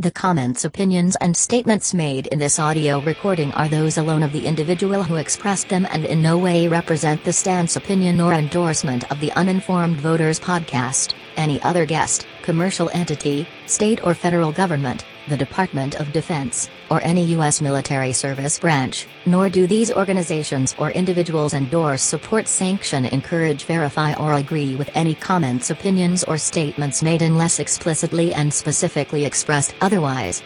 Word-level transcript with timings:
The 0.00 0.10
comments, 0.10 0.64
opinions, 0.64 1.14
and 1.20 1.36
statements 1.36 1.94
made 1.94 2.26
in 2.26 2.40
this 2.40 2.58
audio 2.58 3.00
recording 3.02 3.52
are 3.52 3.68
those 3.68 3.96
alone 3.96 4.24
of 4.24 4.32
the 4.32 4.44
individual 4.44 5.04
who 5.04 5.14
expressed 5.14 5.68
them 5.68 5.86
and 5.88 6.04
in 6.04 6.20
no 6.20 6.36
way 6.36 6.66
represent 6.66 7.22
the 7.22 7.32
stance, 7.32 7.76
opinion, 7.76 8.20
or 8.20 8.32
endorsement 8.32 9.08
of 9.12 9.20
the 9.20 9.30
Uninformed 9.34 10.00
Voters 10.00 10.40
podcast, 10.40 11.14
any 11.36 11.62
other 11.62 11.86
guest, 11.86 12.26
commercial 12.42 12.90
entity, 12.92 13.46
state 13.66 14.04
or 14.04 14.14
federal 14.14 14.50
government, 14.50 15.04
the 15.28 15.36
Department 15.36 15.94
of 15.96 16.12
Defense, 16.12 16.68
or 16.90 17.02
any 17.02 17.24
U.S. 17.36 17.60
military 17.60 18.12
service 18.12 18.58
branch, 18.58 19.06
nor 19.26 19.48
do 19.48 19.66
these 19.66 19.92
organizations 19.92 20.74
or 20.78 20.90
individuals 20.90 21.54
endorse, 21.54 22.02
support, 22.02 22.46
sanction, 22.48 23.04
encourage, 23.06 23.64
verify, 23.64 24.14
or 24.14 24.34
agree 24.34 24.76
with 24.76 24.90
any 24.94 25.14
comments, 25.14 25.70
opinions, 25.70 26.24
or 26.24 26.38
statements 26.38 27.02
made 27.02 27.22
unless 27.22 27.58
explicitly 27.58 28.34
and 28.34 28.52
specifically 28.52 29.24
expressed 29.24 29.74
otherwise. 29.80 30.42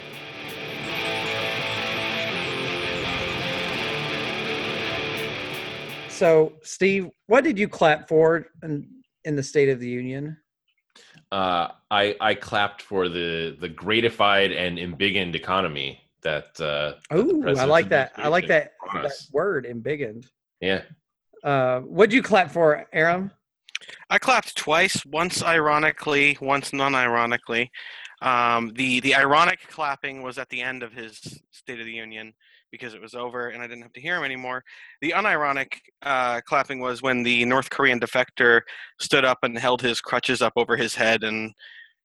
So, 6.19 6.55
Steve, 6.63 7.11
what 7.29 7.45
did 7.45 7.59
you 7.61 7.69
clap 7.69 8.09
for 8.09 8.47
in, 8.65 8.89
in 9.25 9.37
the 9.37 9.43
State 9.43 9.69
of 9.69 9.79
the 9.79 9.89
Union? 9.89 10.37
Uh, 11.33 11.69
I 11.91 12.17
I 12.21 12.35
clapped 12.35 12.83
for 12.83 13.09
the 13.09 13.57
the 13.61 13.69
gratified 13.69 14.53
and 14.53 14.79
embiggened 14.79 15.35
economy 15.35 16.01
that. 16.23 16.61
Uh, 16.61 16.95
Oh, 17.11 17.45
I 17.47 17.65
like 17.65 17.89
that. 17.91 18.13
I 18.17 18.29
like 18.29 18.49
that, 18.49 18.73
that 18.95 19.13
word, 19.33 19.67
embiggened. 19.67 20.27
Yeah, 20.61 20.83
Uh, 21.45 21.81
what'd 21.81 22.13
you 22.13 22.23
clap 22.23 22.51
for, 22.51 22.87
Aram? 22.93 23.31
I 24.11 24.19
clapped 24.19 24.57
twice, 24.57 25.07
once 25.07 25.43
ironically, 25.43 26.37
once 26.41 26.73
non-ironically. 26.73 27.71
Um, 28.21 28.73
the 28.75 28.99
the 29.01 29.15
ironic 29.15 29.61
clapping 29.69 30.23
was 30.23 30.39
at 30.39 30.49
the 30.49 30.61
end 30.61 30.83
of 30.83 30.93
his 30.93 31.41
State 31.53 31.79
of 31.79 31.87
the 31.87 31.93
Union 31.93 32.35
because 32.71 32.95
it 32.95 33.01
was 33.01 33.15
over 33.15 33.49
and 33.49 33.63
I 33.63 33.67
didn't 33.67 33.83
have 33.83 33.93
to 33.95 34.01
hear 34.01 34.17
him 34.17 34.25
anymore. 34.25 34.63
The 35.01 35.13
unironic 35.17 35.69
uh, 36.03 36.41
clapping 36.43 36.81
was 36.81 37.03
when 37.03 37.23
the 37.23 37.45
North 37.45 37.71
Korean 37.71 37.99
defector 38.01 38.61
stood 39.01 39.25
up 39.25 39.39
and 39.43 39.59
held 39.59 39.81
his 39.83 40.01
crutches 40.01 40.43
up 40.43 40.53
over 40.57 40.77
his 40.77 40.95
head 40.95 41.25
and 41.25 41.53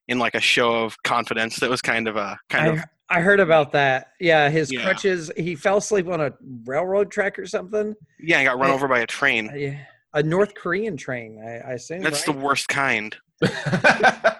in 0.08 0.20
like 0.20 0.36
a 0.36 0.39
show 0.42 0.83
of 0.83 1.02
confidence. 1.03 1.59
That 1.59 1.70
was 1.70 1.81
kind 1.81 2.08
of 2.08 2.16
a 2.17 2.38
kind 2.50 2.67
of 2.67 2.80
I, 3.09 3.17
I 3.17 3.22
heard 3.22 3.39
about 3.39 3.72
that. 3.73 4.08
Yeah, 4.20 4.50
his 4.50 4.72
Yeah. 4.72 4.83
crutches. 4.83 5.31
He 5.38 5.55
fell 5.55 5.78
asleep 5.78 6.08
on 6.08 6.22
a 6.22 6.31
railroad 6.66 7.11
track 7.11 7.38
or 7.39 7.45
something. 7.45 7.95
yeah. 8.20 8.39
He 8.39 8.45
got 8.45 8.58
run 8.58 8.70
Yeah. 8.70 8.75
over 8.75 8.88
by 8.88 9.00
a 9.00 9.08
train. 9.08 9.50
Uh, 9.50 9.55
yeah, 9.55 9.77
a 10.14 10.23
North 10.23 10.53
Korean 10.55 10.98
train. 10.98 11.42
I, 11.44 11.70
I 11.70 11.73
assume. 11.73 12.02
That's 12.02 12.27
right? 12.27 12.36
the 12.36 12.42
worst 12.42 12.67
kind. 12.67 13.16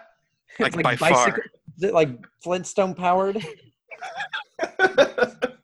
It's 0.60 0.76
like 0.76 0.84
by 0.84 0.96
far. 0.96 1.30
Is 1.78 1.84
it 1.84 1.96
like 1.96 2.10
Flintstone 2.44 2.94
powered? 2.94 3.44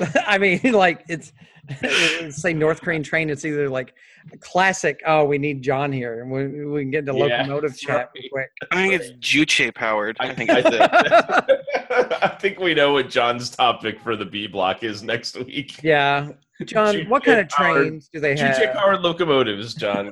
I 0.26 0.38
mean, 0.38 0.60
like 0.72 1.04
it's, 1.08 1.32
it's 1.68 2.40
say 2.40 2.52
North 2.52 2.80
Korean 2.80 3.02
train. 3.02 3.28
It's 3.30 3.44
either 3.44 3.68
like 3.68 3.94
a 4.32 4.38
classic. 4.38 5.00
Oh, 5.06 5.24
we 5.24 5.38
need 5.38 5.62
John 5.62 5.90
here, 5.92 6.20
and 6.22 6.30
we, 6.30 6.64
we 6.66 6.82
can 6.82 6.90
get 6.90 6.98
into 7.08 7.14
Yeah, 7.14 7.38
locomotive 7.42 7.76
chat 7.78 8.10
quick. 8.32 8.50
I 8.70 8.76
think 8.76 8.94
it's 8.94 9.10
Juche 9.18 9.74
powered. 9.74 10.16
I 10.20 10.32
think 10.34 10.50
I, 10.50 10.62
it's. 10.64 12.16
I 12.22 12.28
think 12.40 12.58
we 12.60 12.74
know 12.74 12.92
what 12.92 13.08
John's 13.10 13.50
topic 13.50 14.00
for 14.00 14.16
the 14.16 14.24
B 14.24 14.46
block 14.46 14.82
is 14.84 15.02
next 15.02 15.36
week. 15.38 15.82
yeah, 15.82 16.30
John. 16.64 17.08
What 17.08 17.24
kind 17.24 17.40
of 17.40 17.48
Juche-powered- 17.48 17.82
trains 17.82 18.08
do 18.12 18.20
they 18.20 18.36
have? 18.36 18.56
Juche 18.56 18.72
powered 18.74 19.00
locomotives, 19.02 19.74
John. 19.74 20.10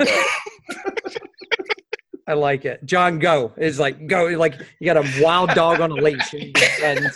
Go. 2.26 2.32
I 2.32 2.34
like 2.34 2.64
it. 2.64 2.84
John, 2.84 3.18
go 3.18 3.52
is 3.56 3.78
like 3.78 4.06
go. 4.06 4.24
Like 4.26 4.54
you 4.80 4.86
got 4.92 4.96
a 4.96 5.22
wild 5.22 5.50
dog 5.50 5.80
on 5.80 5.90
a 5.90 5.94
leash. 5.94 6.32
And, 6.32 6.56
and 6.82 7.10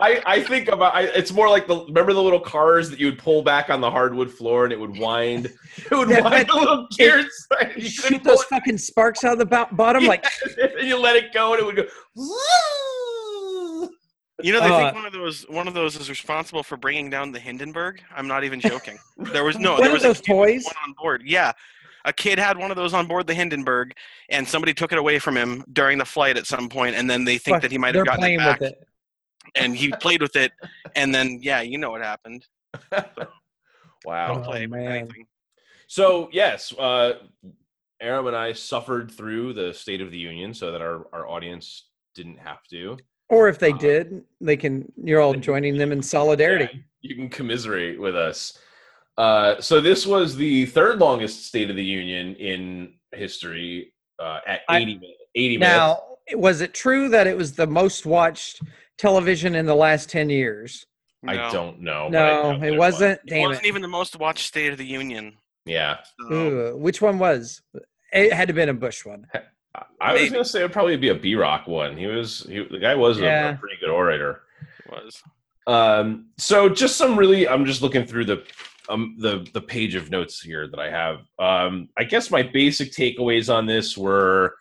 I, 0.00 0.22
I 0.26 0.42
think 0.42 0.68
about 0.68 0.94
I, 0.94 1.02
it's 1.02 1.32
more 1.32 1.48
like 1.48 1.66
the 1.66 1.84
remember 1.86 2.12
the 2.12 2.22
little 2.22 2.40
cars 2.40 2.90
that 2.90 2.98
you 3.00 3.06
would 3.06 3.18
pull 3.18 3.42
back 3.42 3.70
on 3.70 3.80
the 3.80 3.90
hardwood 3.90 4.30
floor 4.30 4.64
and 4.64 4.72
it 4.72 4.78
would 4.80 4.98
wind 4.98 5.46
it 5.76 5.94
would 5.94 6.10
Yeah, 6.10 6.20
wind 6.20 6.46
but 6.48 6.56
a 6.56 6.58
little 6.58 6.86
gears 6.96 7.26
and 7.60 7.82
you 7.82 7.88
shoot 7.88 8.22
those 8.24 8.44
pull 8.44 8.58
fucking 8.58 8.78
sparks 8.78 9.24
out 9.24 9.32
of 9.34 9.38
the 9.38 9.46
bo- 9.46 9.68
bottom. 9.72 10.04
it, 10.04 10.08
Like 10.08 10.24
and 10.78 10.86
you 10.86 10.98
let 10.98 11.16
it 11.16 11.32
go 11.32 11.52
and 11.54 11.60
it 11.60 11.64
would 11.66 11.76
go 11.76 11.84
You 14.42 14.52
know, 14.52 14.60
they 14.60 14.68
Uh, 14.68 14.76
think 14.78 14.94
one 14.94 15.06
of 15.06 15.12
those 15.14 15.44
one 15.48 15.66
of 15.66 15.72
those 15.74 15.96
is 15.96 16.10
responsible 16.10 16.62
for 16.62 16.76
bringing 16.76 17.08
down 17.08 17.32
the 17.32 17.40
Hindenburg. 17.40 18.02
I'm 18.14 18.28
not 18.28 18.44
even 18.44 18.60
joking. 18.60 18.98
There 19.32 19.44
was 19.44 19.58
no, 19.58 19.72
One 19.72 19.80
there 19.80 19.88
of 19.88 19.94
was 19.94 20.02
those 20.02 20.20
a 20.20 20.22
toys? 20.22 20.64
one 20.64 20.74
on 20.86 20.92
board. 21.00 21.22
Yeah, 21.24 21.52
a 22.06 22.12
kid 22.12 22.38
had 22.38 22.56
one 22.56 22.70
of 22.70 22.76
those 22.76 22.94
on 22.94 23.06
board 23.06 23.26
the 23.26 23.34
Hindenburg, 23.34 23.92
and 24.30 24.46
somebody 24.48 24.72
took 24.72 24.92
it 24.92 24.98
away 24.98 25.18
from 25.18 25.36
him 25.36 25.62
during 25.72 25.98
the 25.98 26.04
flight 26.04 26.36
at 26.38 26.46
some 26.46 26.68
point, 26.70 26.96
and 26.96 27.10
then 27.10 27.24
they 27.24 27.36
think 27.36 27.56
fuck, 27.56 27.62
that 27.62 27.72
he 27.72 27.76
might 27.78 27.94
have 27.94 28.06
gotten 28.06 28.24
it 28.24 28.38
back, 28.38 28.60
with 28.60 28.70
it. 28.72 28.88
and 29.56 29.76
he 29.76 29.92
played 30.00 30.22
with 30.22 30.36
it, 30.36 30.52
and 30.94 31.14
then 31.14 31.40
yeah, 31.42 31.60
you 31.60 31.76
know 31.76 31.90
what 31.90 32.02
happened. 32.02 32.46
wow 34.04 34.28
Don't 34.34 34.38
Oh, 34.44 34.50
play 34.50 34.66
with 34.66 34.70
man. 34.80 34.92
anything. 34.98 35.26
so 35.88 36.28
yes 36.32 36.72
uh 36.78 37.14
Aram 38.00 38.26
and 38.26 38.36
I 38.36 38.52
suffered 38.52 39.10
through 39.10 39.54
the 39.54 39.72
State 39.72 40.02
of 40.02 40.10
the 40.10 40.18
Union 40.18 40.52
so 40.52 40.70
that 40.70 40.82
our, 40.82 41.06
our 41.14 41.26
audience 41.26 41.84
didn't 42.14 42.38
have 42.38 42.62
to. 42.68 42.98
Or 43.30 43.48
if 43.48 43.58
they 43.58 43.72
Uh, 43.72 43.78
did, 43.78 44.22
they 44.38 44.58
can. 44.58 44.92
You're 45.02 45.22
all 45.22 45.32
joining 45.32 45.78
them 45.78 45.92
in 45.92 46.02
solidarity. 46.02 46.68
Yeah, 46.74 46.80
you 47.00 47.14
can 47.16 47.30
commiserate 47.30 47.98
with 47.98 48.14
us. 48.14 48.58
Uh, 49.18 49.60
so 49.60 49.80
this 49.80 50.06
was 50.06 50.36
the 50.36 50.66
third 50.66 50.98
longest 50.98 51.46
State 51.46 51.70
of 51.70 51.76
the 51.76 51.84
Union 51.84 52.34
in 52.36 52.94
history 53.12 53.92
uh, 54.18 54.40
at 54.46 54.60
I- 54.68 54.78
80, 54.78 54.94
minutes 54.96 55.12
80 55.34 55.58
minutes. 55.58 55.76
Now, 55.76 56.02
was 56.34 56.60
it 56.60 56.74
true 56.74 57.08
that 57.10 57.26
it 57.26 57.36
was 57.36 57.52
the 57.54 57.66
most 57.66 58.04
watched 58.06 58.60
television 58.98 59.54
in 59.54 59.66
the 59.66 59.74
last 59.74 60.08
ten 60.10 60.28
years? 60.30 60.86
No. 61.22 61.32
I 61.32 61.52
don't 61.52 61.80
know. 61.80 62.08
No, 62.08 62.52
know 62.58 62.66
it 62.66 62.76
wasn't. 62.76 63.20
It 63.24 63.28
Damn 63.30 63.48
wasn't 63.48 63.64
it. 63.64 63.68
even 63.68 63.82
the 63.82 63.88
most 63.88 64.16
watched 64.16 64.46
State 64.46 64.72
of 64.72 64.78
the 64.78 64.86
Union. 64.86 65.34
Yeah, 65.66 65.98
so- 66.28 66.32
Ooh, 66.34 66.76
which 66.76 67.00
one 67.02 67.18
was? 67.18 67.60
It 68.12 68.32
had 68.32 68.48
to 68.48 68.52
have 68.52 68.54
been 68.56 68.68
a 68.68 68.74
Bush 68.74 69.04
one. 69.04 69.26
I- 69.34 69.82
I 70.00 70.12
was 70.14 70.30
gonna 70.30 70.44
say 70.44 70.60
it'd 70.60 70.72
probably 70.72 70.96
be 70.96 71.08
a 71.10 71.14
B 71.14 71.34
Rock 71.34 71.66
one. 71.66 71.96
He 71.96 72.06
was 72.06 72.46
he, 72.48 72.64
the 72.70 72.78
guy 72.78 72.94
was 72.94 73.18
a- 73.18 73.22
Yeah. 73.22 73.50
a, 73.50 73.56
pretty 73.58 73.76
good 73.80 73.90
orator. 73.90 74.42
it 74.84 74.90
was. 74.90 75.22
Um, 75.66 76.28
so 76.38 76.68
just 76.68 76.96
some 76.96 77.18
really, 77.18 77.46
I'm 77.48 77.66
just 77.66 77.82
looking 77.82 78.06
through 78.06 78.24
the 78.26 78.42
um 78.88 79.16
the 79.18 79.46
the 79.52 79.60
page 79.60 79.94
of 79.94 80.10
notes 80.10 80.40
here 80.40 80.68
that 80.68 80.78
I 80.78 80.90
have. 80.90 81.20
Um, 81.38 81.88
I 81.98 82.04
guess 82.04 82.30
my 82.30 82.42
basic 82.42 82.92
takeaways 82.92 83.52
on 83.52 83.66
this 83.66 83.96
were, 83.96 84.54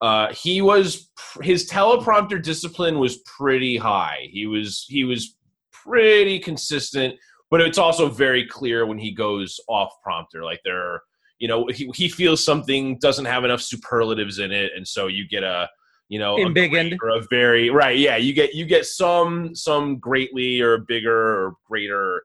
uh, 0.00 0.32
he 0.32 0.62
was 0.62 1.10
pr- 1.16 1.42
his 1.42 1.68
teleprompter 1.68 2.42
discipline 2.42 2.98
was 2.98 3.18
pretty 3.18 3.76
high. 3.76 4.28
He 4.30 4.46
was 4.46 4.84
he 4.88 5.04
was 5.04 5.36
pretty 5.72 6.38
consistent, 6.38 7.14
but 7.50 7.60
it's 7.60 7.78
also 7.78 8.08
very 8.08 8.46
clear 8.46 8.86
when 8.86 8.98
he 8.98 9.10
goes 9.10 9.60
off 9.68 9.92
prompter. 10.02 10.44
Like 10.44 10.60
there, 10.64 11.02
you 11.38 11.48
know, 11.48 11.66
he 11.68 11.90
he 11.94 12.08
feels 12.08 12.44
something 12.44 12.98
doesn't 12.98 13.26
have 13.26 13.44
enough 13.44 13.62
superlatives 13.62 14.38
in 14.38 14.52
it, 14.52 14.72
and 14.76 14.86
so 14.86 15.06
you 15.06 15.28
get 15.28 15.42
a 15.42 15.68
you 16.08 16.18
know 16.18 16.36
a 16.36 16.40
Embiggened. 16.40 16.96
or 17.02 17.10
a 17.10 17.22
very 17.30 17.70
right 17.70 17.98
yeah 17.98 18.16
you 18.16 18.32
get 18.32 18.54
you 18.54 18.64
get 18.64 18.86
some 18.86 19.54
some 19.54 19.98
greatly 19.98 20.60
or 20.60 20.78
bigger 20.78 21.12
or 21.12 21.54
greater 21.66 22.22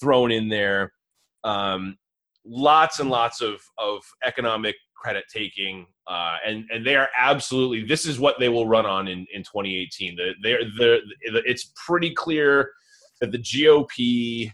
thrown 0.00 0.30
in 0.30 0.48
there. 0.48 0.92
Um 1.42 1.96
lots 2.44 3.00
and 3.00 3.10
lots 3.10 3.40
of 3.40 3.60
of 3.78 4.02
economic 4.24 4.76
credit 4.94 5.24
taking 5.32 5.86
uh 6.06 6.36
and 6.46 6.64
and 6.70 6.86
they 6.86 6.94
are 6.94 7.08
absolutely 7.16 7.84
this 7.84 8.04
is 8.06 8.18
what 8.18 8.38
they 8.38 8.48
will 8.50 8.66
run 8.66 8.84
on 8.84 9.08
in 9.08 9.26
in 9.32 9.42
2018 9.42 10.16
the 10.16 10.32
they're 10.42 10.60
the 10.78 11.00
it's 11.46 11.72
pretty 11.86 12.10
clear 12.10 12.70
that 13.20 13.32
the 13.32 13.38
gop 13.38 14.52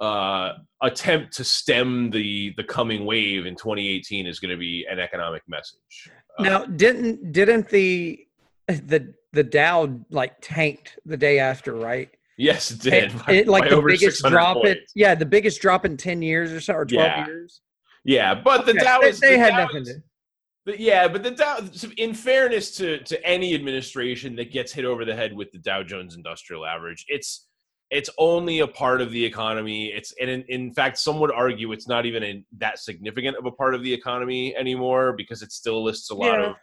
uh 0.00 0.52
attempt 0.82 1.32
to 1.34 1.44
stem 1.44 2.10
the 2.10 2.52
the 2.56 2.64
coming 2.64 3.04
wave 3.04 3.46
in 3.46 3.54
2018 3.54 4.26
is 4.26 4.38
going 4.40 4.50
to 4.50 4.56
be 4.56 4.86
an 4.90 4.98
economic 4.98 5.42
message. 5.48 6.10
Uh, 6.38 6.42
Now, 6.42 6.64
didn't 6.64 7.32
didn't 7.32 7.68
the 7.68 8.26
the 8.66 9.14
the 9.32 9.44
Dow 9.44 10.00
like 10.10 10.34
tanked 10.40 10.98
the 11.04 11.16
day 11.16 11.38
after, 11.38 11.74
right? 11.74 12.10
Yes 12.38 12.70
it 12.70 12.86
It, 12.86 12.90
did 13.10 13.24
by- 13.26 13.32
it, 13.32 13.48
like 13.48 13.68
the 13.70 13.80
biggest 13.80 14.18
600 14.18 14.30
drop 14.34 14.56
it. 14.64 14.90
Yeah, 14.94 15.14
the 15.14 15.26
biggest 15.26 15.60
drop 15.60 15.84
in 15.84 15.96
ten 15.96 16.22
years 16.22 16.52
or 16.52 16.60
so, 16.60 16.74
or 16.74 16.84
twelve 16.84 17.06
Yeah. 17.06 17.26
years. 17.26 17.60
Yeah, 18.04 18.34
but 18.34 18.66
the 18.66 18.72
Okay, 18.72 18.80
Dow 18.84 19.00
they- 19.00 19.08
is 19.08 19.20
they 19.20 19.32
the 19.34 19.38
had 19.38 19.50
Dow 19.50 19.64
nothing 19.66 19.82
is- 19.82 19.88
to. 19.88 20.02
the- 20.66 20.80
yeah, 20.80 21.08
but 21.08 21.22
the 21.22 21.30
Dow. 21.30 21.58
In 21.96 22.14
fairness 22.14 22.76
to 22.76 22.98
to 22.98 23.24
any 23.24 23.54
administration 23.54 24.36
that 24.36 24.50
gets 24.52 24.72
hit 24.72 24.84
over 24.84 25.04
the 25.04 25.14
head 25.14 25.32
with 25.34 25.50
the 25.52 25.58
Dow 25.58 25.82
Jones 25.82 26.14
Industrial 26.16 26.64
Average, 26.66 27.04
it's 27.08 27.48
it's 27.90 28.10
only 28.18 28.60
a 28.60 28.66
part 28.66 29.00
of 29.00 29.12
the 29.12 29.24
economy. 29.24 29.92
It's 29.92 30.12
and 30.20 30.28
in, 30.28 30.42
in 30.48 30.72
fact, 30.72 30.98
some 30.98 31.20
would 31.20 31.30
argue 31.30 31.70
it's 31.72 31.86
not 31.86 32.06
even 32.06 32.22
a, 32.24 32.44
that 32.58 32.78
significant 32.78 33.36
of 33.36 33.44
a 33.46 33.52
part 33.52 33.74
of 33.74 33.82
the 33.84 33.92
economy 33.92 34.56
anymore 34.56 35.12
because 35.12 35.42
it 35.42 35.52
still 35.52 35.84
lists 35.84 36.10
a 36.10 36.14
lot 36.14 36.38
Yeah. 36.40 36.46
of. 36.50 36.56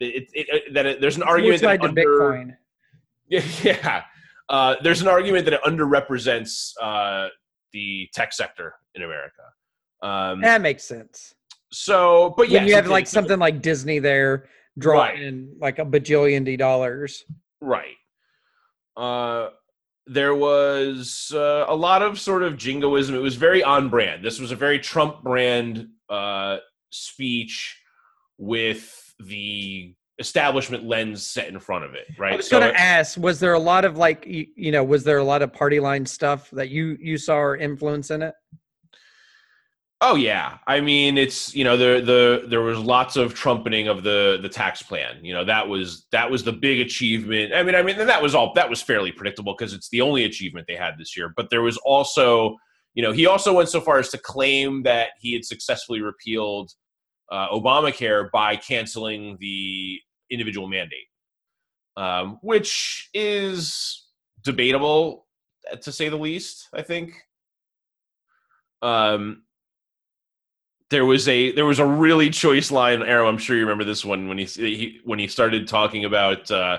It, 0.00 0.28
it, 0.34 0.46
it, 0.50 0.74
that 0.74 0.84
it, 0.84 1.00
there's 1.00 1.16
an 1.16 1.22
It's 1.22 1.30
argument 1.30 1.62
that 1.62 1.80
under, 1.82 2.02
Bitcoin. 2.04 2.56
Yeah, 3.28 3.42
yeah. 3.62 4.02
Uh, 4.48 4.76
there's 4.82 5.02
an 5.02 5.08
argument 5.08 5.44
that 5.44 5.54
it 5.54 5.62
underrepresents 5.64 6.72
uh, 6.80 7.28
the 7.72 8.08
tech 8.14 8.32
sector 8.32 8.74
in 8.94 9.02
America. 9.02 9.42
Um, 10.02 10.40
That 10.40 10.60
makes 10.60 10.84
sense. 10.84 11.34
so, 11.72 12.34
but 12.36 12.48
yeah, 12.48 12.64
you 12.64 12.74
have 12.74 12.86
like 12.88 13.06
something 13.06 13.38
like 13.38 13.60
Disney 13.62 13.98
there 13.98 14.48
drawing 14.78 14.98
Right. 15.14 15.22
in 15.22 15.56
like 15.60 15.78
a 15.78 15.84
bajillion 15.84 16.44
D 16.44 16.56
dollars. 16.56 17.24
right. 17.60 17.96
Uh, 18.96 19.50
there 20.06 20.34
was 20.34 21.32
uh, 21.34 21.64
a 21.68 21.74
lot 21.74 22.00
of 22.00 22.18
sort 22.20 22.42
of 22.44 22.56
jingoism. 22.56 23.14
It 23.14 23.18
was 23.18 23.34
very 23.34 23.62
on 23.62 23.88
brand. 23.88 24.24
This 24.24 24.38
was 24.38 24.52
a 24.52 24.56
very 24.56 24.78
Trump 24.78 25.22
brand 25.22 25.88
uh, 26.08 26.58
speech 26.90 27.78
with 28.38 29.14
the 29.18 29.94
establishment 30.18 30.84
lens 30.84 31.26
set 31.26 31.48
in 31.48 31.58
front 31.58 31.84
of 31.84 31.94
it, 31.94 32.06
right? 32.18 32.32
I 32.32 32.36
was 32.36 32.48
So 32.48 32.58
going 32.58 32.72
to 32.72 32.80
ask, 32.80 33.18
was 33.18 33.38
there 33.38 33.52
a 33.52 33.58
lot 33.58 33.84
of 33.84 33.96
like, 33.96 34.26
you, 34.26 34.46
you 34.56 34.72
know, 34.72 34.82
was 34.82 35.04
there 35.04 35.18
a 35.18 35.24
lot 35.24 35.42
of 35.42 35.52
party 35.52 35.80
line 35.80 36.06
stuff 36.06 36.50
that 36.52 36.70
you 36.70 36.96
you 37.00 37.18
saw 37.18 37.36
or 37.36 37.56
influence 37.56 38.10
in 38.10 38.22
it? 38.22 38.34
Oh 40.02 40.14
yeah, 40.14 40.58
I 40.66 40.80
mean 40.80 41.16
it's 41.16 41.54
you 41.54 41.64
know 41.64 41.76
the 41.78 42.02
the 42.04 42.48
there 42.48 42.60
was 42.60 42.78
lots 42.78 43.16
of 43.16 43.32
trumpeting 43.32 43.88
of 43.88 44.02
the 44.02 44.38
the 44.42 44.48
tax 44.48 44.82
plan. 44.82 45.24
You 45.24 45.32
know 45.32 45.44
that 45.46 45.66
was 45.66 46.06
that 46.12 46.30
was 46.30 46.44
the 46.44 46.52
big 46.52 46.80
achievement. 46.80 47.54
I 47.54 47.62
mean 47.62 47.74
I 47.74 47.82
mean 47.82 47.96
that 47.96 48.22
was 48.22 48.34
all 48.34 48.52
that 48.54 48.68
was 48.68 48.82
fairly 48.82 49.10
predictable 49.10 49.54
because 49.56 49.72
it's 49.72 49.88
the 49.88 50.02
only 50.02 50.24
achievement 50.24 50.66
they 50.68 50.76
had 50.76 50.98
this 50.98 51.16
year. 51.16 51.32
But 51.34 51.48
there 51.48 51.62
was 51.62 51.78
also 51.78 52.56
you 52.92 53.02
know 53.02 53.10
he 53.10 53.26
also 53.26 53.54
went 53.54 53.70
so 53.70 53.80
far 53.80 53.98
as 53.98 54.10
to 54.10 54.18
claim 54.18 54.82
that 54.82 55.10
he 55.18 55.32
had 55.32 55.46
successfully 55.46 56.02
repealed 56.02 56.72
uh, 57.32 57.48
Obamacare 57.48 58.30
by 58.30 58.56
canceling 58.56 59.38
the 59.40 59.98
individual 60.30 60.68
mandate, 60.68 61.08
um, 61.96 62.38
which 62.42 63.08
is 63.14 64.06
debatable 64.42 65.26
uh, 65.70 65.76
to 65.76 65.92
say 65.92 66.08
the 66.08 66.16
least. 66.16 66.68
I 66.74 66.82
think. 66.82 67.12
Um, 68.82 69.42
there 70.90 71.04
was 71.04 71.26
a 71.28 71.52
there 71.52 71.66
was 71.66 71.78
a 71.78 71.86
really 71.86 72.30
choice 72.30 72.70
line 72.70 73.02
Aram 73.02 73.26
i'm 73.26 73.38
sure 73.38 73.56
you 73.56 73.62
remember 73.62 73.84
this 73.84 74.04
one 74.04 74.28
when 74.28 74.38
he, 74.38 74.44
he 74.44 75.00
when 75.04 75.18
he 75.18 75.26
started 75.26 75.66
talking 75.66 76.04
about 76.04 76.48
uh, 76.50 76.78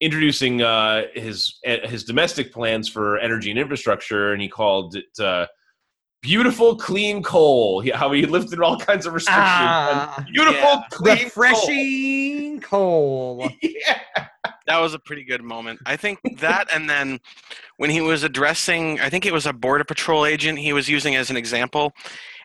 introducing 0.00 0.62
uh, 0.62 1.02
his 1.14 1.58
eh, 1.64 1.86
his 1.86 2.04
domestic 2.04 2.52
plans 2.52 2.88
for 2.88 3.18
energy 3.18 3.50
and 3.50 3.58
infrastructure 3.58 4.32
and 4.32 4.40
he 4.40 4.48
called 4.48 4.96
it 4.96 5.20
uh, 5.20 5.46
beautiful 6.22 6.76
clean 6.76 7.22
coal 7.22 7.80
he, 7.84 7.90
how 7.90 8.10
he 8.12 8.26
lifted 8.26 8.60
all 8.60 8.78
kinds 8.78 9.06
of 9.06 9.12
restrictions 9.14 9.44
Ah, 9.46 10.24
beautiful 10.32 10.54
yeah. 10.60 10.82
clean 10.90 11.24
refreshing 11.24 12.60
coal. 12.60 13.38
coal. 13.38 13.50
yeah 13.62 14.00
That 14.66 14.80
was 14.80 14.94
a 14.94 14.98
pretty 14.98 15.22
good 15.24 15.42
moment. 15.44 15.78
I 15.86 15.96
think 15.96 16.18
that, 16.38 16.66
and 16.74 16.90
then 16.90 17.20
when 17.76 17.88
he 17.90 18.00
was 18.00 18.24
addressing, 18.24 18.98
I 19.00 19.08
think 19.08 19.24
it 19.24 19.32
was 19.32 19.46
a 19.46 19.52
border 19.52 19.84
patrol 19.84 20.26
agent 20.26 20.58
he 20.58 20.72
was 20.72 20.88
using 20.88 21.14
as 21.14 21.30
an 21.30 21.36
example, 21.36 21.92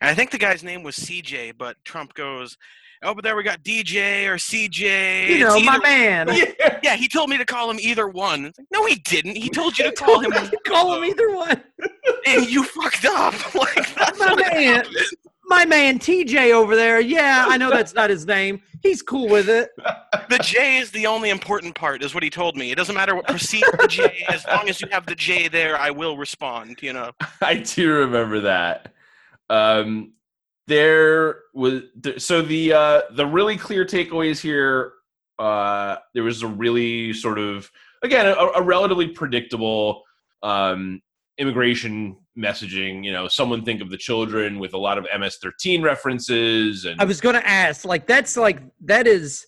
and 0.01 0.09
I 0.09 0.13
think 0.13 0.29
the 0.29 0.37
guy's 0.37 0.63
name 0.63 0.83
was 0.83 0.95
CJ, 0.97 1.53
but 1.57 1.77
Trump 1.83 2.13
goes, 2.13 2.57
"Oh, 3.01 3.15
but 3.15 3.23
there 3.23 3.35
we 3.35 3.41
got 3.41 3.63
DJ 3.63 4.27
or 4.27 4.35
CJ." 4.35 5.29
You 5.29 5.47
It's 5.47 5.55
know, 5.55 5.59
my 5.61 5.79
man. 5.79 6.27
yeah 6.59 6.77
Yeah, 6.83 6.95
he 6.95 7.07
told 7.07 7.29
me 7.31 7.37
to 7.39 7.45
call 7.45 7.71
him 7.71 7.79
either 7.79 8.07
one. 8.07 8.43
Like, 8.43 8.67
no, 8.71 8.85
he 8.85 8.95
didn't. 8.95 9.35
He 9.37 9.49
told 9.49 9.79
you 9.79 9.85
to 9.85 9.91
call 9.91 10.19
him, 10.19 10.31
Call 10.67 10.95
him 10.95 11.03
either 11.05 11.31
one. 11.33 11.63
And 12.37 12.49
you 12.49 12.63
fucked 12.63 13.05
up. 13.05 13.33
Like 13.55 13.95
that's 13.95 14.19
My 14.19 14.35
man. 14.35 14.75
happened. 14.75 14.95
My 15.45 15.65
man 15.65 15.99
TJ 15.99 16.51
over 16.53 16.75
there. 16.75 16.99
Yeah, 17.01 17.45
I 17.47 17.57
know 17.57 17.69
that's 17.69 17.93
not 17.93 18.09
his 18.09 18.25
name. 18.25 18.61
He's 18.81 19.01
cool 19.01 19.27
with 19.27 19.49
it. 19.49 19.69
The 20.29 20.39
J 20.41 20.77
is 20.77 20.91
the 20.91 21.05
only 21.07 21.29
important 21.29 21.75
part, 21.75 22.01
is 22.03 22.13
what 22.13 22.23
he 22.23 22.29
told 22.29 22.55
me. 22.55 22.71
It 22.71 22.75
doesn't 22.75 22.95
matter 22.95 23.15
what 23.15 23.27
precedes 23.27 23.69
the 23.79 23.87
J, 23.87 24.23
as 24.29 24.45
long 24.47 24.69
as 24.69 24.81
you 24.81 24.87
have 24.91 25.05
the 25.05 25.15
J 25.15 25.47
there, 25.49 25.77
I 25.77 25.91
will 25.91 26.17
respond. 26.17 26.77
You 26.81 26.93
know. 26.93 27.11
I 27.41 27.55
do 27.57 27.91
remember 27.93 28.39
that. 28.41 28.93
Um, 29.49 30.13
there 30.67 31.39
was 31.53 31.81
th- 32.01 32.21
so 32.21 32.41
the 32.41 32.73
uh, 32.73 33.01
the 33.11 33.25
really 33.25 33.57
clear 33.57 33.85
takeaways 33.85 34.39
here. 34.39 34.93
Uh, 35.37 35.97
there 36.13 36.23
was 36.23 36.43
a 36.43 36.47
really 36.47 37.11
sort 37.13 37.37
of 37.39 37.69
again 38.03 38.25
a, 38.25 38.31
a 38.33 38.61
relatively 38.61 39.09
predictable 39.09 40.03
um, 40.43 41.01
immigration 41.37 42.15
messaging. 42.37 43.03
You 43.03 43.11
know, 43.11 43.27
someone 43.27 43.63
think 43.63 43.81
of 43.81 43.89
the 43.89 43.97
children 43.97 44.59
with 44.59 44.73
a 44.73 44.77
lot 44.77 44.97
of 44.97 45.05
MS-13 45.17 45.83
references, 45.83 46.85
and 46.85 46.99
I 46.99 47.05
was 47.05 47.21
going 47.21 47.35
to 47.35 47.47
ask, 47.47 47.85
like, 47.85 48.07
that's 48.07 48.37
like 48.37 48.59
that 48.85 49.07
is 49.07 49.47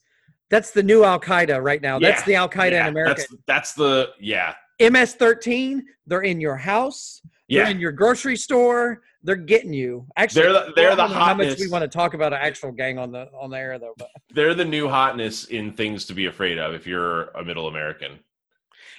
that's 0.49 0.71
the 0.71 0.83
new 0.83 1.03
Al 1.03 1.19
Qaeda 1.19 1.63
right 1.63 1.81
now. 1.81 1.99
That's 1.99 2.23
the 2.23 2.35
Al 2.35 2.49
Qaeda 2.49 2.71
yeah, 2.71 2.83
in 2.83 2.87
America. 2.89 3.21
That's, 3.21 3.35
that's 3.47 3.73
the 3.73 4.09
yeah 4.19 4.53
MS-13. 4.79 5.81
They're 6.05 6.21
in 6.21 6.39
your 6.39 6.55
house. 6.55 7.21
They're 7.49 7.63
yeah. 7.63 7.69
in 7.69 7.79
your 7.79 7.91
grocery 7.91 8.37
store. 8.37 9.01
They're 9.23 9.35
getting 9.35 9.73
you. 9.73 10.05
Actually, 10.17 10.43
They're 10.43 10.53
the- 10.53 10.73
they're 10.75 10.95
the 10.95 11.07
know 11.07 11.13
how 11.13 11.33
much 11.33 11.57
we 11.57 11.69
want 11.69 11.83
to 11.83 11.87
talk 11.87 12.13
about 12.13 12.33
an 12.33 12.39
actual 12.41 12.71
gang 12.71 12.97
on 12.97 13.11
the 13.11 13.29
on 13.39 13.49
the 13.49 13.57
air 13.57 13.79
though. 13.79 13.93
But 13.97 14.09
They're 14.33 14.53
the 14.53 14.65
new 14.65 14.89
hotness 14.89 15.45
in 15.45 15.73
things 15.73 16.05
to 16.05 16.13
be 16.13 16.25
afraid 16.25 16.57
of 16.57 16.73
if 16.73 16.85
you're 16.85 17.25
a 17.29 17.43
middle 17.43 17.67
American. 17.67 18.19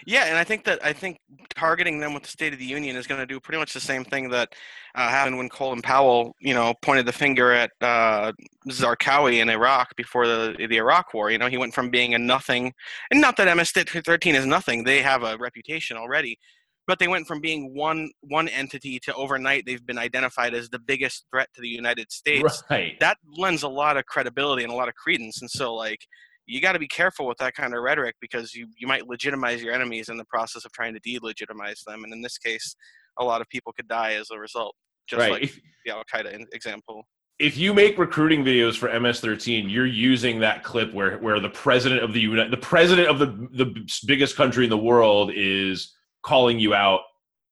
Yeah, 0.07 0.25
and 0.27 0.37
I 0.37 0.45
think 0.45 0.65
that 0.65 0.85
I 0.85 0.93
think 0.93 1.19
targeting 1.55 1.99
them 1.99 2.15
with 2.15 2.23
the 2.23 2.29
State 2.29 2.53
of 2.53 2.59
the 2.59 2.65
Union 2.65 2.97
is 2.97 3.07
going 3.07 3.21
to 3.21 3.27
do 3.27 3.41
pretty 3.41 3.59
much 3.59 3.73
the 3.73 3.81
same 3.81 4.05
thing 4.05 4.29
that 4.31 4.55
uh, 4.95 5.09
happened 5.09 5.39
when 5.39 5.49
Colin 5.49 5.83
Powell, 5.83 6.35
you 6.41 6.55
know, 6.55 6.75
pointed 6.83 7.07
the 7.07 7.13
finger 7.13 7.53
at 7.53 7.71
uh, 7.81 8.33
Zarqawi 8.69 9.41
in 9.41 9.49
Iraq 9.49 9.95
before 9.97 10.27
the 10.27 10.55
the 10.59 10.77
Iraq 10.77 11.15
War. 11.15 11.31
You 11.31 11.39
know, 11.39 11.49
he 11.49 11.57
went 11.57 11.75
from 11.75 11.91
being 11.91 12.15
a 12.15 12.19
nothing, 12.19 12.73
and 13.11 13.21
not 13.21 13.37
that 13.37 13.55
MS-13 13.55 14.35
is 14.35 14.47
nothing; 14.47 14.85
they 14.85 15.01
have 15.03 15.23
a 15.23 15.37
reputation 15.39 15.97
already, 15.97 16.39
but 16.87 16.99
they 16.99 17.09
went 17.09 17.27
from 17.27 17.41
being 17.41 17.75
one 17.75 18.11
one 18.21 18.49
entity 18.49 18.99
to 19.01 19.15
overnight 19.15 19.65
they've 19.67 19.87
been 19.87 19.99
identified 19.99 20.55
as 20.55 20.69
the 20.69 20.79
biggest 20.79 21.25
threat 21.31 21.49
to 21.55 21.61
the 21.61 21.69
United 21.69 22.11
States. 22.13 22.63
Right. 22.71 22.99
That 23.01 23.19
lends 23.37 23.63
a 23.63 23.69
lot 23.69 23.97
of 23.97 24.07
credibility 24.07 24.65
and 24.65 24.73
a 24.73 24.77
lot 24.77 24.89
of 24.89 24.95
credence, 24.95 25.41
and 25.41 25.51
so 25.51 25.75
like 25.75 26.01
you 26.47 26.61
got 26.61 26.73
to 26.73 26.79
be 26.79 26.89
careful 26.89 27.27
with 27.27 27.39
that 27.39 27.55
kind 27.55 27.75
of 27.75 27.83
rhetoric 27.83 28.17
because 28.21 28.55
you, 28.55 28.67
you 28.79 28.87
might 28.87 29.09
legitimize 29.09 29.63
your 29.63 29.73
enemies 29.73 30.09
in 30.09 30.17
the 30.17 30.25
process 30.27 30.65
of 30.65 30.73
trying 30.73 30.95
to 30.95 31.01
delegitimize 31.01 31.83
them. 31.87 32.05
And 32.05 32.13
in 32.13 32.21
this 32.23 32.39
case, 32.39 32.77
a 33.19 33.25
lot 33.25 33.41
of 33.41 33.49
people 33.49 33.73
could 33.73 33.89
die 33.89 34.15
as 34.15 34.31
a 34.31 34.39
result, 34.39 34.75
just 35.09 35.21
right. 35.21 35.33
like 35.33 35.43
If- 35.45 35.61
the 35.85 35.93
Al 35.93 36.03
Qaeda 36.13 36.45
example. 36.53 37.07
if 37.39 37.57
you 37.57 37.73
make 37.75 37.99
recruiting 37.99 38.45
videos 38.45 38.77
for 38.77 38.89
MS-13, 38.89 39.71
you're 39.71 39.87
using 39.87 40.41
that 40.41 40.63
clip 40.65 40.93
where 40.95 41.19
where 41.19 41.41
the 41.41 41.49
president 41.51 42.03
of 42.03 42.13
the 42.13 42.21
United, 42.21 42.51
the 42.53 42.57
president 42.57 43.09
of 43.09 43.19
the 43.19 43.27
the 43.53 43.87
biggest 44.07 44.37
country 44.37 44.65
in 44.65 44.71
the 44.71 44.79
world 44.79 45.31
is 45.35 45.95
calling 46.23 46.59
you 46.59 46.75
out 46.75 47.01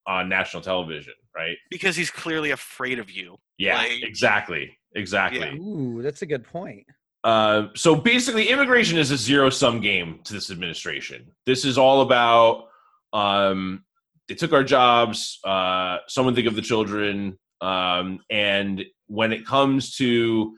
on 0.06 0.28
national 0.28 0.62
television, 0.62 1.12
right? 1.36 1.56
Because 1.70 1.94
he's 1.96 2.10
clearly 2.10 2.50
afraid 2.50 2.98
of 2.98 3.10
you. 3.10 3.36
Yeah, 3.58 3.76
Like- 3.76 4.02
exactly, 4.02 4.76
exactly. 4.94 5.40
Yeah. 5.40 5.54
ooh, 5.54 6.00
that's 6.02 6.22
a 6.22 6.26
good 6.26 6.44
point. 6.44 6.86
Uh, 7.24 7.68
so 7.74 7.94
basically, 7.94 8.48
immigration 8.48 8.98
is 8.98 9.10
a 9.10 9.16
zero 9.16 9.48
sum 9.48 9.80
game 9.80 10.20
to 10.24 10.32
this 10.32 10.50
administration. 10.50 11.30
This 11.46 11.64
is 11.64 11.78
all 11.78 12.00
about 12.02 12.64
um, 13.12 13.84
they 14.28 14.34
took 14.34 14.52
our 14.52 14.64
jobs. 14.64 15.38
Uh, 15.44 15.98
someone 16.08 16.34
think 16.34 16.46
of 16.46 16.56
the 16.56 16.62
children. 16.62 17.38
Um, 17.60 18.20
and 18.30 18.84
when 19.06 19.32
it 19.32 19.46
comes 19.46 19.94
to 19.96 20.56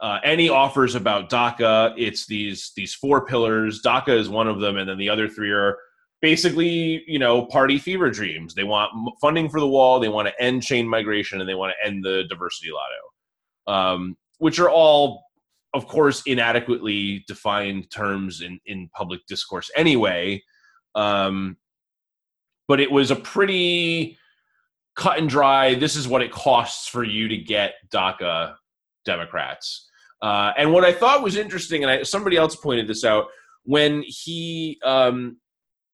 uh, 0.00 0.18
any 0.24 0.48
offers 0.48 0.94
about 0.94 1.30
DACA, 1.30 1.94
it's 1.96 2.26
these 2.26 2.72
these 2.76 2.94
four 2.94 3.24
pillars. 3.24 3.82
DACA 3.82 4.18
is 4.18 4.28
one 4.28 4.48
of 4.48 4.60
them, 4.60 4.76
and 4.76 4.88
then 4.88 4.98
the 4.98 5.08
other 5.08 5.28
three 5.28 5.50
are 5.50 5.78
basically 6.20 7.02
you 7.06 7.18
know 7.18 7.46
party 7.46 7.78
fever 7.78 8.10
dreams. 8.10 8.54
They 8.54 8.64
want 8.64 8.92
funding 9.20 9.48
for 9.48 9.60
the 9.60 9.68
wall. 9.68 9.98
They 10.00 10.08
want 10.08 10.28
to 10.28 10.42
end 10.42 10.62
chain 10.62 10.88
migration, 10.88 11.40
and 11.40 11.48
they 11.48 11.54
want 11.54 11.72
to 11.72 11.86
end 11.86 12.04
the 12.04 12.24
diversity 12.28 12.70
lotto, 12.72 13.78
um, 13.78 14.16
which 14.38 14.58
are 14.60 14.70
all 14.70 15.24
of 15.74 15.86
course, 15.86 16.22
inadequately 16.26 17.24
defined 17.26 17.90
terms 17.90 18.40
in, 18.40 18.60
in 18.66 18.90
public 18.94 19.20
discourse 19.26 19.70
anyway. 19.74 20.42
Um, 20.94 21.56
but 22.68 22.80
it 22.80 22.90
was 22.90 23.10
a 23.10 23.16
pretty 23.16 24.18
cut 24.96 25.18
and 25.18 25.28
dry. 25.28 25.74
This 25.74 25.96
is 25.96 26.06
what 26.06 26.22
it 26.22 26.30
costs 26.30 26.88
for 26.88 27.04
you 27.04 27.28
to 27.28 27.36
get 27.36 27.74
DACA 27.92 28.54
Democrats. 29.04 29.88
Uh, 30.20 30.52
and 30.56 30.72
what 30.72 30.84
I 30.84 30.92
thought 30.92 31.22
was 31.22 31.36
interesting, 31.36 31.82
and 31.82 31.90
I, 31.90 32.02
somebody 32.02 32.36
else 32.36 32.54
pointed 32.54 32.86
this 32.86 33.04
out, 33.04 33.26
when 33.64 34.02
he 34.06 34.78
um, 34.84 35.38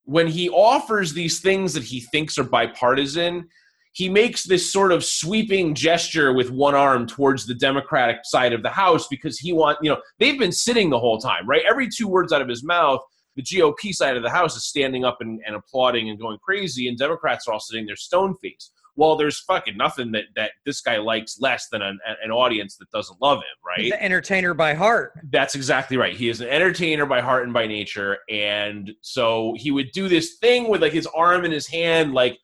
when 0.05 0.27
he 0.27 0.49
offers 0.49 1.13
these 1.13 1.41
things 1.41 1.75
that 1.75 1.85
he 1.85 2.01
thinks 2.01 2.39
are 2.39 2.45
bipartisan, 2.45 3.49
he 3.99 4.09
makes 4.09 4.45
this 4.45 4.73
sort 4.73 4.93
of 4.93 5.05
sweeping 5.05 5.75
gesture 5.75 6.33
with 6.33 6.53
one 6.53 6.77
arm 6.77 7.05
towards 7.05 7.47
the 7.47 7.55
Democratic 7.55 8.19
side 8.23 8.53
of 8.53 8.63
the 8.63 8.71
House 8.71 9.09
because 9.09 9.41
he 9.41 9.53
want 9.53 9.77
you 9.83 9.91
know 9.91 10.01
they've 10.21 10.39
been 10.39 10.53
sitting 10.53 10.89
the 10.89 11.01
whole 11.01 11.19
time, 11.19 11.49
right? 11.49 11.63
Every 11.69 11.89
two 11.89 12.07
words 12.07 12.33
out 12.33 12.41
of 12.41 12.49
his 12.49 12.63
mouth, 12.63 13.01
the 13.35 13.43
GOP 13.43 13.93
side 13.93 14.17
of 14.17 14.23
the 14.23 14.31
House 14.31 14.57
is 14.57 14.69
standing 14.69 15.05
up 15.05 15.17
and, 15.19 15.41
and 15.45 15.57
applauding 15.57 16.11
and 16.11 16.19
going 16.19 16.39
crazy, 16.39 16.87
and 16.87 16.97
Democrats 16.97 17.49
are 17.49 17.55
all 17.55 17.59
sitting 17.59 17.87
there 17.87 17.97
stone 17.97 18.37
faced. 18.41 18.73
Well, 18.95 19.17
there's 19.17 19.41
fucking 19.41 19.77
nothing 19.77 20.13
that 20.13 20.27
that 20.37 20.53
this 20.65 20.81
guy 20.81 20.99
likes 20.99 21.41
less 21.41 21.67
than 21.69 21.83
an, 21.83 21.99
an 22.23 22.31
audience 22.31 22.77
that 22.77 22.89
doesn't 22.93 23.21
love 23.21 23.39
him, 23.39 23.59
right? 23.67 23.81
He's 23.81 23.91
the 23.91 24.01
entertainer 24.01 24.55
by 24.55 24.75
heart. 24.75 25.15
That's 25.29 25.57
exactly 25.57 25.97
right. 25.97 26.15
He 26.15 26.29
is 26.29 26.41
an 26.41 26.49
entertainer 26.49 27.05
by 27.05 27.21
heart 27.21 27.43
and 27.43 27.53
by 27.53 27.67
nature, 27.67 28.19
and 28.31 28.93
so 29.01 29.55
he 29.57 29.73
would 29.73 29.91
do 29.91 30.09
this 30.09 30.37
thing 30.37 30.69
with 30.69 30.83
like 30.83 30.93
his 30.93 31.09
arm 31.09 31.45
in 31.45 31.51
his 31.51 31.67
hand, 31.67 32.15
like, 32.15 32.39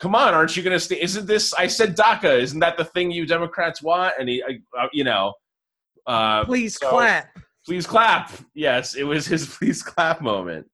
"Come 0.00 0.14
on, 0.14 0.34
aren't 0.34 0.56
you 0.56 0.62
going 0.62 0.74
to 0.76 0.80
stay? 0.80 1.00
Isn't 1.00 1.26
this? 1.26 1.52
I 1.54 1.66
said 1.66 1.96
DACA. 1.96 2.40
Isn't 2.40 2.60
that 2.60 2.76
the 2.76 2.84
thing 2.84 3.10
you 3.10 3.26
Democrats 3.26 3.82
want?" 3.82 4.14
And 4.18 4.28
he, 4.28 4.42
uh, 4.42 4.86
you 4.92 5.04
know, 5.04 5.34
uh, 6.06 6.44
Please 6.44 6.76
so- 6.78 6.90
clap. 6.90 7.28
please 7.64 7.86
clap. 7.86 8.32
Yes, 8.54 8.94
it 8.96 9.04
was 9.04 9.26
his 9.26 9.46
please 9.58 9.82
clap 9.82 10.20
moment. 10.20 10.66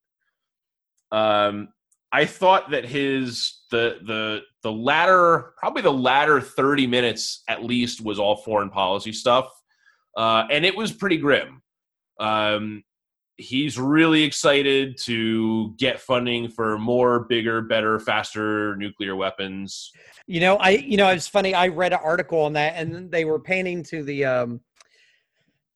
Um, 1.12 1.68
I 2.12 2.24
thought 2.24 2.70
that 2.70 2.84
his 2.84 3.62
the 3.70 3.98
the 4.06 4.42
the 4.62 4.72
latter 4.72 5.52
probably 5.58 5.82
the 5.82 5.92
latter 5.92 6.40
30 6.40 6.86
minutes 6.86 7.42
at 7.48 7.64
least 7.64 8.00
was 8.00 8.18
all 8.18 8.36
foreign 8.36 8.70
policy 8.70 9.12
stuff. 9.12 9.48
Uh, 10.16 10.44
and 10.50 10.64
it 10.64 10.74
was 10.74 10.92
pretty 10.92 11.18
grim. 11.18 11.62
Um, 12.18 12.82
he's 13.38 13.78
really 13.78 14.22
excited 14.22 14.96
to 15.04 15.74
get 15.76 16.00
funding 16.00 16.48
for 16.48 16.78
more, 16.78 17.20
bigger, 17.20 17.60
better, 17.60 17.98
faster 17.98 18.76
nuclear 18.76 19.14
weapons. 19.14 19.92
You 20.26 20.40
know, 20.40 20.56
I 20.56 20.70
you 20.70 20.96
know 20.96 21.08
it's 21.08 21.28
funny. 21.28 21.54
I 21.54 21.68
read 21.68 21.92
an 21.92 22.00
article 22.02 22.40
on 22.40 22.54
that, 22.54 22.74
and 22.76 23.10
they 23.10 23.24
were 23.24 23.40
painting 23.40 23.82
to 23.84 24.02
the 24.02 24.24
um, 24.24 24.60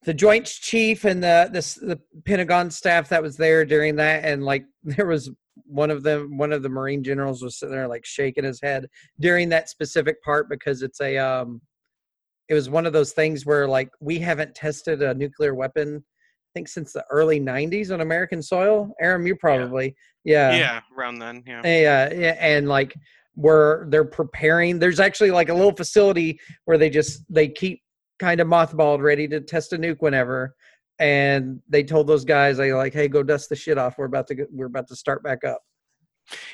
the 0.04 0.14
Joint 0.14 0.46
Chief 0.46 1.04
and 1.04 1.22
the, 1.22 1.48
the 1.52 1.86
the 1.86 2.00
Pentagon 2.24 2.70
staff 2.70 3.08
that 3.10 3.22
was 3.22 3.36
there 3.36 3.64
during 3.64 3.96
that, 3.96 4.24
and 4.24 4.44
like 4.44 4.64
there 4.84 5.06
was 5.06 5.30
one 5.66 5.90
of 5.90 6.02
them, 6.02 6.36
one 6.36 6.52
of 6.52 6.62
the 6.62 6.68
Marine 6.68 7.04
generals 7.04 7.42
was 7.42 7.58
sitting 7.58 7.74
there 7.74 7.88
like 7.88 8.04
shaking 8.04 8.44
his 8.44 8.60
head 8.60 8.86
during 9.20 9.48
that 9.50 9.68
specific 9.68 10.22
part 10.22 10.48
because 10.48 10.82
it's 10.82 11.00
a 11.00 11.16
um, 11.18 11.60
it 12.48 12.54
was 12.54 12.68
one 12.68 12.86
of 12.86 12.92
those 12.92 13.12
things 13.12 13.46
where 13.46 13.68
like 13.68 13.90
we 14.00 14.18
haven't 14.18 14.54
tested 14.54 15.02
a 15.02 15.14
nuclear 15.14 15.54
weapon 15.54 16.04
think 16.54 16.68
since 16.68 16.92
the 16.92 17.04
early 17.10 17.40
90s 17.40 17.92
on 17.92 18.00
American 18.00 18.42
soil. 18.42 18.92
Aram, 19.00 19.26
you 19.26 19.36
probably, 19.36 19.94
yeah. 20.24 20.54
Yeah, 20.54 20.80
around 20.96 21.18
then. 21.18 21.42
Yeah. 21.46 21.62
Yeah. 21.64 22.12
yeah. 22.12 22.36
And 22.38 22.68
like, 22.68 22.94
where 23.34 23.86
they're 23.88 24.04
preparing, 24.04 24.78
there's 24.78 25.00
actually 25.00 25.30
like 25.30 25.48
a 25.48 25.54
little 25.54 25.74
facility 25.74 26.38
where 26.64 26.76
they 26.76 26.90
just, 26.90 27.22
they 27.30 27.48
keep 27.48 27.80
kind 28.18 28.40
of 28.40 28.46
mothballed 28.46 29.00
ready 29.00 29.26
to 29.28 29.40
test 29.40 29.72
a 29.72 29.78
nuke 29.78 30.00
whenever. 30.00 30.54
And 30.98 31.60
they 31.68 31.82
told 31.82 32.06
those 32.06 32.24
guys, 32.24 32.58
they 32.58 32.72
like, 32.74 32.92
hey, 32.92 33.08
go 33.08 33.22
dust 33.22 33.48
the 33.48 33.56
shit 33.56 33.78
off. 33.78 33.96
We're 33.96 34.04
about 34.04 34.26
to, 34.28 34.34
get, 34.34 34.48
we're 34.52 34.66
about 34.66 34.88
to 34.88 34.96
start 34.96 35.22
back 35.22 35.44
up. 35.44 35.62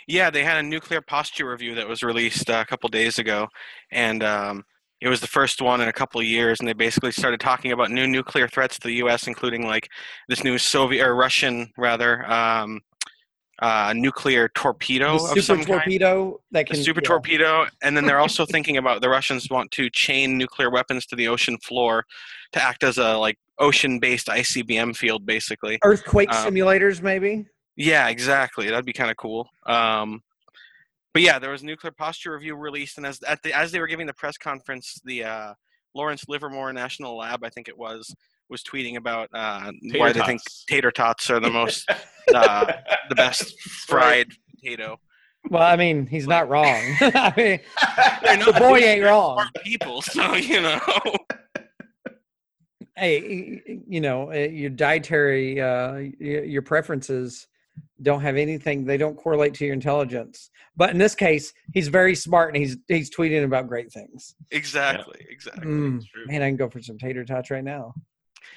Yeah, 0.07 0.31
they 0.31 0.45
had 0.45 0.59
a 0.59 0.63
nuclear 0.63 1.01
posture 1.01 1.51
review 1.51 1.75
that 1.75 1.89
was 1.89 2.03
released 2.03 2.49
uh, 2.49 2.63
a 2.65 2.65
couple 2.65 2.89
days 2.89 3.19
ago, 3.19 3.49
and 3.91 4.23
um, 4.23 4.65
it 5.01 5.09
was 5.09 5.21
the 5.21 5.27
first 5.27 5.61
one 5.61 5.81
in 5.81 5.89
a 5.89 5.93
couple 5.93 6.21
of 6.21 6.27
years, 6.27 6.59
and 6.59 6.69
they 6.69 6.73
basically 6.73 7.13
started 7.13 7.41
talking 7.41 7.73
about 7.73 7.91
new 7.91 8.07
nuclear 8.07 8.49
threats 8.49 8.79
to 8.79 8.89
the 8.89 8.95
U.S., 8.95 9.27
including 9.27 9.67
like 9.67 9.91
this 10.29 10.43
new 10.43 10.57
Soviet 10.59 11.07
or 11.07 11.15
Russian 11.15 11.71
rather 11.77 12.29
um, 12.31 12.81
uh, 13.61 13.93
nuclear 13.95 14.49
torpedo 14.51 15.19
The 15.19 15.39
of 15.39 15.45
some 15.45 15.59
super 15.59 15.79
torpedo 15.79 16.25
kind. 16.25 16.39
that 16.53 16.67
can 16.67 16.83
super 16.83 17.01
yeah. 17.03 17.09
torpedo, 17.09 17.67
and 17.83 17.97
then 17.97 18.07
they're 18.07 18.21
also 18.21 18.47
thinking 18.51 18.79
about 18.79 19.03
the 19.03 19.09
Russians 19.09 19.51
want 19.51 19.71
to 19.73 19.91
chain 19.91 20.39
nuclear 20.39 20.71
weapons 20.71 21.05
to 21.07 21.17
the 21.17 21.29
ocean 21.29 21.59
floor 21.59 22.05
to 22.53 22.63
act 22.63 22.83
as 22.83 22.97
a 22.97 23.17
like 23.19 23.39
ocean-based 23.59 24.29
ICBM 24.29 24.97
field, 24.97 25.27
basically. 25.27 25.79
earthquake 25.85 26.33
Um, 26.33 26.55
simulators, 26.55 27.03
maybe. 27.03 27.47
Yeah, 27.77 28.09
exactly. 28.09 28.71
That'd 28.71 28.87
be 28.87 28.95
kind 28.95 29.11
of 29.11 29.19
cool. 29.19 29.49
Um, 29.67 30.23
but 31.17 31.23
yeah, 31.23 31.39
there 31.39 31.51
was 31.51 31.63
a 31.63 31.65
nuclear 31.65 31.93
posture 31.93 32.33
review 32.33 32.55
released, 32.57 32.99
and 32.99 33.07
as 33.07 33.23
at 33.23 33.43
the, 33.43 33.51
as 33.55 33.73
they 33.73 33.81
were 33.81 33.87
giving 33.87 34.07
the 34.07 34.13
press 34.13 34.37
conference, 34.37 35.01
the 35.03 35.25
uh, 35.25 35.55
Lawrence 35.95 36.25
Livermore 36.29 36.75
National 36.75 37.17
Lab, 37.17 37.43
I 37.43 37.49
think 37.49 37.69
it 37.69 37.79
was, 37.79 38.15
was 38.51 38.63
tweeting 38.63 38.99
about 38.99 39.31
uh, 39.33 39.73
why 39.95 40.13
they 40.13 40.21
think 40.21 40.43
tater 40.69 40.91
tots 40.91 41.31
are 41.31 41.41
the 41.41 41.49
most 41.49 41.91
uh, 42.35 42.71
the 43.09 43.15
best 43.15 43.59
fried 43.89 44.29
potato. 44.51 45.01
Well, 45.49 45.63
I 45.63 45.77
mean, 45.77 46.07
he's 46.07 46.27
not 46.27 46.51
wrong. 46.51 46.67
I 47.01 47.33
mean, 47.35 48.41
the 48.41 48.55
boy 48.59 48.77
ain't 48.81 49.05
wrong. 49.05 49.49
people, 49.65 50.03
so 50.03 50.35
you 50.35 50.61
know. 50.61 50.81
hey, 52.95 53.63
you 53.89 54.03
know, 54.03 54.33
uh, 54.33 54.35
your 54.35 54.69
dietary, 54.69 55.63
uh, 55.63 55.95
your 56.21 56.61
preferences 56.61 57.47
don't 58.03 58.21
have 58.21 58.37
anything. 58.37 58.85
They 58.85 58.97
don't 58.97 59.17
correlate 59.17 59.55
to 59.55 59.65
your 59.65 59.75
intelligence. 59.75 60.51
But 60.77 60.91
in 60.91 60.99
this 60.99 61.15
case, 61.15 61.53
he's 61.73 61.89
very 61.89 62.15
smart 62.15 62.55
and 62.55 62.63
he's 62.63 62.77
he's 62.89 63.11
tweeting 63.11 63.45
about 63.45 63.69
great 63.69 63.91
things. 63.93 64.35
exactly, 64.51 65.25
exactly. 65.31 65.67
Mm, 65.67 66.07
true. 66.07 66.27
man, 66.27 66.43
I 66.43 66.49
can 66.49 66.57
go 66.57 66.69
for 66.69 66.83
some 66.83 66.99
tater 66.99 67.25
tots 67.25 67.51
right 67.51 67.65
now. 67.65 67.95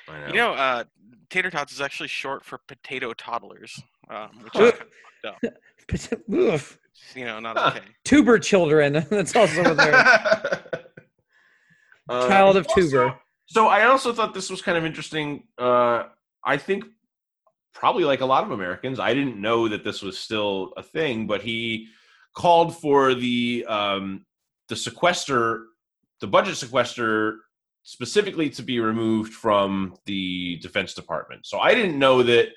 I 0.07 0.27
You 0.27 0.33
know, 0.33 0.53
uh, 0.53 0.83
tater 1.29 1.49
tots 1.49 1.71
is 1.73 1.79
actually 1.81 2.09
short 2.09 2.43
for 2.43 2.57
potato 2.67 3.13
toddlers, 3.13 3.81
um, 4.09 4.29
which 4.43 4.55
is 4.55 4.71
kind 5.23 6.11
of, 6.11 6.33
Oof. 6.33 6.77
you 7.15 7.25
know 7.25 7.39
not 7.39 7.57
Huh. 7.57 7.71
okay. 7.77 7.85
Tuber 8.03 8.39
children. 8.39 8.93
That's 9.09 9.35
also 9.35 9.73
there. 9.73 10.63
Uh, 12.09 12.27
Child 12.27 12.57
of 12.57 12.65
also- 12.67 12.81
Tuber. 12.81 13.15
So 13.45 13.67
I 13.67 13.83
also 13.85 14.13
thought 14.13 14.33
this 14.33 14.49
was 14.49 14.61
kind 14.63 14.77
of 14.77 14.83
interesting. 14.85 15.43
Uh, 15.59 16.05
I 16.43 16.57
think 16.57 16.85
probably 17.73 18.03
like 18.03 18.21
a 18.21 18.25
lot 18.25 18.43
of 18.43 18.51
Americans, 18.51 18.99
I 18.99 19.13
didn't 19.13 19.39
know 19.39 19.67
that 19.67 19.83
this 19.83 20.01
was 20.01 20.17
still 20.17 20.73
a 20.77 20.83
thing, 20.83 21.27
but 21.27 21.41
he 21.41 21.87
called 22.35 22.77
for 22.77 23.13
the 23.13 23.65
um, 23.67 24.25
the 24.67 24.75
sequester, 24.75 25.65
the 26.21 26.27
budget 26.27 26.57
sequester, 26.57 27.39
specifically 27.83 28.49
to 28.51 28.61
be 28.61 28.79
removed 28.79 29.33
from 29.33 29.95
the 30.05 30.57
Defense 30.61 30.93
Department. 30.93 31.45
So 31.45 31.59
I 31.59 31.73
didn't 31.73 31.97
know 31.97 32.23
that. 32.23 32.49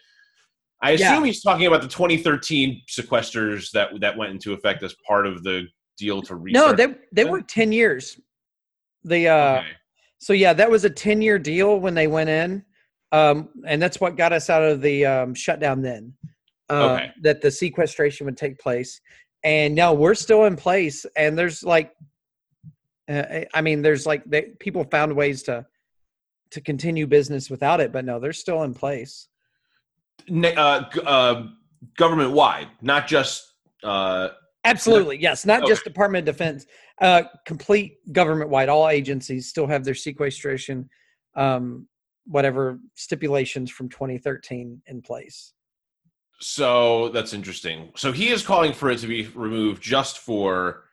I 0.84 0.90
Yeah. 0.92 1.12
assume 1.12 1.24
he's 1.24 1.42
talking 1.42 1.66
about 1.68 1.80
the 1.82 1.88
2013 1.88 2.82
sequesters 2.90 3.70
that 3.70 3.90
that 4.00 4.16
went 4.16 4.32
into 4.32 4.52
effect 4.52 4.82
as 4.82 4.94
part 5.06 5.26
of 5.26 5.44
the 5.44 5.68
deal 5.96 6.22
to 6.22 6.34
research. 6.34 6.60
No, 6.60 6.72
they 6.72 6.94
they 7.12 7.24
were 7.24 7.40
ten 7.40 7.70
years. 7.70 8.18
The 9.04 9.28
uh, 9.28 9.58
Okay. 9.58 9.66
So 10.18 10.32
yeah, 10.32 10.52
that 10.52 10.70
was 10.70 10.84
a 10.84 10.90
ten-year 10.90 11.38
deal 11.38 11.78
when 11.80 11.94
they 11.94 12.06
went 12.06 12.30
in, 12.30 12.64
um, 13.12 13.48
and 13.66 13.80
that's 13.80 14.00
what 14.00 14.16
got 14.16 14.32
us 14.32 14.50
out 14.50 14.62
of 14.62 14.80
the 14.80 15.06
um, 15.06 15.34
shutdown. 15.34 15.82
Then 15.82 16.14
uh, 16.70 16.94
Okay. 16.94 17.10
that 17.22 17.40
the 17.40 17.50
sequestration 17.50 18.26
would 18.26 18.36
take 18.36 18.58
place, 18.58 19.00
and 19.44 19.74
now 19.74 19.92
we're 19.92 20.14
still 20.14 20.44
in 20.46 20.56
place. 20.56 21.06
And 21.16 21.38
there's 21.38 21.62
like, 21.62 21.92
uh, 23.08 23.42
I 23.54 23.60
mean, 23.60 23.82
there's 23.82 24.06
like 24.06 24.24
they, 24.24 24.42
people 24.58 24.84
found 24.84 25.14
ways 25.14 25.42
to 25.44 25.66
to 26.50 26.60
continue 26.60 27.06
business 27.06 27.48
without 27.50 27.80
it, 27.80 27.92
but 27.92 28.04
no, 28.04 28.18
they're 28.20 28.32
still 28.32 28.62
in 28.62 28.74
place. 28.74 29.28
Uh, 30.30 30.84
uh, 31.04 31.46
government 31.96 32.32
wide, 32.32 32.68
not 32.80 33.06
just. 33.06 33.54
Uh, 33.82 34.28
Absolutely, 34.64 35.18
yes. 35.18 35.44
Not 35.44 35.66
just 35.66 35.82
Department 35.82 36.28
of 36.28 36.36
Defense, 36.36 36.66
uh, 37.00 37.24
complete 37.46 37.96
government 38.12 38.48
wide. 38.48 38.68
All 38.68 38.88
agencies 38.88 39.48
still 39.48 39.66
have 39.66 39.82
their 39.82 39.94
sequestration, 39.94 40.88
um, 41.34 41.88
whatever 42.26 42.78
stipulations 42.94 43.70
from 43.70 43.88
2013 43.88 44.82
in 44.86 45.02
place. 45.02 45.52
so 46.40 47.08
that's 47.10 47.32
interesting. 47.32 47.90
So 47.96 48.12
he 48.12 48.28
is 48.28 48.42
calling 48.42 48.72
for 48.72 48.90
it 48.90 48.98
to 48.98 49.06
be 49.06 49.28
removed 49.34 49.82
just 49.82 50.18
for 50.18 50.84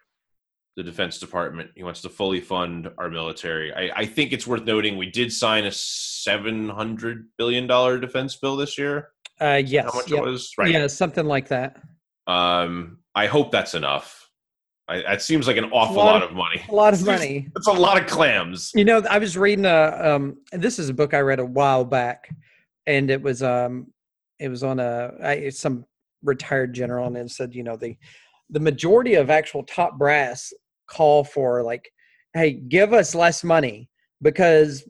the 0.76 0.84
Defense 0.84 1.20
Department. 1.20 1.72
He 1.76 1.84
wants 1.84 2.02
to 2.04 2.10
fully 2.10 2.40
fund 2.40 2.90
our 2.98 3.10
military. 3.10 3.74
I, 3.74 4.02
I 4.02 4.06
think 4.06 4.32
it's 4.32 4.48
worth 4.48 4.64
noting 4.64 4.96
we 4.96 5.12
did 5.12 5.34
sign 5.34 5.66
a 5.66 5.72
seven 5.72 6.70
hundred 6.70 7.28
billion 7.38 7.68
dollar 7.68 8.00
defense 8.00 8.38
bill 8.38 8.56
this 8.56 8.78
year. 8.78 9.10
Uh, 9.42 9.62
yes, 9.66 9.92
How 9.92 10.00
much 10.00 10.12
yep. 10.12 10.20
it 10.20 10.26
was? 10.26 10.54
Right. 10.58 10.72
yeah, 10.72 10.88
something 10.88 11.26
like 11.26 11.50
that. 11.50 11.82
Um, 12.28 13.00
I 13.16 13.28
hope 13.28 13.52
that's 13.52 13.74
enough. 13.74 14.29
I, 14.90 15.02
that 15.04 15.22
seems 15.22 15.46
like 15.48 15.58
an 15.58 15.66
awful 15.66 15.98
lot 15.98 16.06
lot, 16.06 16.24
of- 16.24 16.34
money. 16.34 16.64
A 16.68 16.74
lot 16.74 16.94
of 16.94 17.06
money. 17.06 17.48
That's 17.54 17.68
a 17.68 17.72
lot 17.72 18.02
of 18.02 18.08
clams. 18.08 18.72
You 18.74 18.86
know, 18.86 19.04
I 19.10 19.20
was 19.20 19.38
reading 19.38 19.66
a 19.66 20.00
um 20.02 20.38
this 20.52 20.80
is 20.80 20.90
a 20.90 20.94
book 20.94 21.14
I 21.14 21.20
read 21.20 21.40
a 21.40 21.46
while 21.46 21.86
back 21.86 22.30
and 22.88 23.12
it 23.12 23.22
was 23.22 23.44
um 23.44 23.88
it 24.40 24.50
was 24.50 24.64
on 24.64 24.80
a 24.80 25.12
I, 25.24 25.50
some 25.50 25.86
retired 26.24 26.74
general 26.74 27.06
and 27.06 27.16
it 27.16 27.30
said, 27.30 27.54
you 27.54 27.64
know, 27.64 27.76
the 27.78 27.96
the 28.50 28.60
majority 28.60 29.14
of 29.14 29.30
actual 29.30 29.64
top 29.64 30.00
brass 30.00 30.52
call 30.88 31.24
for 31.24 31.62
like 31.64 31.90
hey, 32.34 32.54
give 32.54 32.94
us 32.94 33.14
less 33.14 33.44
money 33.44 33.90
because 34.22 34.88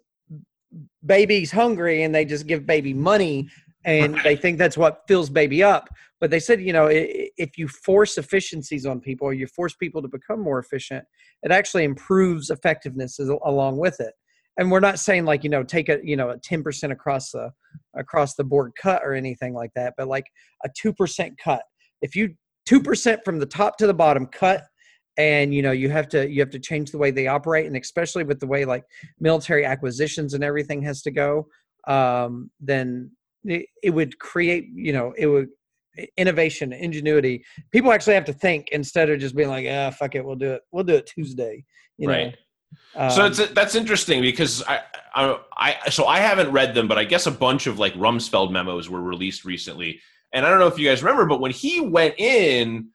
baby's 1.06 1.52
hungry 1.52 2.04
and 2.04 2.14
they 2.14 2.26
just 2.26 2.48
give 2.48 2.66
baby 2.66 2.94
money 2.94 3.50
and 3.86 4.20
they 4.24 4.36
think 4.44 4.58
that's 4.58 4.78
what 4.78 5.02
fills 5.08 5.30
baby 5.30 5.62
up. 5.62 5.90
But 6.20 6.32
they 6.32 6.40
said, 6.40 6.62
you 6.62 6.74
know, 6.74 6.90
if 6.92 7.58
you 7.58 7.68
force 7.68 8.18
efficiencies 8.18 8.86
on 8.86 9.00
people 9.00 9.28
or 9.28 9.34
you 9.34 9.48
force 9.48 9.74
people 9.76 10.02
to 10.02 10.08
become 10.08 10.42
more 10.42 10.60
efficient, 10.60 11.06
it 11.44 11.52
actually 11.52 11.86
improves 11.86 12.50
effectiveness 12.50 13.20
along 13.20 13.78
with 13.78 14.00
it. 14.00 14.14
And 14.58 14.70
we're 14.70 14.82
not 14.82 15.00
saying 15.00 15.24
like 15.24 15.46
you 15.46 15.50
know 15.50 15.64
take 15.64 15.88
a 15.88 16.00
you 16.04 16.18
know 16.18 16.32
a 16.32 16.38
ten 16.38 16.62
percent 16.64 16.92
across 16.92 17.32
the 17.32 17.52
across 17.96 18.36
the 18.36 18.44
board 18.44 18.74
cut 18.80 19.02
or 19.04 19.14
anything 19.14 19.54
like 19.54 19.72
that, 19.76 19.94
but 19.98 20.10
like 20.10 20.26
a 20.66 20.70
two 20.78 20.94
percent 20.94 21.38
cut. 21.42 21.64
If 22.02 22.14
you 22.14 22.36
two 22.66 22.82
percent 22.82 23.22
from 23.24 23.40
the 23.40 23.46
top 23.46 23.78
to 23.78 23.88
the 23.88 23.94
bottom 23.94 24.26
cut, 24.26 24.66
and 25.18 25.54
you 25.54 25.62
know 25.62 25.72
you 25.72 25.90
have 25.90 26.10
to 26.10 26.30
you 26.30 26.42
have 26.42 26.50
to 26.50 26.60
change 26.60 26.92
the 26.92 26.98
way 26.98 27.10
they 27.10 27.28
operate, 27.28 27.68
and 27.68 27.78
especially 27.78 28.26
with 28.26 28.42
the 28.42 28.48
way 28.48 28.66
like 28.66 28.84
military 29.22 29.64
acquisitions 29.66 30.34
and 30.34 30.44
everything 30.44 30.82
has 30.82 31.02
to 31.04 31.12
go, 31.12 31.48
um, 31.88 32.52
then 32.60 33.12
it, 33.46 33.66
it 33.82 33.92
would 33.92 34.20
create 34.20 34.68
you 34.74 34.92
know 34.92 35.14
it 35.18 35.28
would 35.28 35.48
innovation 36.18 36.72
ingenuity 36.72 37.44
people 37.72 37.92
actually 37.92 38.14
have 38.14 38.26
to 38.26 38.34
think 38.34 38.70
instead 38.72 39.10
of 39.10 39.20
just 39.20 39.36
being 39.36 39.50
like 39.50 39.66
ah 39.70 39.90
fuck 39.90 40.16
it 40.16 40.24
we'll 40.24 40.36
do 40.36 40.52
it 40.54 40.62
we'll 40.72 40.84
do 40.84 40.96
it 40.96 41.06
tuesday 41.06 41.64
you 41.98 42.08
know 42.08 42.14
Right. 42.14 42.38
so 43.12 43.24
Um, 43.26 43.32
it's 43.32 43.48
that's 43.50 43.76
interesting 43.76 44.22
because 44.22 44.64
I, 44.64 44.82
I 45.16 45.40
I 45.58 45.90
so 45.90 46.06
I 46.06 46.20
haven't 46.20 46.52
read 46.52 46.74
them, 46.76 46.88
but 46.88 46.98
I 46.98 47.04
guess 47.04 47.26
a 47.26 47.32
bunch 47.32 47.68
of 47.68 47.80
like 47.80 47.94
Rumsfeld 47.96 48.52
memos 48.52 48.90
were 48.90 49.02
released 49.02 49.44
recently, 49.46 50.00
And 50.34 50.46
I 50.46 50.50
don't 50.50 50.60
know 50.60 50.68
if 50.68 50.78
you 50.78 50.88
guys 50.88 51.02
remember, 51.04 51.26
but 51.26 51.42
when 51.42 51.52
he 51.52 51.82
went 51.82 52.16
in, 52.20 52.90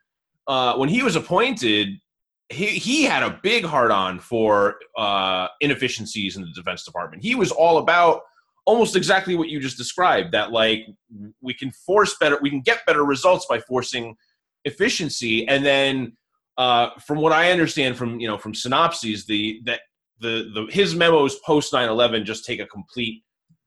uh, 0.46 0.76
when 0.76 0.88
he 0.88 1.02
was 1.02 1.16
appointed, 1.16 1.88
he 2.48 2.66
he 2.66 3.02
had 3.04 3.22
a 3.22 3.40
big 3.42 3.64
hard 3.64 3.90
on 3.90 4.20
for 4.20 4.76
uh, 4.96 5.48
inefficiencies 5.60 6.36
in 6.36 6.42
the 6.42 6.52
Defense 6.54 6.84
Department. 6.84 7.22
He 7.22 7.34
was 7.34 7.50
all 7.50 7.78
about 7.78 8.20
almost 8.66 8.96
exactly 8.96 9.34
what 9.36 9.48
you 9.48 9.60
just 9.60 9.76
described. 9.76 10.32
That 10.32 10.52
like 10.52 10.86
we 11.40 11.54
can 11.54 11.70
force 11.70 12.16
better, 12.18 12.38
we 12.40 12.50
can 12.50 12.60
get 12.60 12.84
better 12.86 13.04
results 13.04 13.46
by 13.48 13.60
forcing 13.60 14.16
efficiency, 14.64 15.46
and 15.48 15.64
then 15.64 16.16
uh, 16.56 16.90
from 17.06 17.18
what 17.18 17.32
I 17.32 17.50
understand 17.50 17.96
from 17.96 18.20
you 18.20 18.28
know 18.28 18.38
from 18.38 18.54
synopses, 18.54 19.26
the 19.26 19.60
that 19.64 19.80
the 20.20 20.50
the 20.54 20.66
his 20.70 20.94
memos 20.94 21.36
post 21.44 21.72
9-11 21.72 22.24
just 22.24 22.44
take 22.44 22.60
a 22.60 22.66
complete 22.66 23.22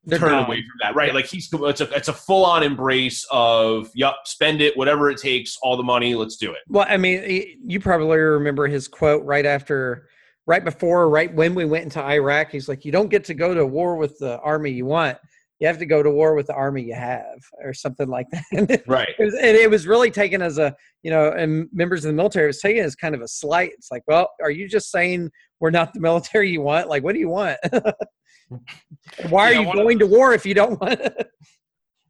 They're 0.06 0.20
turn 0.20 0.30
gone. 0.30 0.46
away 0.46 0.58
from 0.58 0.80
that, 0.82 0.96
right? 0.96 1.14
Like 1.14 1.26
he's 1.26 1.50
it's 1.52 1.82
a 1.82 1.90
it's 1.96 2.08
a 2.08 2.14
full 2.14 2.46
on 2.46 2.64
embrace 2.64 3.26
of 3.30 3.90
yup, 3.94 4.22
spend 4.26 4.62
it, 4.62 4.76
whatever 4.78 5.10
it 5.10 5.18
takes, 5.18 5.58
all 5.62 5.76
the 5.76 5.84
money, 5.84 6.16
let's 6.16 6.38
do 6.38 6.52
it. 6.52 6.60
Well, 6.70 6.86
I 6.88 6.98
mean, 6.98 7.60
you 7.62 7.80
probably 7.80 8.18
remember 8.18 8.68
his 8.68 8.88
quote 8.88 9.24
right 9.26 9.46
after, 9.46 10.08
right 10.48 10.64
before, 10.64 11.10
right 11.10 11.32
when 11.34 11.54
we 11.54 11.66
went 11.66 11.84
into 11.84 12.02
Iraq. 12.02 12.50
He's 12.52 12.68
like, 12.70 12.86
"You 12.86 12.92
don't 12.92 13.10
get 13.10 13.24
to 13.26 13.34
go 13.34 13.54
to 13.54 13.66
war 13.66 13.96
with 13.98 14.18
the 14.18 14.40
army 14.40 14.72
you 14.72 14.86
want. 14.86 15.18
You 15.60 15.68
have 15.68 15.78
to 15.80 15.86
go 15.86 16.02
to 16.04 16.10
war 16.10 16.36
with 16.36 16.48
the 16.48 16.54
army 16.54 16.84
you 16.84 16.94
have," 16.96 17.40
or 17.64 17.74
something 17.74 18.08
like 18.08 18.28
that. 18.32 18.82
Right. 18.88 19.10
It 19.20 19.24
was, 19.26 19.34
and 19.36 19.56
it 19.58 19.70
was 19.70 19.86
really 19.86 20.10
taken 20.12 20.42
as 20.42 20.58
a, 20.58 20.76
you 21.04 21.12
know, 21.12 21.32
and 21.32 21.68
members 21.74 22.06
of 22.06 22.10
the 22.10 22.16
military 22.16 22.46
it 22.46 22.48
was 22.48 22.62
taken 22.62 22.84
as 22.84 22.96
kind 22.96 23.14
of 23.14 23.22
a 23.22 23.28
slight. 23.28 23.72
It's 23.74 23.92
like, 23.92 24.04
well, 24.08 24.30
are 24.42 24.52
you 24.52 24.68
just 24.70 24.90
saying 24.92 25.30
we're 25.60 25.72
not 25.72 25.94
the 25.94 26.00
military 26.10 26.50
you 26.52 26.62
want? 26.62 26.88
Like, 26.88 27.04
what 27.04 27.14
do 27.14 27.20
you 27.20 27.30
want? 27.30 27.58
Why 29.30 29.50
are 29.50 29.54
Yeah, 29.54 29.62
you 29.62 29.74
going 29.74 30.00
to 30.00 30.08
war 30.08 30.34
if 30.34 30.46
you 30.46 30.54
don't 30.54 30.80
want? 30.80 31.02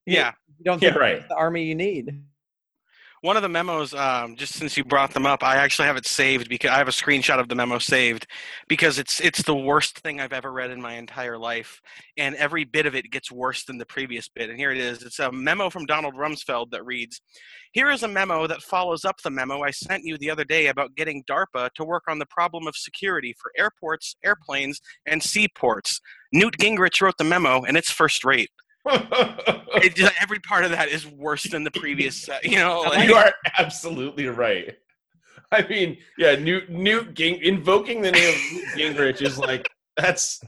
Yeah. 0.06 0.32
you 0.58 0.64
don't 0.64 0.82
Yeah, 0.82 0.90
right. 0.96 1.28
the 1.28 1.36
army 1.36 1.64
you 1.64 1.76
need. 1.76 2.24
One 3.22 3.36
of 3.36 3.42
the 3.42 3.50
memos, 3.50 3.96
um, 3.96 4.36
just 4.36 4.54
since 4.54 4.78
you 4.78 4.84
brought 4.84 5.12
them 5.14 5.26
up, 5.26 5.44
I 5.44 5.56
actually 5.56 5.88
have 5.88 5.98
it 5.98 6.06
saved 6.06 6.50
because 6.50 6.70
I 6.70 6.78
have 6.78 6.88
a 6.88 6.92
screenshot 6.92 7.40
of 7.40 7.50
the 7.50 7.56
memo 7.56 7.80
saved 7.80 8.28
because 8.68 9.00
it's 9.00 9.20
it's 9.20 9.42
the 9.42 9.56
worst 9.56 9.98
thing 10.00 10.22
I've 10.22 10.34
ever 10.34 10.52
read 10.52 10.70
in 10.70 10.80
my 10.80 10.94
entire 10.94 11.36
life, 11.36 11.82
and 12.16 12.36
every 12.36 12.64
bit 12.64 12.86
of 12.86 12.94
it 12.94 13.10
gets 13.10 13.32
worse 13.32 13.64
than 13.66 13.80
the 13.80 13.88
previous 13.88 14.30
bit. 14.30 14.52
And 14.52 14.60
here 14.60 14.72
it 14.72 14.78
is. 14.78 15.02
It's 15.02 15.18
a 15.18 15.32
memo 15.32 15.72
from 15.72 15.88
Donald 15.88 16.14
Rumsfeld 16.14 16.70
that 16.72 16.86
reads, 16.86 17.20
"Here 17.72 17.90
is 17.90 18.04
a 18.04 18.08
memo 18.08 18.46
that 18.46 18.62
follows 18.62 19.04
up 19.04 19.20
the 19.24 19.32
memo 19.32 19.64
I 19.64 19.72
sent 19.72 20.04
you 20.04 20.18
the 20.20 20.30
other 20.30 20.46
day 20.46 20.68
about 20.68 20.94
getting 20.96 21.24
DARPA 21.24 21.72
to 21.74 21.84
work 21.84 22.04
on 22.08 22.20
the 22.20 22.28
problem 22.28 22.68
of 22.68 22.76
security 22.78 23.34
for 23.42 23.52
airports, 23.58 24.16
airplanes, 24.24 24.80
and 25.08 25.24
seaports. 25.24 26.02
Newt 26.32 26.58
Gingrich 26.60 27.02
wrote 27.02 27.18
the 27.18 27.24
memo, 27.24 27.64
and 27.64 27.78
it's 27.78 27.90
first 27.90 28.24
rate. 28.24 28.52
It, 28.88 29.96
just- 29.96 30.14
every 30.22 30.40
part 30.40 30.64
of 30.66 30.72
that 30.72 30.90
is 30.90 31.06
worse 31.08 31.44
than 31.44 31.64
the 31.64 31.72
previous. 31.72 32.28
Uh, 32.30 32.40
you 32.44 32.58
know, 32.58 32.82
like, 32.88 33.08
you 33.08 33.16
are 33.16 33.34
absolutely 33.58 34.28
right. 34.28 34.76
I 35.52 35.66
mean, 35.68 35.98
yeah, 36.18 36.36
Newt 36.36 36.70
Newt 36.70 37.14
Ging, 37.14 37.40
invoking 37.42 38.02
the 38.02 38.12
name 38.12 38.30
of 38.36 38.76
Newt 38.76 38.96
Gingrich 38.98 39.22
is 39.22 39.38
like 39.40 39.70
that's 39.96 40.42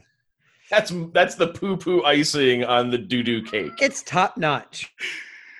that's 0.69 0.91
that's 1.13 1.36
the 1.36 1.48
poo 1.48 1.77
poo 1.77 2.03
icing 2.03 2.65
on 2.65 2.89
the 2.89 2.98
doo 2.98 3.24
doo 3.24 3.41
cake. 3.41 3.72
It's 3.79 4.03
top 4.03 4.36
notch. 4.38 4.93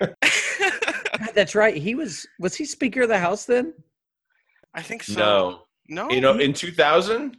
God, 0.01 0.13
That's 1.33 1.55
right. 1.55 1.75
He 1.75 1.95
was 1.95 2.27
was 2.39 2.55
he 2.55 2.65
Speaker 2.65 3.03
of 3.03 3.09
the 3.09 3.17
House 3.17 3.45
then? 3.45 3.74
I 4.74 4.81
think 4.81 5.03
so. 5.03 5.19
No, 5.19 5.62
No. 6.07 6.09
you 6.13 6.21
know, 6.21 6.38
in 6.38 6.53
2000, 6.53 7.36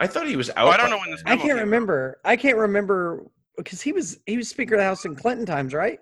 I 0.00 0.06
thought 0.06 0.26
he 0.26 0.36
was 0.36 0.48
out. 0.50 0.66
Oh, 0.66 0.70
I 0.70 0.76
don't 0.76 0.90
know 0.90 0.98
when 0.98 1.10
this. 1.10 1.22
then. 1.22 1.32
I 1.32 1.36
can't 1.36 1.48
came 1.48 1.56
out. 1.58 1.60
remember. 1.60 2.20
I 2.24 2.36
can't 2.36 2.56
remember 2.56 3.24
because 3.56 3.80
he 3.82 3.92
was 3.92 4.18
he 4.26 4.36
was 4.36 4.48
Speaker 4.48 4.74
of 4.74 4.80
the 4.80 4.84
House 4.84 5.04
in 5.04 5.14
Clinton 5.14 5.46
times, 5.46 5.74
right? 5.74 6.00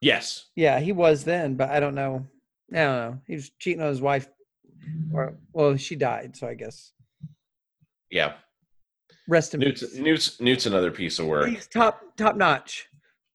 Yes, 0.00 0.46
Yeah, 0.56 0.80
he 0.80 0.92
was 0.92 1.24
then, 1.24 1.56
but 1.56 1.68
I 1.68 1.78
don't 1.78 1.94
know. 1.94 2.26
I 2.72 2.76
don't 2.76 2.96
know. 2.96 3.18
He 3.26 3.34
was 3.34 3.50
cheating 3.58 3.82
on 3.82 3.88
his 3.88 4.00
wife, 4.00 4.28
or 5.12 5.34
well, 5.52 5.76
she 5.76 5.94
died, 5.94 6.36
so 6.36 6.48
I 6.48 6.54
guess 6.54 6.92
yeah. 8.10 8.32
rest 9.28 9.52
in 9.54 9.60
Newt's 9.60 9.82
peace. 9.82 9.98
Newt's 9.98 10.40
Newt's 10.40 10.64
another 10.66 10.90
piece 10.90 11.18
of 11.18 11.26
work. 11.26 11.48
He's 11.50 11.66
top 11.66 12.00
top 12.16 12.36
notch, 12.36 12.86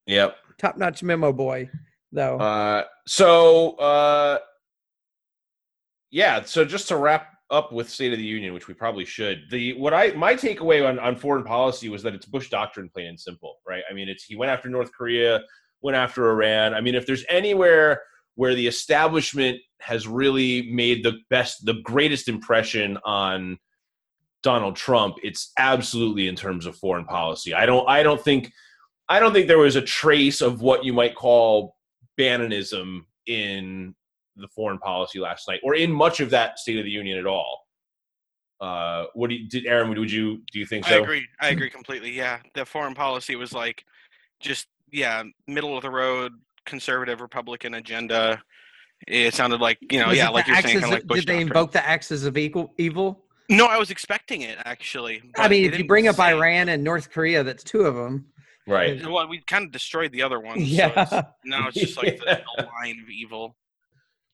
Yep. 0.08 0.38
top 0.58 0.78
notch 0.78 1.04
memo 1.04 1.32
boy, 1.32 1.70
though. 2.12 2.40
Uh, 2.40 2.86
so 3.06 3.76
uh, 3.76 4.40
yeah. 6.10 6.42
So 6.46 6.66
just 6.66 6.88
to 6.88 6.98
wrap 6.98 7.35
up 7.52 7.72
with 7.72 7.90
State 7.90 8.12
of 8.12 8.20
the 8.20 8.26
Union, 8.26 8.54
which 8.54 8.68
we 8.68 8.74
probably 8.74 9.06
should. 9.06 9.44
The 9.52 9.74
what 9.74 9.94
I 9.94 10.12
my 10.12 10.34
takeaway 10.34 10.88
on 10.88 11.00
on 11.00 11.16
foreign 11.16 11.44
policy 11.44 11.90
was 11.90 12.04
that 12.04 12.16
it's 12.16 12.26
Bush 12.26 12.50
doctrine, 12.50 12.90
plain 12.90 13.08
and 13.08 13.20
simple, 13.20 13.58
right? 13.68 13.84
I 13.90 13.94
mean, 13.94 14.10
it's 14.10 14.24
he 14.24 14.36
went 14.36 14.52
after 14.52 14.70
North 14.70 14.92
Korea, 14.92 15.42
went 15.82 15.96
after 15.96 16.30
Iran. 16.32 16.74
I 16.74 16.82
mean, 16.82 16.96
if 16.96 17.06
there's 17.06 17.26
anywhere 17.30 18.02
where 18.36 18.56
the 18.56 18.68
establishment 18.68 19.60
has 19.80 20.08
really 20.08 20.70
made 20.72 21.04
the 21.04 21.14
best, 21.30 21.66
the 21.66 21.76
greatest 21.84 22.28
impression 22.28 22.98
on 23.06 23.58
Donald 24.44 24.76
Trump, 24.76 25.16
it's 25.24 25.52
absolutely 25.58 26.28
in 26.28 26.36
terms 26.36 26.66
of 26.66 26.76
foreign 26.76 27.06
policy. 27.06 27.54
I 27.54 27.66
don't 27.66 27.88
I 27.90 28.04
don't 28.04 28.22
think 28.22 28.52
I 29.08 29.20
don't 29.20 29.34
think 29.34 29.48
there 29.48 29.60
was 29.60 29.76
a 29.76 29.82
trace 29.82 30.42
of 30.42 30.62
what 30.62 30.84
you 30.84 30.94
might 30.94 31.16
call 31.16 31.76
Bannonism 32.20 33.06
in 33.28 33.96
the 34.36 34.48
foreign 34.50 34.78
policy 34.80 35.20
last 35.20 35.48
night, 35.48 35.60
or 35.64 35.76
in 35.76 35.92
much 35.92 36.20
of 36.20 36.30
that 36.32 36.60
State 36.60 36.78
of 36.78 36.86
the 36.86 36.92
Union 36.92 37.18
at 37.18 37.26
all. 37.26 37.62
Uh, 38.62 39.06
what 39.14 39.30
do 39.30 39.36
you, 39.36 39.50
did 39.50 39.66
Aaron? 39.66 39.90
Would 39.90 40.12
you 40.12 40.42
do 40.52 40.60
you 40.60 40.66
think 40.66 40.90
I 40.90 40.96
agree. 40.96 41.28
I 41.42 41.50
agree 41.50 41.70
completely. 41.70 42.12
Yeah, 42.12 42.40
the 42.54 42.66
foreign 42.66 42.94
policy 42.96 43.36
was 43.36 43.52
like 43.54 43.84
just 44.40 44.68
yeah, 44.92 45.24
middle 45.48 45.76
of 45.76 45.82
the 45.84 45.90
road 45.90 46.32
conservative 46.66 47.20
Republican 47.22 47.74
agenda. 47.76 48.42
It 49.08 49.34
sounded 49.34 49.60
like 49.60 49.78
you 49.92 50.00
know 50.00 50.08
Was 50.08 50.18
yeah, 50.18 50.30
like 50.30 50.46
the 50.46 50.54
you're 50.54 50.62
saying, 50.62 50.74
kind 50.80 50.86
of 50.86 50.92
like 50.92 51.06
Bush 51.06 51.20
did 51.20 51.28
they 51.28 51.34
doctrine. 51.34 51.48
invoke 51.50 51.72
the 51.74 51.86
axis 51.88 52.24
of 52.24 52.38
equal 52.38 52.74
evil? 52.78 53.26
No, 53.50 53.66
I 53.68 53.78
was 53.78 53.92
expecting 53.92 54.42
it 54.42 54.58
actually. 54.64 55.22
I 55.38 55.50
mean, 55.50 55.66
if 55.66 55.78
you 55.78 55.86
bring 55.86 56.08
up 56.08 56.16
say- 56.16 56.30
Iran 56.34 56.70
and 56.70 56.82
North 56.84 57.12
Korea, 57.12 57.44
that's 57.44 57.64
two 57.64 57.82
of 57.82 57.94
them. 57.96 58.26
Right. 58.68 59.06
Well, 59.08 59.28
we 59.28 59.42
kind 59.42 59.66
of 59.66 59.72
destroyed 59.72 60.12
the 60.14 60.24
other 60.24 60.40
ones. 60.40 60.62
so 60.62 60.66
Yeah. 60.76 60.88
it's- 60.90 61.24
now 61.44 61.68
it's 61.68 61.78
just 61.78 61.98
like 61.98 62.18
the, 62.20 62.42
the 62.58 62.64
line 62.82 63.00
of 63.04 63.10
evil. 63.10 63.56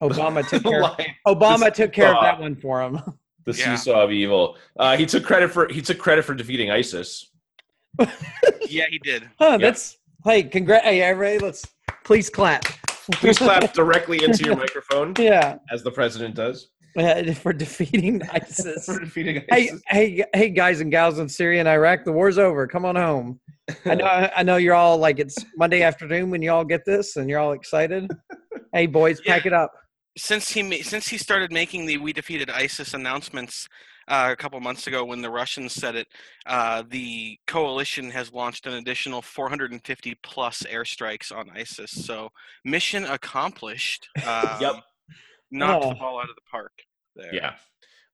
Obama 0.02 0.46
took 0.48 0.62
care. 0.62 0.84
Of, 0.84 0.96
Obama 1.26 1.66
This- 1.68 1.76
took 1.76 1.92
care 1.92 2.10
of 2.10 2.16
uh, 2.16 2.22
that 2.22 2.40
one 2.40 2.56
for 2.56 2.82
him. 2.82 2.94
the 3.46 3.52
Yeah. 3.52 3.74
seesaw 3.76 4.02
of 4.04 4.12
evil. 4.12 4.56
Uh, 4.78 4.96
he 4.96 5.06
took 5.06 5.24
credit 5.24 5.50
for 5.50 5.68
he 5.68 5.80
took 5.82 5.98
credit 5.98 6.24
for 6.24 6.34
defeating 6.34 6.70
ISIS. 6.70 7.30
Yeah, 8.68 8.84
he 8.88 8.98
did. 9.00 9.28
Huh, 9.38 9.58
That's 9.58 9.98
hey, 10.24 10.44
congrats! 10.44 10.84
Hey, 10.84 11.02
everybody, 11.02 11.38
let's 11.38 11.66
please 12.04 12.30
clap. 12.30 12.64
Please 13.12 13.36
clap 13.36 13.74
directly 13.74 14.24
into 14.24 14.44
your 14.44 14.56
microphone, 14.56 15.12
Yeah, 15.18 15.58
as 15.70 15.82
the 15.82 15.90
president 15.90 16.34
does 16.34 16.68
uh, 16.96 17.34
for 17.34 17.52
defeating 17.52 18.22
ISIS. 18.32 18.86
for 18.86 18.98
defeating 19.00 19.42
hey, 19.50 19.68
ISIS. 19.68 19.82
hey, 19.88 20.24
hey, 20.34 20.48
guys 20.48 20.80
and 20.80 20.90
gals 20.90 21.18
in 21.18 21.28
Syria 21.28 21.60
and 21.60 21.68
Iraq, 21.68 22.04
the 22.04 22.12
war's 22.12 22.38
over. 22.38 22.66
Come 22.66 22.86
on 22.86 22.96
home. 22.96 23.40
I 23.84 23.94
know, 23.94 24.06
I 24.36 24.42
know 24.42 24.56
you're 24.56 24.74
all 24.74 24.96
like 24.96 25.18
it's 25.18 25.36
Monday 25.58 25.82
afternoon 25.82 26.30
when 26.30 26.40
you 26.40 26.50
all 26.50 26.64
get 26.64 26.84
this, 26.86 27.16
and 27.16 27.28
you're 27.28 27.40
all 27.40 27.52
excited. 27.52 28.10
Hey, 28.72 28.86
boys, 28.86 29.20
pack 29.20 29.44
it 29.44 29.52
up. 29.52 29.70
Since 30.16 30.50
he 30.50 30.82
since 30.82 31.08
he 31.08 31.18
started 31.18 31.52
making 31.52 31.86
the 31.86 31.98
"We 31.98 32.12
defeated 32.12 32.50
ISIS" 32.50 32.94
announcements 32.94 33.68
uh, 34.08 34.28
a 34.32 34.36
couple 34.36 34.58
months 34.60 34.86
ago, 34.86 35.04
when 35.04 35.22
the 35.22 35.30
Russians 35.30 35.72
said 35.72 35.94
it, 35.94 36.08
uh, 36.46 36.82
the 36.88 37.38
coalition 37.46 38.10
has 38.10 38.32
launched 38.32 38.66
an 38.66 38.74
additional 38.74 39.22
450 39.22 40.16
plus 40.22 40.64
airstrikes 40.64 41.30
on 41.34 41.48
ISIS. 41.50 41.90
So 42.04 42.30
mission 42.64 43.04
accomplished. 43.04 44.08
Um, 44.26 44.60
Yep. 44.60 44.74
Knocked 45.52 45.84
Oh. 45.84 45.88
the 45.90 45.94
ball 45.96 46.18
out 46.18 46.30
of 46.30 46.34
the 46.34 46.42
park. 46.50 46.72
There. 47.14 47.34
Yeah. 47.34 47.54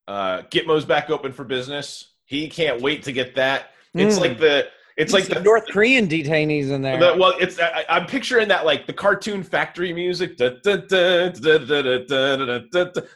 Uh, 0.09 0.43
Gitmo's 0.51 0.85
back 0.85 1.09
open 1.11 1.33
for 1.33 1.45
business. 1.45 2.15
He 2.25 2.49
can't 2.49 2.81
wait 2.83 3.05
to 3.05 3.13
get 3.13 3.35
that. 3.37 3.71
It's 3.95 4.19
Mm. 4.19 4.21
like 4.21 4.39
the 4.39 4.69
it's 4.99 5.13
like 5.13 5.27
the 5.27 5.41
North 5.41 5.67
Korean 5.67 6.09
detainees 6.09 6.71
in 6.71 6.83
there. 6.83 6.99
Well, 7.17 7.33
it's 7.39 7.61
I, 7.61 7.85
am 7.89 8.07
picturing 8.07 8.49
that 8.49 8.67
like 8.67 8.89
the 8.89 8.93
cartoon 8.93 9.45
factory 9.45 9.93
music. 9.93 10.37
Da, 10.37 10.51
da, 10.65 10.79
da, 10.89 11.31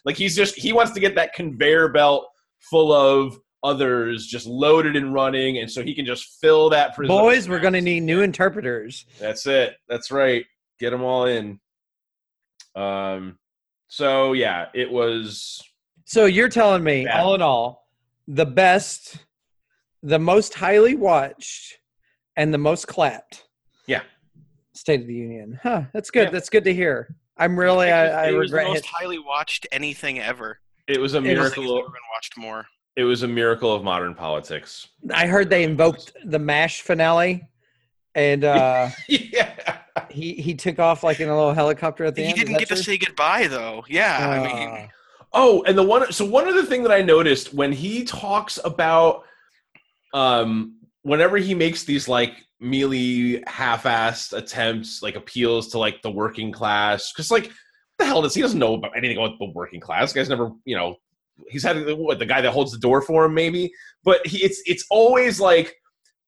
like 0.05 0.17
he's 0.17 0.37
just 0.37 0.55
he 0.55 0.73
wants 0.73 0.93
to 0.93 1.01
get 1.01 1.17
that 1.17 1.35
conveyor 1.35 1.89
belt 1.89 2.29
full 2.61 2.93
of 2.93 3.37
others 3.65 4.27
just 4.27 4.47
loaded 4.47 4.95
and 4.95 5.13
running, 5.13 5.59
and 5.59 5.69
so 5.69 5.83
he 5.83 5.93
can 5.93 6.07
just 6.07 6.39
fill 6.41 6.71
that 6.71 6.95
prison. 6.95 7.09
Boys, 7.09 7.49
we're 7.49 7.59
going 7.59 7.75
to 7.75 7.81
need 7.81 8.05
new 8.05 8.21
interpreters. 8.23 9.05
That's 9.19 9.45
it. 9.49 9.75
That's 9.89 10.13
right. 10.13 10.47
Get 10.79 10.91
them 10.91 11.03
all 11.03 11.27
in. 11.27 11.59
Um. 12.77 13.39
So 13.89 14.35
yeah, 14.35 14.67
it 14.73 14.89
was. 14.89 15.61
So 16.05 16.27
you're 16.27 16.49
telling 16.49 16.85
me, 16.85 17.09
all 17.09 17.35
in 17.35 17.43
all, 17.43 17.89
the 18.29 18.47
best 18.47 19.19
the 20.03 20.19
most 20.19 20.55
highly 20.55 20.97
watched, 20.97 21.79
and 22.37 22.53
the 22.53 22.59
most 22.59 22.87
clapped. 22.89 23.45
Yeah. 23.87 24.03
State 24.75 25.01
of 25.03 25.07
the 25.07 25.15
Union. 25.15 25.59
Huh. 25.63 25.83
That's 25.93 26.11
good. 26.11 26.25
Yeah. 26.25 26.31
That's 26.31 26.49
good 26.49 26.65
to 26.65 26.75
hear. 26.75 27.15
I'm 27.37 27.59
really. 27.59 27.89
It 27.89 27.93
was- 27.93 28.11
I, 28.13 28.23
I 28.25 28.29
it 28.29 28.33
was 28.33 28.51
the 28.51 28.57
most 28.63 28.75
Hit, 28.77 28.85
highly 28.87 29.19
watched 29.19 29.67
anything 29.73 30.19
ever. 30.21 30.59
It 30.89 31.01
was 31.01 31.15
a 31.15 31.19
It 31.19 31.21
was- 31.39 31.49
It's 31.49 31.57
miracle. 31.57 31.77
never 31.77 31.89
been 31.89 32.01
watched 32.15 32.37
more. 32.37 32.67
It 32.97 33.05
was 33.05 33.23
a 33.23 33.29
miracle 33.29 33.73
of 33.75 33.83
modern 33.83 34.15
politics. 34.15 34.89
I 35.15 35.27
heard 35.27 35.49
they 35.49 35.63
invoked 35.65 36.13
the 36.27 36.39
Mash 36.39 36.83
finale, 36.83 37.43
and 38.15 38.45
uh, 38.45 38.91
yeah. 39.09 39.79
he 40.11 40.35
he 40.35 40.55
took 40.55 40.79
off 40.79 41.03
like 41.03 41.19
in 41.21 41.29
a 41.31 41.35
little 41.35 41.55
helicopter 41.55 42.05
at 42.05 42.15
the 42.15 42.23
He 42.23 42.29
end. 42.29 42.37
is 42.37 42.45
didn't 42.45 42.53
that 42.55 42.59
get 42.59 42.69
to 42.69 42.77
say 42.83 42.99
goodbye 42.99 43.47
though. 43.47 43.83
Yeah, 43.89 44.29
I 44.29 44.47
mean, 44.47 44.69
Ah. 44.71 44.89
Oh, 45.33 45.63
and 45.67 45.79
the 45.79 45.83
one 45.83 46.13
so 46.13 46.27
one 46.27 46.47
other 46.47 46.63
thing 46.65 46.83
that 46.83 46.93
I 46.93 47.01
noticed 47.01 47.55
when 47.55 47.73
he 47.73 48.05
talks 48.05 48.59
about 48.63 49.25
um 50.13 50.79
whenever 51.03 51.37
he 51.37 51.55
makes 51.55 51.85
these 51.85 52.09
like 52.09 52.45
mealy 52.61 53.43
half-assed 53.47 54.37
attempts 54.37 55.03
like 55.03 55.17
appeals 55.17 55.69
to 55.69 55.79
like 55.79 56.01
the 56.03 56.11
working 56.11 56.53
class 56.53 57.13
cuz 57.13 57.31
like 57.31 57.45
what 57.45 57.53
the 57.99 58.05
hell 58.07 58.23
does 58.23 58.35
he 58.35 58.41
doesn't 58.41 58.59
know 58.59 58.75
about 58.75 58.97
anything 58.97 59.17
about 59.19 59.39
the 59.39 59.51
working 59.55 59.81
class. 59.81 60.13
The 60.13 60.21
guy's 60.21 60.29
never, 60.29 60.51
you 60.65 60.77
know, 60.77 60.97
he's 61.49 61.63
had 61.63 61.77
what 61.95 62.19
the 62.19 62.27
guy 62.27 62.41
that 62.41 62.53
holds 62.53 62.73
the 62.73 62.79
door 62.79 63.03
for 63.03 63.25
him 63.25 63.35
maybe, 63.35 63.73
but 64.05 64.27
he, 64.27 64.39
it's 64.39 64.63
it's 64.67 64.85
always 64.91 65.41
like 65.41 65.75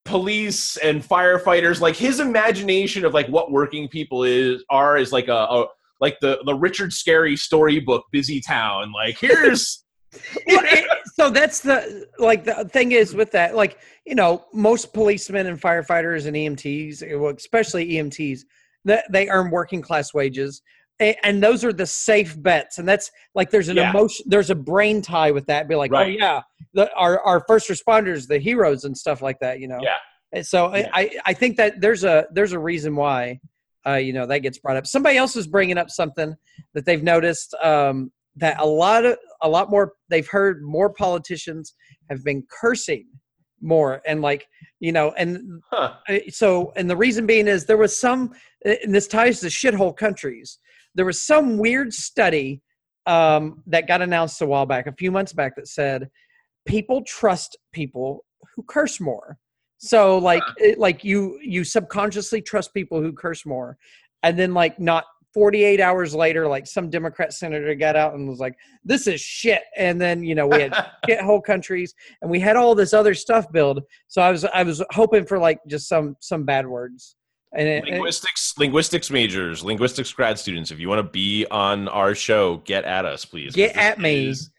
police 0.05 0.77
and 0.79 1.03
firefighters 1.03 1.81
like 1.81 1.97
his 1.97 2.21
imagination 2.21 3.05
of 3.05 3.15
like 3.15 3.27
what 3.29 3.51
working 3.51 3.89
people 3.89 4.23
is 4.23 4.63
are 4.69 4.99
is 4.99 5.13
like 5.13 5.29
a, 5.29 5.33
a 5.33 5.67
like 6.01 6.19
the 6.21 6.41
the 6.45 6.55
Richard 6.55 6.91
Scarry 6.91 7.39
storybook 7.39 8.05
Busy 8.13 8.41
Town. 8.41 8.93
Like 8.93 9.19
here's 9.21 9.84
so 11.15 11.31
that's 11.31 11.61
the 11.61 12.07
like 12.19 12.45
the 12.45 12.69
thing 12.73 12.93
is 12.93 13.15
with 13.15 13.31
that 13.33 13.55
like 13.55 13.79
you 14.05 14.15
know 14.15 14.45
most 14.53 14.93
policemen 14.93 15.47
and 15.47 15.61
firefighters 15.61 16.27
and 16.27 16.37
EMTs 16.37 17.03
especially 17.37 17.93
EMTs 17.93 18.41
that 18.85 19.05
they 19.11 19.29
earn 19.29 19.51
working 19.51 19.81
class 19.83 20.13
wages 20.15 20.63
and 21.01 21.43
those 21.43 21.65
are 21.65 21.73
the 21.73 21.87
safe 21.87 22.41
bets 22.43 22.79
and 22.79 22.89
that's 22.89 23.11
like 23.35 23.51
there's 23.51 23.69
an 23.69 23.77
Yeah. 23.77 23.91
emotion 23.91 24.25
there's 24.29 24.51
a 24.51 24.55
brain 24.55 25.03
tie 25.03 25.31
with 25.33 25.47
that 25.47 25.69
be 25.69 25.75
like 25.75 25.93
oh 25.93 26.03
yeah 26.03 26.43
the, 26.73 26.93
our 26.95 27.21
our 27.21 27.45
first 27.49 27.69
responders 27.69 28.27
the 28.29 28.39
heroes 28.39 28.85
and 28.85 28.97
stuff 28.97 29.21
like 29.23 29.39
that 29.41 29.59
you 29.61 29.69
know 29.69 29.79
Yeah. 29.83 29.97
and 30.33 30.47
so 30.47 30.67
I- 30.67 30.79
Yeah. 30.79 30.91
I 30.95 31.11
I 31.27 31.33
think 31.35 31.57
that 31.57 31.81
there's 31.81 32.05
a 32.05 32.27
there's 32.33 32.53
a 32.53 32.59
reason 32.59 32.95
why 32.97 33.41
uh 33.87 33.95
you 33.95 34.13
know 34.13 34.27
that 34.27 34.39
gets 34.39 34.59
brought 34.59 34.77
up 34.77 34.87
somebody 34.87 35.17
else 35.17 35.35
is 35.37 35.47
bringing 35.47 35.79
up 35.79 35.91
something 35.91 36.35
that 36.75 36.85
they've 36.87 37.03
noticed 37.03 37.55
um 37.63 38.13
that 38.37 38.61
a 38.61 38.67
lot 38.67 39.05
of 39.05 39.17
a 39.43 39.49
lot 39.49 39.71
more 39.71 39.93
they've 40.09 40.29
heard 40.29 40.63
more 40.63 40.91
politicians 40.93 41.75
have 42.11 42.25
been 42.25 42.43
cursing 42.51 43.07
more 43.61 44.03
and 44.07 44.21
like 44.21 44.47
you 44.81 44.93
know 44.93 45.13
and 45.17 45.63
huh. 45.71 45.95
uh, 46.09 46.19
so 46.29 46.73
and 46.77 46.91
the 46.91 46.97
reason 46.97 47.27
being 47.27 47.47
is 47.47 47.65
there 47.65 47.77
was 47.77 47.97
some 47.97 48.33
and 48.65 48.95
this 48.95 49.07
ties 49.07 49.41
to 49.41 49.47
shithole 49.47 49.97
countries. 49.97 50.59
There 50.95 51.05
was 51.05 51.23
some 51.23 51.59
weird 51.59 51.93
study 51.93 52.63
um, 53.07 53.63
that 53.67 53.87
got 53.87 54.01
announced 54.01 54.41
a 54.41 54.47
while 54.47 54.67
back 54.67 54.87
a 54.87 54.93
few 54.93 55.11
months 55.11 55.33
back 55.33 55.57
that 55.57 55.69
said 55.69 56.09
people 56.67 57.03
trust 57.05 57.57
people 57.73 58.25
who 58.55 58.63
curse 58.63 59.01
more. 59.01 59.37
So 59.79 60.17
like 60.19 60.43
it, 60.57 60.79
like 60.79 61.05
you 61.05 61.39
you 61.43 61.65
subconsciously 61.65 62.41
trust 62.41 62.73
people 62.73 63.03
who 63.03 63.13
curse 63.13 63.45
more 63.45 63.77
and 64.23 64.39
then 64.39 64.55
like 64.55 64.81
not 64.81 65.05
48 65.35 65.81
hours 65.81 66.15
later 66.15 66.47
like 66.47 66.67
some 66.67 66.89
democrat 66.89 67.33
senator 67.33 67.75
got 67.75 67.97
out 67.97 68.15
and 68.15 68.29
was 68.29 68.39
like 68.39 68.55
this 68.85 69.07
is 69.09 69.21
shit 69.21 69.63
and 69.77 70.01
then 70.01 70.23
you 70.23 70.35
know 70.35 70.47
we 70.47 70.61
had 70.63 70.87
get 71.07 71.21
whole 71.21 71.41
countries 71.41 71.93
and 72.23 72.31
we 72.31 72.39
had 72.41 72.57
all 72.57 72.75
this 72.75 72.95
other 72.95 73.13
stuff 73.15 73.51
build 73.53 73.83
so 74.09 74.23
i 74.23 74.31
was 74.31 74.45
i 74.47 74.63
was 74.63 74.83
hoping 74.93 75.27
for 75.27 75.39
like 75.39 75.59
just 75.67 75.89
some 75.89 76.17
some 76.21 76.45
bad 76.45 76.67
words 76.67 77.17
and 77.57 77.69
it, 77.69 77.85
it- 77.87 77.91
linguistics 77.93 78.55
linguistics 78.59 79.11
majors, 79.11 79.63
linguistics 79.63 80.13
grad 80.13 80.37
students, 80.39 80.73
if 80.73 80.81
you 80.81 80.89
want 80.89 80.99
to 80.99 81.09
be 81.09 81.47
on 81.53 81.87
our 81.87 82.13
show, 82.13 82.57
get 82.65 82.83
at 82.85 83.05
us, 83.05 83.25
please. 83.25 83.55
Get 83.55 83.77
at 83.77 84.01
me. 84.01 84.29
is- 84.31 84.51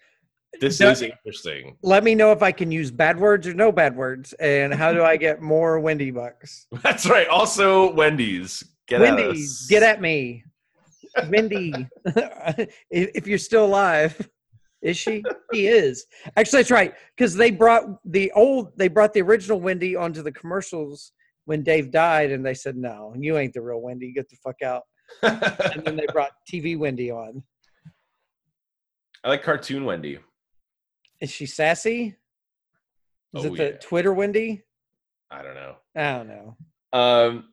this 0.61 0.79
is 0.79 1.01
interesting. 1.01 1.75
let 1.83 2.05
me 2.05 2.15
know 2.15 2.31
if 2.31 2.41
i 2.41 2.49
can 2.53 2.71
use 2.71 2.89
bad 2.89 3.19
words 3.19 3.45
or 3.45 3.53
no 3.53 3.69
bad 3.73 3.93
words 3.97 4.31
and 4.39 4.73
how 4.73 4.93
do 4.93 5.03
i 5.03 5.17
get 5.27 5.41
more 5.41 5.81
wendy 5.81 6.09
bucks 6.11 6.67
That's 6.83 7.05
right. 7.09 7.27
Also, 7.27 7.91
Wendy's. 7.93 8.63
Get 8.87 9.01
at 9.01 9.13
wendy 9.17 9.41
us. 9.41 9.65
get 9.69 9.83
at 9.83 9.99
me 9.99 10.44
wendy 11.29 11.73
if 12.05 12.69
if 12.91 13.27
you're 13.27 13.37
still 13.37 13.65
alive 13.65 14.29
is 14.81 14.97
she? 14.97 15.23
She 15.51 15.65
is. 15.65 16.05
Actually 16.37 16.59
that's 16.59 16.69
right 16.69 16.93
because 17.17 17.33
they 17.33 17.49
brought 17.49 17.85
the 18.05 18.31
old 18.33 18.77
they 18.77 18.87
brought 18.87 19.13
the 19.13 19.21
original 19.21 19.59
wendy 19.59 19.95
onto 19.95 20.21
the 20.21 20.31
commercials 20.31 21.11
when 21.45 21.63
dave 21.63 21.89
died 21.91 22.31
and 22.31 22.45
they 22.45 22.53
said 22.53 22.75
no 22.77 23.13
you 23.17 23.37
ain't 23.37 23.53
the 23.53 23.61
real 23.61 23.81
wendy 23.81 24.11
get 24.13 24.29
the 24.29 24.35
fuck 24.43 24.61
out. 24.63 24.83
And 25.23 25.83
then 25.85 25.95
they 25.95 26.05
brought 26.13 26.31
tv 26.51 26.77
wendy 26.77 27.09
on. 27.11 27.41
I 29.23 29.29
like 29.29 29.41
cartoon 29.43 29.85
Wendy. 29.85 30.19
is 31.19 31.31
she 31.31 31.47
sassy? 31.47 32.15
Is 33.35 33.45
Oh, 33.45 33.53
it 33.53 33.57
the 33.57 33.63
yeah. 33.71 33.77
twitter 33.81 34.13
wendy? 34.13 34.61
I 35.31 35.41
don't 35.41 35.55
know. 35.55 35.75
i 35.95 36.11
don't 36.11 36.27
know. 36.27 36.57
Um, 36.93 37.45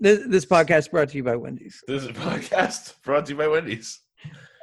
this, 0.00 0.20
this 0.26 0.46
podcast 0.46 0.90
brought 0.90 1.08
to 1.10 1.16
you 1.16 1.24
by 1.24 1.36
wendy's 1.36 1.82
this 1.86 2.02
is 2.02 2.08
a 2.08 2.12
podcast 2.12 2.94
brought 3.02 3.26
to 3.26 3.32
you 3.32 3.38
by 3.38 3.48
Wendy's. 3.48 4.00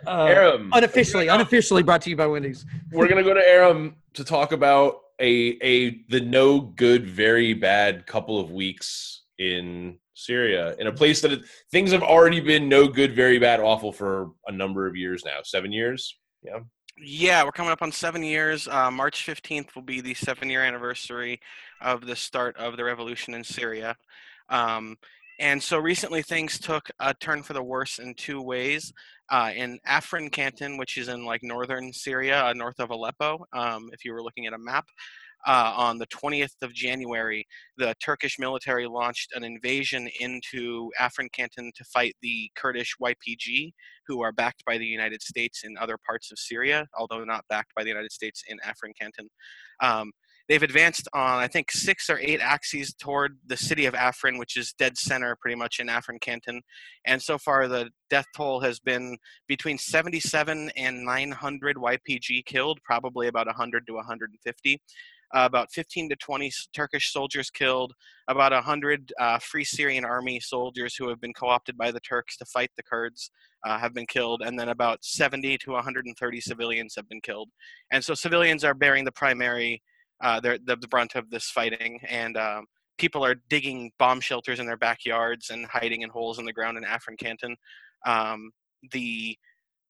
uh, 0.05 0.25
Aram, 0.25 0.69
unofficially 0.73 1.27
unofficially 1.27 1.83
brought 1.83 2.01
to 2.01 2.09
you 2.09 2.15
by 2.15 2.27
wendy's 2.27 2.65
we're 2.91 3.07
gonna 3.07 3.23
go 3.23 3.33
to 3.33 3.47
Aram 3.47 3.95
to 4.13 4.23
talk 4.23 4.51
about 4.51 5.01
a 5.19 5.57
a 5.61 6.03
the 6.09 6.21
no 6.21 6.59
good, 6.61 7.07
very 7.07 7.53
bad 7.53 8.05
couple 8.05 8.39
of 8.39 8.51
weeks 8.51 9.23
in 9.39 9.97
Syria, 10.13 10.75
in 10.79 10.87
a 10.87 10.91
place 10.91 11.21
that 11.21 11.31
it, 11.31 11.41
things 11.71 11.91
have 11.91 12.03
already 12.03 12.39
been 12.39 12.67
no 12.67 12.87
good, 12.87 13.15
very 13.15 13.39
bad, 13.39 13.59
awful 13.59 13.91
for 13.91 14.31
a 14.47 14.51
number 14.51 14.87
of 14.87 14.95
years 14.95 15.23
now. 15.25 15.39
Seven 15.43 15.71
years. 15.71 16.17
Yeah. 16.43 16.59
Yeah, 16.99 17.43
we're 17.43 17.51
coming 17.51 17.71
up 17.71 17.83
on 17.83 17.91
seven 17.91 18.23
years. 18.23 18.67
Uh, 18.67 18.89
March 18.89 19.23
15th 19.23 19.75
will 19.75 19.83
be 19.83 20.01
the 20.01 20.15
seven 20.15 20.49
year 20.49 20.63
anniversary 20.63 21.39
of 21.79 22.07
the 22.07 22.15
start 22.15 22.57
of 22.57 22.75
the 22.75 22.83
revolution 22.83 23.35
in 23.35 23.43
Syria. 23.43 23.95
Um, 24.49 24.97
and 25.39 25.61
so 25.61 25.77
recently 25.77 26.21
things 26.21 26.59
took 26.59 26.89
a 26.99 27.13
turn 27.13 27.43
for 27.43 27.53
the 27.53 27.63
worse 27.63 27.99
in 27.99 28.13
two 28.15 28.41
ways. 28.41 28.93
Uh, 29.29 29.51
in 29.55 29.79
Afrin 29.87 30.31
Canton, 30.31 30.77
which 30.77 30.97
is 30.97 31.09
in 31.09 31.25
like 31.25 31.43
northern 31.43 31.91
Syria, 31.91 32.45
uh, 32.45 32.53
north 32.53 32.79
of 32.79 32.91
Aleppo, 32.91 33.45
um, 33.53 33.89
if 33.91 34.05
you 34.05 34.13
were 34.13 34.23
looking 34.23 34.47
at 34.47 34.53
a 34.53 34.57
map, 34.57 34.85
uh, 35.45 35.73
on 35.75 35.97
the 35.97 36.07
20th 36.07 36.55
of 36.61 36.73
January, 36.73 37.45
the 37.77 37.93
Turkish 38.03 38.37
military 38.39 38.87
launched 38.87 39.33
an 39.33 39.43
invasion 39.43 40.09
into 40.19 40.89
Afrin 40.99 41.31
Canton 41.31 41.71
to 41.75 41.83
fight 41.85 42.15
the 42.21 42.49
Kurdish 42.55 42.95
YPG, 43.01 43.71
who 44.07 44.21
are 44.21 44.31
backed 44.31 44.65
by 44.65 44.77
the 44.77 44.85
United 44.85 45.21
States 45.21 45.63
in 45.63 45.77
other 45.77 45.97
parts 46.05 46.31
of 46.31 46.39
Syria, 46.39 46.87
although 46.97 47.23
not 47.23 47.45
backed 47.49 47.73
by 47.75 47.83
the 47.83 47.89
United 47.89 48.11
States 48.11 48.43
in 48.47 48.57
Afrin 48.59 48.93
Canton. 48.99 49.29
Um, 49.81 50.11
they've 50.47 50.63
advanced 50.63 51.07
on, 51.13 51.39
I 51.39 51.47
think, 51.47 51.71
six 51.71 52.09
or 52.09 52.19
eight 52.19 52.39
axes 52.41 52.93
toward 52.93 53.37
the 53.45 53.57
city 53.57 53.85
of 53.85 53.93
Afrin, 53.93 54.39
which 54.39 54.57
is 54.57 54.73
dead 54.73 54.97
center 54.97 55.37
pretty 55.41 55.55
much 55.55 55.79
in 55.79 55.87
Afrin 55.87 56.21
Canton. 56.21 56.61
And 57.05 57.21
so 57.21 57.37
far, 57.37 57.67
the 57.67 57.89
death 58.09 58.25
toll 58.35 58.61
has 58.61 58.79
been 58.79 59.17
between 59.47 59.77
77 59.77 60.71
and 60.75 61.05
900 61.05 61.77
YPG 61.77 62.45
killed, 62.45 62.79
probably 62.83 63.27
about 63.27 63.47
100 63.47 63.85
to 63.87 63.93
150. 63.93 64.81
Uh, 65.35 65.43
about 65.43 65.69
15 65.73 66.07
to 66.07 66.15
20 66.15 66.49
Turkish 66.73 67.11
soldiers 67.11 67.49
killed, 67.49 67.91
about 68.29 68.53
100 68.53 69.11
uh, 69.19 69.37
Free 69.39 69.65
Syrian 69.65 70.05
Army 70.05 70.39
soldiers 70.39 70.95
who 70.95 71.09
have 71.09 71.19
been 71.19 71.33
co 71.33 71.47
opted 71.47 71.77
by 71.77 71.91
the 71.91 71.99
Turks 71.99 72.37
to 72.37 72.45
fight 72.45 72.71
the 72.77 72.83
Kurds 72.83 73.29
uh, 73.65 73.77
have 73.77 73.93
been 73.93 74.05
killed, 74.05 74.41
and 74.41 74.57
then 74.57 74.69
about 74.69 75.03
70 75.03 75.57
to 75.57 75.71
130 75.71 76.39
civilians 76.39 76.93
have 76.95 77.09
been 77.09 77.19
killed. 77.19 77.49
And 77.91 78.01
so 78.01 78.13
civilians 78.13 78.63
are 78.63 78.73
bearing 78.73 79.03
the 79.03 79.11
primary, 79.11 79.83
uh, 80.21 80.39
their- 80.39 80.57
the, 80.57 80.75
the 80.75 80.87
brunt 80.87 81.15
of 81.15 81.29
this 81.29 81.49
fighting, 81.49 81.99
and 82.07 82.37
um, 82.37 82.65
people 82.97 83.23
are 83.25 83.35
digging 83.49 83.91
bomb 83.99 84.19
shelters 84.19 84.59
in 84.59 84.65
their 84.65 84.77
backyards 84.77 85.49
and 85.49 85.65
hiding 85.65 86.01
in 86.01 86.09
holes 86.09 86.39
in 86.39 86.45
the 86.45 86.53
ground 86.53 86.77
in 86.77 86.83
Afrin 86.83 87.17
Canton. 87.17 87.55
Um, 88.05 88.51
the 88.91 89.37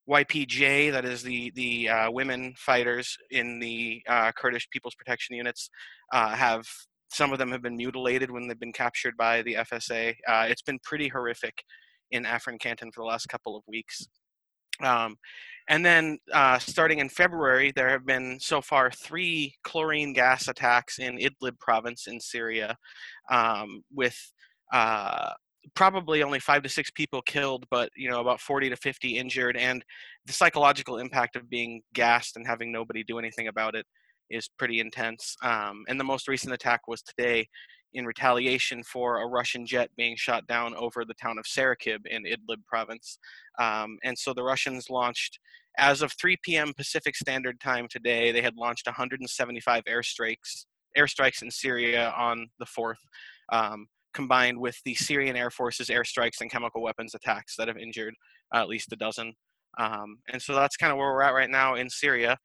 YPJ, 0.09 0.91
that 0.91 1.05
is 1.05 1.21
the 1.21 1.51
the 1.55 1.89
uh, 1.89 2.11
women 2.11 2.53
fighters 2.57 3.17
in 3.31 3.59
the 3.59 4.01
uh, 4.07 4.31
Kurdish 4.31 4.69
People's 4.69 4.95
Protection 4.95 5.35
Units, 5.35 5.69
uh, 6.13 6.29
have 6.29 6.65
some 7.09 7.31
of 7.33 7.39
them 7.39 7.51
have 7.51 7.61
been 7.61 7.77
mutilated 7.77 8.31
when 8.31 8.47
they've 8.47 8.59
been 8.59 8.73
captured 8.73 9.15
by 9.17 9.41
the 9.41 9.55
FSA. 9.55 10.15
Uh, 10.27 10.45
it's 10.49 10.61
been 10.61 10.79
pretty 10.83 11.07
horrific 11.07 11.63
in 12.11 12.23
Afrin 12.23 12.59
Canton 12.59 12.91
for 12.91 13.01
the 13.01 13.07
last 13.07 13.27
couple 13.27 13.55
of 13.55 13.63
weeks. 13.67 14.07
Um, 14.83 15.17
and 15.69 15.85
then 15.85 16.17
uh, 16.33 16.59
starting 16.59 16.99
in 16.99 17.09
February, 17.09 17.71
there 17.75 17.89
have 17.89 18.05
been 18.05 18.39
so 18.39 18.61
far 18.61 18.89
three 18.89 19.55
chlorine 19.63 20.13
gas 20.13 20.47
attacks 20.47 20.99
in 20.99 21.17
Idlib 21.17 21.59
province 21.59 22.07
in 22.07 22.19
Syria, 22.21 22.77
um, 23.29 23.83
with 23.93 24.17
uh, 24.71 25.31
probably 25.75 26.23
only 26.23 26.39
five 26.39 26.63
to 26.63 26.69
six 26.69 26.89
people 26.91 27.21
killed, 27.23 27.65
but 27.69 27.89
you 27.97 28.09
know 28.09 28.21
about 28.21 28.39
40 28.39 28.69
to 28.69 28.77
50 28.77 29.17
injured. 29.17 29.57
And 29.57 29.83
the 30.25 30.33
psychological 30.33 30.99
impact 30.99 31.35
of 31.35 31.49
being 31.49 31.81
gassed 31.93 32.37
and 32.37 32.47
having 32.47 32.71
nobody 32.71 33.03
do 33.03 33.19
anything 33.19 33.49
about 33.49 33.75
it 33.75 33.85
is 34.29 34.49
pretty 34.57 34.79
intense. 34.79 35.35
Um, 35.43 35.83
and 35.89 35.99
the 35.99 36.05
most 36.05 36.27
recent 36.27 36.53
attack 36.53 36.87
was 36.87 37.01
today 37.01 37.47
in 37.93 38.05
retaliation 38.05 38.83
for 38.83 39.21
a 39.21 39.27
Russian 39.27 39.65
jet 39.65 39.89
being 39.97 40.15
shot 40.15 40.45
down 40.47 40.75
over 40.75 41.05
the 41.05 41.13
town 41.15 41.37
of 41.37 41.45
Sarakib 41.45 42.05
in 42.05 42.23
Idlib 42.23 42.63
province. 42.67 43.17
Um, 43.59 43.97
and 44.03 44.17
so 44.17 44.33
the 44.33 44.43
Russians 44.43 44.89
launched, 44.89 45.39
as 45.77 46.01
of 46.01 46.11
3 46.19 46.37
p.m. 46.43 46.73
Pacific 46.75 47.15
Standard 47.15 47.59
Time 47.59 47.87
today, 47.89 48.31
they 48.31 48.41
had 48.41 48.55
launched 48.55 48.87
175 48.87 49.83
airstrikes, 49.85 50.65
airstrikes 50.97 51.41
in 51.41 51.51
Syria 51.51 52.13
on 52.17 52.47
the 52.59 52.65
4th, 52.65 52.95
um, 53.51 53.87
combined 54.13 54.59
with 54.59 54.77
the 54.85 54.95
Syrian 54.95 55.35
Air 55.35 55.51
Force's 55.51 55.89
airstrikes 55.89 56.41
and 56.41 56.51
chemical 56.51 56.81
weapons 56.81 57.13
attacks 57.15 57.55
that 57.57 57.67
have 57.67 57.77
injured 57.77 58.13
uh, 58.53 58.59
at 58.59 58.67
least 58.67 58.91
a 58.91 58.95
dozen. 58.95 59.33
Um, 59.79 60.17
and 60.31 60.41
so 60.41 60.55
that's 60.55 60.77
kind 60.77 60.91
of 60.91 60.97
where 60.97 61.11
we're 61.13 61.21
at 61.21 61.33
right 61.33 61.49
now 61.49 61.75
in 61.75 61.89
Syria. 61.89 62.37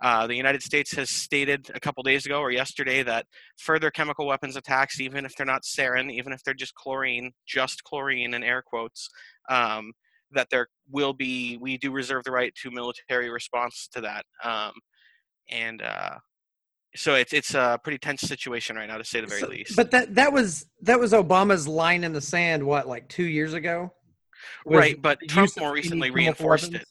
Uh, 0.00 0.26
the 0.26 0.34
United 0.36 0.62
States 0.62 0.92
has 0.92 1.10
stated 1.10 1.70
a 1.74 1.80
couple 1.80 2.02
days 2.02 2.24
ago 2.24 2.40
or 2.40 2.50
yesterday 2.50 3.02
that 3.02 3.26
further 3.56 3.90
chemical 3.90 4.26
weapons 4.26 4.56
attacks, 4.56 5.00
even 5.00 5.24
if 5.24 5.34
they're 5.34 5.46
not 5.46 5.62
sarin, 5.62 6.10
even 6.12 6.32
if 6.32 6.42
they're 6.44 6.54
just 6.54 6.74
chlorine, 6.74 7.32
just 7.46 7.82
chlorine 7.82 8.32
in 8.32 8.44
air 8.44 8.62
quotes, 8.62 9.08
um, 9.48 9.92
that 10.30 10.48
there 10.50 10.68
will 10.90 11.14
be, 11.14 11.56
we 11.60 11.78
do 11.78 11.90
reserve 11.90 12.22
the 12.22 12.30
right 12.30 12.54
to 12.62 12.70
military 12.70 13.28
response 13.28 13.88
to 13.92 14.00
that. 14.02 14.24
Um, 14.44 14.72
and 15.50 15.82
uh, 15.82 16.16
so 16.94 17.14
it's 17.14 17.32
it's 17.32 17.54
a 17.54 17.78
pretty 17.82 17.98
tense 17.98 18.20
situation 18.22 18.76
right 18.76 18.88
now, 18.88 18.98
to 18.98 19.04
say 19.04 19.20
the 19.20 19.26
very 19.26 19.40
So- 19.40 19.48
least. 19.48 19.76
But 19.76 19.90
that 19.92 20.14
that 20.14 20.32
was 20.32 20.66
that 20.82 21.00
was 21.00 21.12
Obama's 21.12 21.66
line 21.66 22.04
in 22.04 22.12
the 22.12 22.20
sand. 22.20 22.64
What, 22.64 22.86
like 22.86 23.08
two 23.08 23.24
years 23.24 23.54
ago? 23.54 23.92
Was 24.64 24.78
right, 24.78 25.00
but 25.02 25.18
Trump 25.28 25.50
more 25.58 25.72
recently 25.72 26.10
reinforced 26.10 26.72
it. 26.74 26.84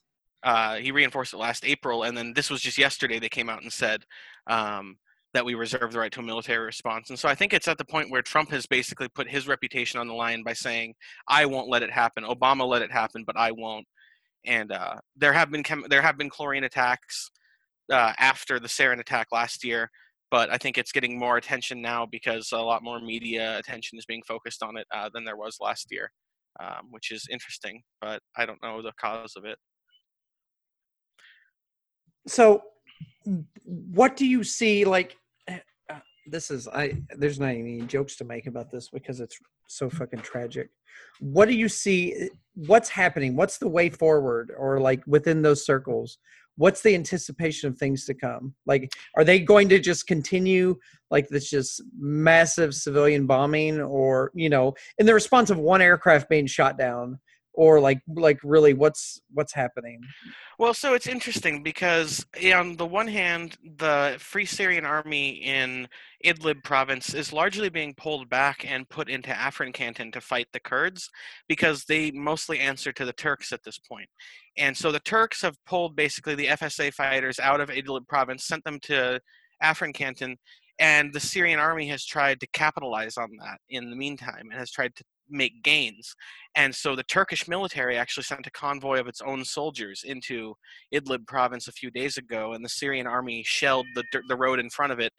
Uh, 0.43 0.75
he 0.75 0.91
reinforced 0.91 1.33
it 1.33 1.37
last 1.37 1.65
April, 1.65 2.03
and 2.03 2.17
then 2.17 2.33
this 2.33 2.49
was 2.49 2.61
just 2.61 2.77
yesterday. 2.77 3.19
They 3.19 3.29
came 3.29 3.49
out 3.49 3.63
and 3.63 3.71
said 3.71 4.03
um, 4.47 4.97
that 5.33 5.45
we 5.45 5.55
reserve 5.55 5.91
the 5.91 5.99
right 5.99 6.11
to 6.11 6.19
a 6.19 6.23
military 6.23 6.65
response. 6.65 7.09
And 7.09 7.19
so 7.19 7.27
I 7.27 7.35
think 7.35 7.53
it's 7.53 7.67
at 7.67 7.77
the 7.77 7.85
point 7.85 8.11
where 8.11 8.21
Trump 8.21 8.51
has 8.51 8.65
basically 8.65 9.09
put 9.09 9.29
his 9.29 9.47
reputation 9.47 9.99
on 9.99 10.07
the 10.07 10.13
line 10.13 10.43
by 10.43 10.53
saying, 10.53 10.95
"I 11.27 11.45
won't 11.45 11.69
let 11.69 11.83
it 11.83 11.91
happen. 11.91 12.23
Obama 12.23 12.67
let 12.67 12.81
it 12.81 12.91
happen, 12.91 13.23
but 13.25 13.37
I 13.37 13.51
won't." 13.51 13.87
And 14.45 14.71
uh, 14.71 14.95
there 15.15 15.33
have 15.33 15.51
been 15.51 15.63
chem- 15.63 15.85
there 15.89 16.01
have 16.01 16.17
been 16.17 16.29
chlorine 16.29 16.63
attacks 16.63 17.29
uh, 17.91 18.13
after 18.17 18.59
the 18.59 18.67
sarin 18.67 18.99
attack 18.99 19.27
last 19.31 19.63
year, 19.63 19.89
but 20.31 20.49
I 20.51 20.57
think 20.57 20.77
it's 20.77 20.91
getting 20.91 21.17
more 21.17 21.37
attention 21.37 21.81
now 21.81 22.05
because 22.05 22.51
a 22.51 22.57
lot 22.57 22.83
more 22.83 22.99
media 22.99 23.57
attention 23.57 23.97
is 23.97 24.05
being 24.05 24.23
focused 24.27 24.63
on 24.63 24.77
it 24.77 24.87
uh, 24.93 25.09
than 25.13 25.25
there 25.25 25.37
was 25.37 25.57
last 25.59 25.87
year, 25.91 26.11
um, 26.59 26.87
which 26.91 27.11
is 27.11 27.27
interesting. 27.31 27.81
But 28.01 28.21
I 28.35 28.45
don't 28.45 28.61
know 28.61 28.81
the 28.81 28.93
cause 28.99 29.33
of 29.35 29.45
it. 29.45 29.57
So, 32.27 32.61
what 33.63 34.17
do 34.17 34.25
you 34.25 34.43
see? 34.43 34.85
Like, 34.85 35.17
eh, 35.47 35.59
uh, 35.89 35.99
this 36.25 36.51
is 36.51 36.67
I. 36.67 37.01
There's 37.17 37.39
not 37.39 37.49
any 37.49 37.81
jokes 37.81 38.15
to 38.17 38.25
make 38.25 38.47
about 38.47 38.71
this 38.71 38.89
because 38.89 39.19
it's 39.19 39.37
so 39.67 39.89
fucking 39.89 40.21
tragic. 40.21 40.69
What 41.19 41.47
do 41.47 41.55
you 41.55 41.69
see? 41.69 42.29
What's 42.55 42.89
happening? 42.89 43.35
What's 43.35 43.57
the 43.57 43.67
way 43.67 43.89
forward? 43.89 44.51
Or 44.57 44.79
like 44.79 45.01
within 45.07 45.41
those 45.41 45.65
circles, 45.65 46.17
what's 46.57 46.81
the 46.81 46.95
anticipation 46.95 47.69
of 47.69 47.77
things 47.77 48.05
to 48.05 48.13
come? 48.13 48.53
Like, 48.65 48.91
are 49.15 49.23
they 49.23 49.39
going 49.39 49.69
to 49.69 49.79
just 49.79 50.07
continue 50.07 50.75
like 51.09 51.29
this 51.29 51.49
just 51.49 51.81
massive 51.97 52.75
civilian 52.75 53.25
bombing, 53.25 53.79
or 53.79 54.31
you 54.33 54.49
know, 54.49 54.73
in 54.97 55.05
the 55.05 55.13
response 55.13 55.49
of 55.49 55.59
one 55.59 55.81
aircraft 55.81 56.29
being 56.29 56.47
shot 56.47 56.77
down? 56.77 57.19
Or 57.57 57.79
like, 57.79 57.99
like 58.07 58.37
really, 58.43 58.75
what's 58.75 59.19
what's 59.33 59.51
happening? 59.51 59.99
Well, 60.59 60.75
so 60.75 60.93
it's 60.93 61.07
interesting 61.07 61.63
because 61.63 62.23
eh, 62.39 62.53
on 62.53 62.77
the 62.77 62.85
one 62.85 63.07
hand, 63.07 63.57
the 63.77 64.15
Free 64.19 64.45
Syrian 64.45 64.85
Army 64.85 65.29
in 65.29 65.87
Idlib 66.23 66.63
province 66.63 67.15
is 67.15 67.33
largely 67.33 67.69
being 67.69 67.95
pulled 67.95 68.29
back 68.29 68.63
and 68.63 68.87
put 68.89 69.09
into 69.09 69.31
Afrin 69.31 69.73
Canton 69.73 70.11
to 70.11 70.21
fight 70.21 70.45
the 70.53 70.59
Kurds 70.59 71.09
because 71.49 71.85
they 71.85 72.11
mostly 72.11 72.59
answer 72.59 72.91
to 72.91 73.05
the 73.05 73.13
Turks 73.13 73.51
at 73.51 73.63
this. 73.63 73.79
And 74.55 74.77
so 74.77 74.91
the 74.91 74.99
Turks 74.99 75.41
have 75.41 75.57
pulled 75.65 75.95
basically 75.95 76.35
the 76.35 76.47
FSA 76.47 76.93
fighters 76.93 77.39
out 77.39 77.59
of 77.59 77.69
Idlib 77.69 78.07
province, 78.07 78.45
sent 78.45 78.63
them 78.65 78.79
to 78.81 79.19
Afrin 79.63 79.95
Canton, 79.95 80.37
and 80.79 81.11
the 81.11 81.19
Syrian 81.19 81.59
army 81.59 81.87
has 81.87 82.05
tried 82.05 82.39
to 82.39 82.47
capitalize 82.53 83.17
on 83.17 83.29
that 83.39 83.57
in 83.69 83.89
the 83.89 83.95
meantime 83.95 84.49
and 84.51 84.59
has 84.59 84.71
tried 84.71 84.95
to 84.95 85.03
make 85.29 85.63
gains. 85.63 86.15
And 86.55 86.73
so 86.73 86.95
the 86.95 87.03
Turkish 87.03 87.47
military 87.47 87.97
actually 87.97 88.23
sent 88.23 88.47
a 88.47 88.51
convoy 88.51 88.99
of 88.99 89.07
its 89.07 89.21
own 89.21 89.43
soldiers 89.45 90.03
into 90.05 90.55
Idlib 90.93 91.27
province 91.27 91.67
a 91.67 91.71
few 91.71 91.91
days 91.91 92.17
ago, 92.17 92.53
and 92.53 92.63
the 92.63 92.69
Syrian 92.69 93.07
army 93.07 93.43
shelled 93.45 93.85
the, 93.95 94.03
the 94.27 94.35
road 94.35 94.59
in 94.59 94.69
front 94.69 94.91
of 94.91 94.99
it 94.99 95.13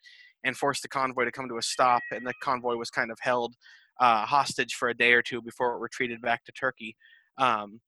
and 0.45 0.57
forced 0.57 0.83
the 0.83 0.89
convoy 0.89 1.25
to 1.25 1.33
come 1.33 1.49
to 1.49 1.59
a 1.59 1.63
stop. 1.63 2.03
And 2.11 2.27
the 2.27 2.35
convoy 2.43 2.77
was 2.77 2.91
kind 2.91 3.11
of 3.11 3.19
held 3.21 3.55
uh, 4.01 4.25
hostage 4.25 4.75
for 4.75 4.89
a 4.89 4.95
day 4.95 5.13
or 5.13 5.23
two 5.23 5.43
before 5.43 5.75
it 5.75 5.81
retreated 5.81 6.21
back 6.21 6.45
to 6.45 6.53
Turkey. 6.53 6.97
Um, 7.39 7.81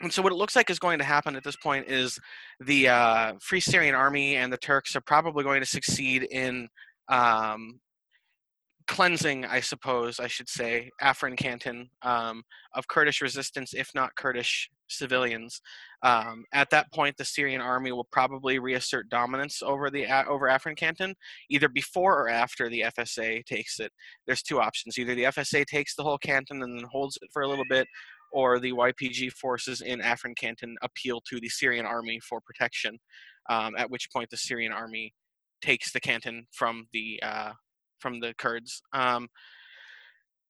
and 0.00 0.12
so, 0.12 0.22
what 0.22 0.32
it 0.32 0.36
looks 0.36 0.56
like 0.56 0.70
is 0.70 0.78
going 0.78 0.98
to 0.98 1.04
happen 1.04 1.36
at 1.36 1.44
this 1.44 1.56
point 1.56 1.86
is 1.88 2.18
the 2.60 2.88
uh, 2.88 3.34
Free 3.40 3.60
Syrian 3.60 3.94
Army 3.94 4.36
and 4.36 4.52
the 4.52 4.58
Turks 4.58 4.96
are 4.96 5.00
probably 5.00 5.44
going 5.44 5.60
to 5.60 5.66
succeed 5.66 6.26
in 6.30 6.68
um, 7.08 7.78
cleansing, 8.86 9.44
I 9.44 9.60
suppose 9.60 10.20
I 10.20 10.26
should 10.26 10.48
say, 10.48 10.90
Afrin 11.02 11.36
Canton 11.36 11.88
um, 12.02 12.42
of 12.74 12.88
Kurdish 12.88 13.22
resistance, 13.22 13.74
if 13.74 13.90
not 13.94 14.14
Kurdish 14.16 14.70
civilians. 14.88 15.60
Um, 16.02 16.44
at 16.52 16.70
that 16.70 16.92
point, 16.92 17.16
the 17.16 17.24
Syrian 17.24 17.60
army 17.60 17.92
will 17.92 18.08
probably 18.12 18.58
reassert 18.58 19.08
dominance 19.08 19.62
over 19.62 19.90
the 19.90 20.06
over 20.28 20.46
Afrin 20.48 20.76
Canton, 20.76 21.14
either 21.50 21.68
before 21.68 22.20
or 22.20 22.28
after 22.28 22.68
the 22.68 22.82
FSA 22.82 23.44
takes 23.46 23.80
it. 23.80 23.92
There's 24.26 24.42
two 24.42 24.60
options: 24.60 24.98
either 24.98 25.14
the 25.14 25.24
FSA 25.24 25.64
takes 25.66 25.94
the 25.94 26.02
whole 26.02 26.18
canton 26.18 26.62
and 26.62 26.78
then 26.78 26.86
holds 26.90 27.18
it 27.22 27.30
for 27.32 27.42
a 27.42 27.48
little 27.48 27.64
bit, 27.68 27.86
or 28.32 28.58
the 28.58 28.72
YPG 28.72 29.32
forces 29.32 29.80
in 29.80 30.00
Afrin 30.00 30.36
Canton 30.36 30.76
appeal 30.82 31.22
to 31.30 31.40
the 31.40 31.48
Syrian 31.48 31.86
army 31.86 32.20
for 32.20 32.40
protection. 32.40 32.98
Um, 33.48 33.74
at 33.76 33.90
which 33.90 34.08
point, 34.12 34.30
the 34.30 34.36
Syrian 34.36 34.72
army 34.72 35.14
takes 35.62 35.92
the 35.92 36.00
canton 36.00 36.46
from 36.52 36.86
the 36.92 37.18
uh, 37.22 37.52
from 37.98 38.20
the 38.20 38.34
Kurds. 38.38 38.82
Um, 38.92 39.28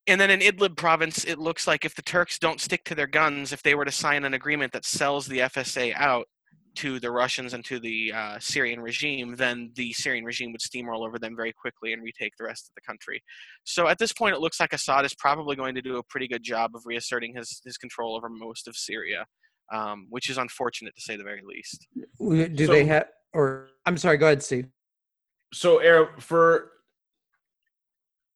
and 0.06 0.20
then 0.20 0.30
in 0.30 0.40
Idlib 0.40 0.76
province, 0.76 1.24
it 1.24 1.38
looks 1.38 1.66
like 1.66 1.84
if 1.84 1.94
the 1.94 2.02
Turks 2.02 2.38
don't 2.38 2.60
stick 2.60 2.84
to 2.84 2.94
their 2.94 3.06
guns, 3.06 3.52
if 3.52 3.62
they 3.62 3.74
were 3.74 3.84
to 3.86 3.90
sign 3.92 4.24
an 4.24 4.34
agreement 4.34 4.72
that 4.72 4.84
sells 4.84 5.26
the 5.26 5.38
FSA 5.38 5.94
out 5.96 6.26
to 6.76 6.98
the 6.98 7.10
Russians 7.10 7.54
and 7.54 7.64
to 7.64 7.78
the 7.78 8.12
uh, 8.12 8.38
Syrian 8.40 8.80
regime, 8.80 9.36
then 9.36 9.70
the 9.76 9.92
Syrian 9.92 10.24
regime 10.24 10.50
would 10.52 10.60
steamroll 10.60 11.06
over 11.06 11.18
them 11.18 11.36
very 11.36 11.52
quickly 11.52 11.92
and 11.92 12.02
retake 12.02 12.32
the 12.36 12.44
rest 12.44 12.66
of 12.68 12.74
the 12.74 12.80
country. 12.80 13.22
So 13.62 13.86
at 13.86 13.96
this 13.98 14.12
point, 14.12 14.34
it 14.34 14.40
looks 14.40 14.58
like 14.60 14.72
Assad 14.72 15.04
is 15.04 15.14
probably 15.14 15.54
going 15.56 15.74
to 15.76 15.82
do 15.82 15.96
a 15.98 16.02
pretty 16.02 16.26
good 16.28 16.42
job 16.42 16.72
of 16.74 16.82
reasserting 16.84 17.34
his, 17.36 17.60
his 17.64 17.78
control 17.78 18.16
over 18.16 18.28
most 18.28 18.66
of 18.66 18.76
Syria, 18.76 19.24
um, 19.72 20.06
which 20.10 20.28
is 20.28 20.36
unfortunate 20.36 20.94
to 20.96 21.00
say 21.00 21.16
the 21.16 21.22
very 21.22 21.42
least. 21.46 21.86
Do 22.18 22.66
So- 22.66 22.72
they 22.72 22.84
have? 22.86 23.06
Or 23.32 23.68
I'm 23.86 23.96
sorry. 23.96 24.16
Go 24.18 24.26
ahead, 24.26 24.42
Steve. 24.42 24.66
so 25.52 25.78
Aaron, 25.78 26.08
for 26.20 26.72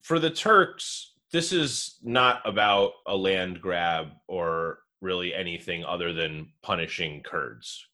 for 0.08 0.18
the 0.18 0.30
Turks, 0.30 1.12
this 1.32 1.52
is 1.52 1.98
not 2.02 2.40
about 2.46 2.92
a 3.06 3.14
land 3.14 3.60
grab 3.60 4.06
or 4.26 4.78
really 5.02 5.34
anything 5.34 5.84
other 5.84 6.14
than 6.14 6.48
punishing 6.62 7.22
Kurds, 7.22 7.86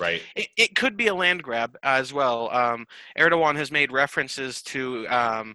right? 0.00 0.20
It, 0.34 0.48
it 0.56 0.74
could 0.74 0.96
be 0.96 1.06
a 1.06 1.14
land 1.14 1.44
grab 1.44 1.76
as 1.84 2.12
well. 2.12 2.50
Um, 2.50 2.84
Erdogan 3.16 3.54
has 3.54 3.70
made 3.70 3.92
references 3.92 4.60
to 4.62 5.06
um, 5.06 5.54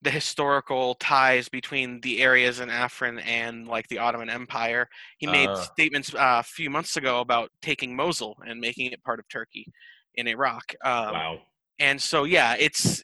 the 0.00 0.12
historical 0.12 0.94
ties 0.94 1.48
between 1.48 2.00
the 2.02 2.22
areas 2.22 2.60
in 2.60 2.68
Afrin 2.68 3.20
and 3.26 3.66
like 3.66 3.88
the 3.88 3.98
Ottoman 3.98 4.30
Empire. 4.30 4.88
He 5.18 5.26
made 5.26 5.48
Ah. 5.48 5.56
statements 5.56 6.14
uh, 6.14 6.38
a 6.38 6.44
few 6.44 6.70
months 6.70 6.96
ago 6.96 7.18
about 7.18 7.50
taking 7.62 7.96
Mosul 7.96 8.36
and 8.46 8.60
making 8.60 8.92
it 8.92 9.02
part 9.02 9.18
of 9.18 9.28
Turkey 9.28 9.66
in 10.14 10.28
Iraq. 10.28 10.72
Um, 10.84 11.12
wow. 11.12 11.40
and 11.80 12.00
so 12.00 12.22
yeah 12.22 12.54
it's 12.58 13.02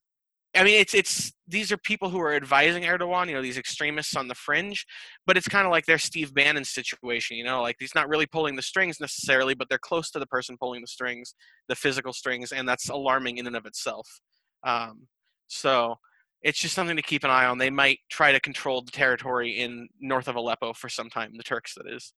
i 0.56 0.62
mean 0.62 0.80
it's 0.80 0.94
it's 0.94 1.32
these 1.46 1.70
are 1.70 1.76
people 1.76 2.08
who 2.08 2.20
are 2.20 2.34
advising 2.34 2.84
erdogan 2.84 3.28
you 3.28 3.34
know 3.34 3.42
these 3.42 3.58
extremists 3.58 4.16
on 4.16 4.28
the 4.28 4.34
fringe 4.34 4.86
but 5.26 5.36
it's 5.36 5.48
kind 5.48 5.66
of 5.66 5.70
like 5.70 5.86
their 5.86 5.98
steve 5.98 6.32
bannon 6.32 6.64
situation 6.64 7.36
you 7.36 7.44
know 7.44 7.60
like 7.60 7.76
he's 7.78 7.94
not 7.94 8.08
really 8.08 8.26
pulling 8.26 8.56
the 8.56 8.62
strings 8.62 9.00
necessarily 9.00 9.54
but 9.54 9.68
they're 9.68 9.78
close 9.78 10.10
to 10.10 10.18
the 10.18 10.26
person 10.26 10.56
pulling 10.58 10.80
the 10.80 10.86
strings 10.86 11.34
the 11.68 11.74
physical 11.74 12.12
strings 12.12 12.52
and 12.52 12.68
that's 12.68 12.88
alarming 12.88 13.38
in 13.38 13.46
and 13.46 13.56
of 13.56 13.66
itself. 13.66 14.08
Um, 14.64 15.06
so 15.48 15.96
it's 16.42 16.58
just 16.58 16.74
something 16.74 16.96
to 16.96 17.02
keep 17.02 17.24
an 17.24 17.30
eye 17.30 17.46
on. 17.46 17.58
They 17.58 17.70
might 17.70 18.00
try 18.10 18.32
to 18.32 18.40
control 18.40 18.82
the 18.82 18.90
territory 18.90 19.50
in 19.50 19.88
north 20.00 20.28
of 20.28 20.36
aleppo 20.36 20.72
for 20.72 20.88
some 20.88 21.08
time 21.08 21.32
the 21.36 21.42
turks 21.42 21.74
that 21.74 21.86
is 21.90 22.12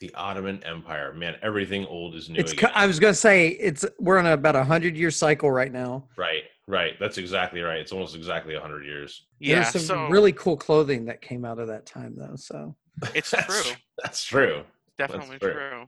The 0.00 0.12
Ottoman 0.14 0.62
Empire, 0.64 1.14
man, 1.14 1.36
everything 1.42 1.86
old 1.86 2.14
is 2.16 2.28
new. 2.28 2.38
It's. 2.38 2.52
again. 2.52 2.70
I 2.74 2.86
was 2.86 2.98
gonna 2.98 3.14
say 3.14 3.48
it's. 3.48 3.84
We're 3.98 4.18
on 4.18 4.26
about 4.26 4.54
a 4.56 4.64
hundred 4.64 4.96
year 4.96 5.10
cycle 5.10 5.50
right 5.50 5.72
now. 5.72 6.08
right, 6.18 6.42
right. 6.66 6.94
That's 7.00 7.16
exactly 7.18 7.60
right. 7.62 7.78
It's 7.80 7.92
almost 7.92 8.14
exactly 8.14 8.54
a 8.54 8.60
hundred 8.60 8.84
years. 8.84 9.26
yeah 9.38 9.54
There's 9.70 9.70
some 9.70 9.80
so 9.80 10.08
really 10.08 10.32
cool 10.32 10.56
clothing 10.56 11.06
that 11.06 11.22
came 11.22 11.44
out 11.44 11.58
of 11.58 11.68
that 11.68 11.86
time, 11.86 12.14
though. 12.16 12.36
So 12.36 12.76
it's 13.14 13.30
That's 13.32 13.46
true 13.64 13.72
That's 14.02 14.24
true. 14.24 14.62
definitely 14.98 15.38
true. 15.38 15.52
true 15.52 15.84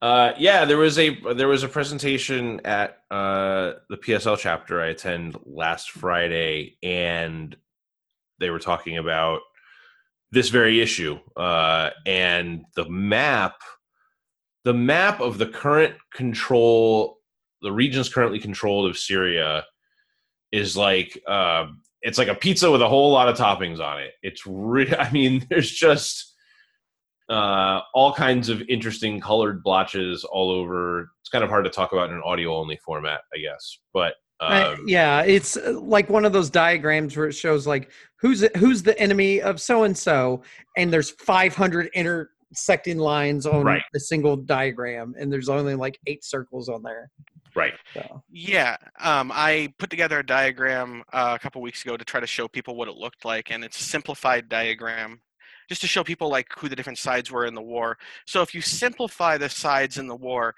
Uh, 0.00 0.32
yeah, 0.38 0.64
there 0.64 0.78
was 0.78 0.96
a 0.98 1.18
there 1.34 1.48
was 1.48 1.64
a 1.64 1.68
presentation 1.68 2.60
at 2.64 2.98
uh, 3.10 3.72
the 3.90 3.96
PSL 3.96 4.38
chapter 4.38 4.80
I 4.80 4.88
attend 4.88 5.36
last 5.44 5.90
Friday, 5.90 6.76
and 6.82 7.56
they 8.38 8.50
were 8.50 8.60
talking 8.60 8.98
about 8.98 9.40
this 10.30 10.50
very 10.50 10.80
issue 10.80 11.18
uh, 11.36 11.90
and 12.06 12.64
the 12.76 12.88
map, 12.88 13.54
the 14.64 14.74
map 14.74 15.20
of 15.20 15.38
the 15.38 15.46
current 15.46 15.94
control, 16.12 17.18
the 17.62 17.72
regions 17.72 18.08
currently 18.08 18.38
controlled 18.38 18.90
of 18.90 18.98
Syria, 18.98 19.64
is 20.52 20.76
like 20.76 21.18
uh, 21.26 21.66
it's 22.02 22.18
like 22.18 22.28
a 22.28 22.34
pizza 22.34 22.70
with 22.70 22.82
a 22.82 22.88
whole 22.88 23.10
lot 23.10 23.28
of 23.28 23.36
toppings 23.36 23.80
on 23.80 24.00
it. 24.00 24.12
It's 24.22 24.42
re- 24.46 24.94
I 24.98 25.10
mean, 25.10 25.46
there's 25.48 25.70
just 25.70 26.34
uh, 27.28 27.80
all 27.94 28.12
kinds 28.14 28.48
of 28.48 28.62
interesting 28.68 29.20
colored 29.20 29.62
blotches 29.62 30.24
all 30.24 30.50
over. 30.50 31.10
It's 31.20 31.30
kind 31.30 31.44
of 31.44 31.50
hard 31.50 31.64
to 31.64 31.70
talk 31.70 31.92
about 31.92 32.10
in 32.10 32.16
an 32.16 32.22
audio 32.24 32.54
only 32.56 32.78
format, 32.84 33.20
I 33.34 33.38
guess. 33.38 33.78
But 33.92 34.14
Right, 34.40 34.72
um, 34.72 34.84
yeah, 34.86 35.22
it's 35.22 35.56
uh, 35.56 35.78
like 35.80 36.08
one 36.08 36.24
of 36.24 36.32
those 36.32 36.48
diagrams 36.48 37.16
where 37.16 37.26
it 37.26 37.32
shows 37.32 37.66
like 37.66 37.90
who's 38.20 38.46
who's 38.56 38.82
the 38.82 38.98
enemy 39.00 39.40
of 39.40 39.60
so 39.60 39.82
and 39.82 39.96
so, 39.96 40.42
and 40.76 40.92
there's 40.92 41.10
500 41.10 41.88
intersecting 41.94 42.98
lines 42.98 43.46
on 43.46 43.64
Right. 43.64 43.82
a 43.94 44.00
single 44.00 44.36
diagram, 44.36 45.14
and 45.18 45.32
there's 45.32 45.48
only 45.48 45.74
like 45.74 45.98
eight 46.06 46.24
circles 46.24 46.68
on 46.68 46.82
there. 46.82 47.10
right. 47.56 47.74
So 47.92 48.22
Yeah, 48.30 48.76
um, 49.00 49.32
I 49.34 49.72
put 49.78 49.90
together 49.90 50.20
a 50.20 50.26
diagram 50.26 51.02
uh, 51.12 51.32
a 51.34 51.42
couple 51.42 51.60
weeks 51.60 51.82
ago 51.84 51.96
to 51.96 52.04
try 52.04 52.20
to 52.20 52.26
show 52.26 52.46
people 52.46 52.76
what 52.76 52.86
it 52.86 52.94
looked 52.94 53.24
like, 53.24 53.50
and 53.50 53.64
it's 53.64 53.80
a 53.80 53.84
simplified 53.84 54.48
diagram, 54.48 55.20
just 55.68 55.80
to 55.80 55.88
show 55.88 56.04
people 56.04 56.28
like 56.30 56.46
who 56.56 56.68
the 56.68 56.76
different 56.76 56.98
sides 56.98 57.32
were 57.32 57.44
in 57.46 57.54
the 57.54 57.62
war. 57.62 57.98
So 58.26 58.42
if 58.42 58.54
you 58.54 58.60
simplify 58.60 59.36
the 59.36 59.48
sides 59.48 59.98
in 59.98 60.06
the 60.06 60.14
war, 60.16 60.54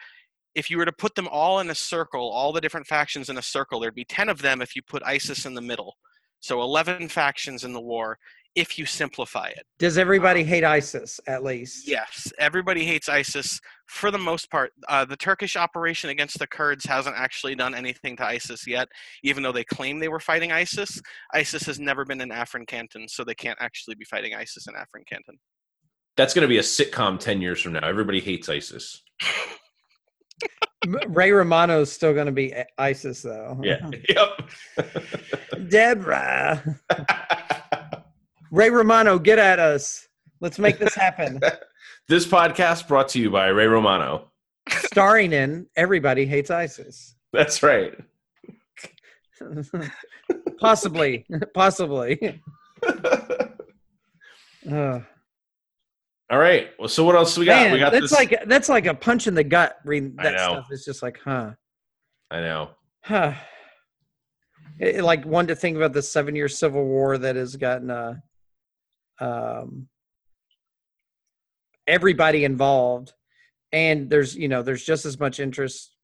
if 0.60 0.70
you 0.70 0.78
were 0.78 0.84
to 0.84 0.92
put 0.92 1.16
them 1.16 1.26
all 1.28 1.58
in 1.58 1.70
a 1.70 1.74
circle, 1.74 2.30
all 2.30 2.52
the 2.52 2.60
different 2.60 2.86
factions 2.86 3.28
in 3.28 3.38
a 3.38 3.42
circle, 3.42 3.80
there'd 3.80 3.94
be 3.94 4.04
ten 4.04 4.28
of 4.28 4.40
them 4.42 4.62
if 4.62 4.76
you 4.76 4.82
put 4.82 5.02
ISIS 5.04 5.46
in 5.46 5.54
the 5.54 5.60
middle. 5.60 5.96
So 6.38 6.62
eleven 6.62 7.08
factions 7.08 7.64
in 7.64 7.72
the 7.72 7.80
war 7.80 8.18
if 8.56 8.78
you 8.78 8.84
simplify 8.84 9.48
it. 9.48 9.64
does 9.78 9.96
everybody 9.96 10.42
hate 10.42 10.64
ISIS 10.64 11.20
at 11.28 11.44
least? 11.44 11.86
Yes, 11.86 12.32
everybody 12.38 12.84
hates 12.84 13.08
ISIS 13.08 13.60
for 13.86 14.10
the 14.10 14.18
most 14.18 14.50
part. 14.50 14.72
Uh, 14.88 15.04
the 15.04 15.16
Turkish 15.16 15.56
operation 15.56 16.10
against 16.10 16.38
the 16.38 16.46
Kurds 16.46 16.84
hasn't 16.84 17.16
actually 17.16 17.54
done 17.54 17.74
anything 17.74 18.16
to 18.16 18.26
ISIS 18.26 18.66
yet, 18.66 18.88
even 19.22 19.42
though 19.42 19.52
they 19.52 19.64
claim 19.64 19.98
they 19.98 20.08
were 20.08 20.20
fighting 20.20 20.50
ISIS. 20.50 21.00
ISIS 21.32 21.62
has 21.64 21.78
never 21.78 22.04
been 22.04 22.20
in 22.20 22.30
Afrin 22.30 22.66
Canton, 22.66 23.08
so 23.08 23.22
they 23.22 23.34
can't 23.34 23.58
actually 23.60 23.94
be 23.94 24.04
fighting 24.04 24.34
ISIS 24.34 24.66
in 24.66 24.74
Afrin 24.74 25.06
Canton. 25.08 25.38
That's 26.16 26.34
going 26.34 26.42
to 26.42 26.48
be 26.48 26.58
a 26.58 26.62
sitcom 26.62 27.18
10 27.18 27.40
years 27.40 27.62
from 27.62 27.74
now. 27.74 27.88
Everybody 27.88 28.20
hates 28.20 28.48
ISIS. 28.48 29.02
M- 30.84 30.98
Ray 31.08 31.30
Romano's 31.30 31.92
still 31.92 32.14
going 32.14 32.26
to 32.26 32.32
be 32.32 32.54
ISIS 32.78 33.22
though. 33.22 33.60
Yeah. 33.62 33.90
yep. 34.08 34.50
Deborah. 35.68 36.80
Ray 38.50 38.70
Romano, 38.70 39.18
get 39.18 39.38
at 39.38 39.58
us. 39.58 40.08
Let's 40.40 40.58
make 40.58 40.78
this 40.78 40.94
happen. 40.94 41.40
this 42.08 42.26
podcast 42.26 42.88
brought 42.88 43.08
to 43.10 43.20
you 43.20 43.30
by 43.30 43.48
Ray 43.48 43.66
Romano. 43.66 44.30
Starring 44.68 45.32
in 45.32 45.66
Everybody 45.76 46.26
Hates 46.26 46.50
ISIS. 46.50 47.14
That's 47.32 47.62
right. 47.62 47.94
possibly, 50.60 51.26
possibly. 51.54 52.40
Uh, 54.70 55.00
All 56.30 56.38
right. 56.38 56.70
Well, 56.78 56.88
so 56.88 57.04
what 57.04 57.16
else 57.16 57.36
we 57.36 57.44
got? 57.44 57.62
man, 57.62 57.72
we 57.72 57.78
got 57.80 57.90
that's 57.92 58.04
this. 58.04 58.12
like 58.12 58.44
that's 58.46 58.68
like 58.68 58.86
a 58.86 58.94
punch 58.94 59.26
in 59.26 59.34
the 59.34 59.42
gut. 59.44 59.76
Reading 59.84 60.14
that 60.22 60.38
stuff 60.38 60.66
It's 60.70 60.84
just 60.84 61.02
like, 61.02 61.18
huh, 61.24 61.52
I 62.30 62.40
know. 62.40 62.70
huh. 63.02 63.32
It- 64.78 65.02
like 65.02 65.24
one 65.24 65.48
to 65.48 65.56
think 65.56 65.76
about 65.76 65.92
the 65.92 66.02
seven 66.02 66.36
year 66.36 66.48
civil 66.48 66.84
war 66.84 67.18
that 67.18 67.34
has 67.36 67.56
gotten 67.56 67.90
uh, 67.90 68.14
um, 69.20 69.88
everybody 71.86 72.44
involved, 72.44 73.12
and 73.72 74.08
there's 74.08 74.36
you 74.36 74.48
know 74.48 74.62
there's 74.62 74.84
just 74.84 75.04
as 75.04 75.18
much 75.18 75.40
interest 75.40 75.96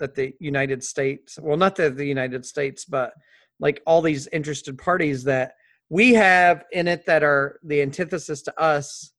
that 0.00 0.14
the 0.14 0.32
United 0.40 0.82
States, 0.82 1.38
well, 1.40 1.56
not 1.56 1.76
that 1.76 1.96
the 1.96 2.06
United 2.06 2.46
States, 2.46 2.84
but 2.84 3.12
like 3.60 3.82
all 3.86 4.00
these 4.00 4.28
interested 4.28 4.78
parties 4.78 5.24
that 5.24 5.54
we 5.90 6.14
have 6.14 6.64
in 6.72 6.86
it 6.88 7.04
that 7.06 7.22
are 7.22 7.58
the 7.64 7.82
antithesis 7.82 8.42
to 8.42 8.60
us, 8.60 9.12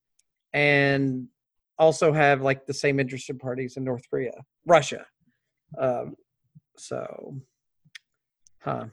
and 0.54 1.28
also 1.78 2.12
have 2.12 2.42
like 2.42 2.66
the 2.66 2.74
same 2.74 3.00
interested 3.00 3.40
parties 3.40 3.78
in 3.78 3.84
North 3.84 4.04
Korea, 4.10 4.34
Russia. 4.66 5.06
Um, 5.78 6.16
so, 6.78 7.36
huh? 8.62 8.86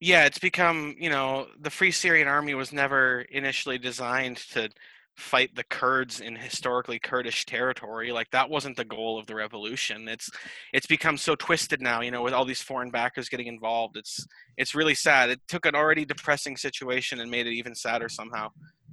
Yeah, 0.00 0.26
it's 0.26 0.38
become, 0.38 0.94
you 0.98 1.08
know, 1.08 1.46
the 1.60 1.70
Free 1.70 1.90
Syrian 1.90 2.28
Army 2.28 2.54
was 2.54 2.72
never 2.72 3.22
initially 3.30 3.78
designed 3.78 4.36
to 4.52 4.68
fight 5.16 5.54
the 5.54 5.64
Kurds 5.64 6.20
in 6.20 6.36
historically 6.36 6.98
Kurdish 6.98 7.46
territory. 7.46 8.12
Like 8.12 8.30
that 8.30 8.50
wasn't 8.50 8.76
the 8.76 8.84
goal 8.84 9.18
of 9.18 9.26
the 9.26 9.34
revolution. 9.34 10.06
It's 10.08 10.30
it's 10.74 10.86
become 10.86 11.16
so 11.16 11.34
twisted 11.34 11.80
now, 11.80 12.02
you 12.02 12.10
know, 12.10 12.22
with 12.22 12.34
all 12.34 12.44
these 12.44 12.60
foreign 12.60 12.90
backers 12.90 13.30
getting 13.30 13.46
involved. 13.46 13.96
It's 13.96 14.26
it's 14.58 14.74
really 14.74 14.94
sad. 14.94 15.30
It 15.30 15.40
took 15.48 15.64
an 15.64 15.74
already 15.74 16.04
depressing 16.04 16.56
situation 16.56 17.20
and 17.20 17.30
made 17.30 17.46
it 17.46 17.54
even 17.54 17.74
sadder 17.74 18.10
somehow. 18.10 18.50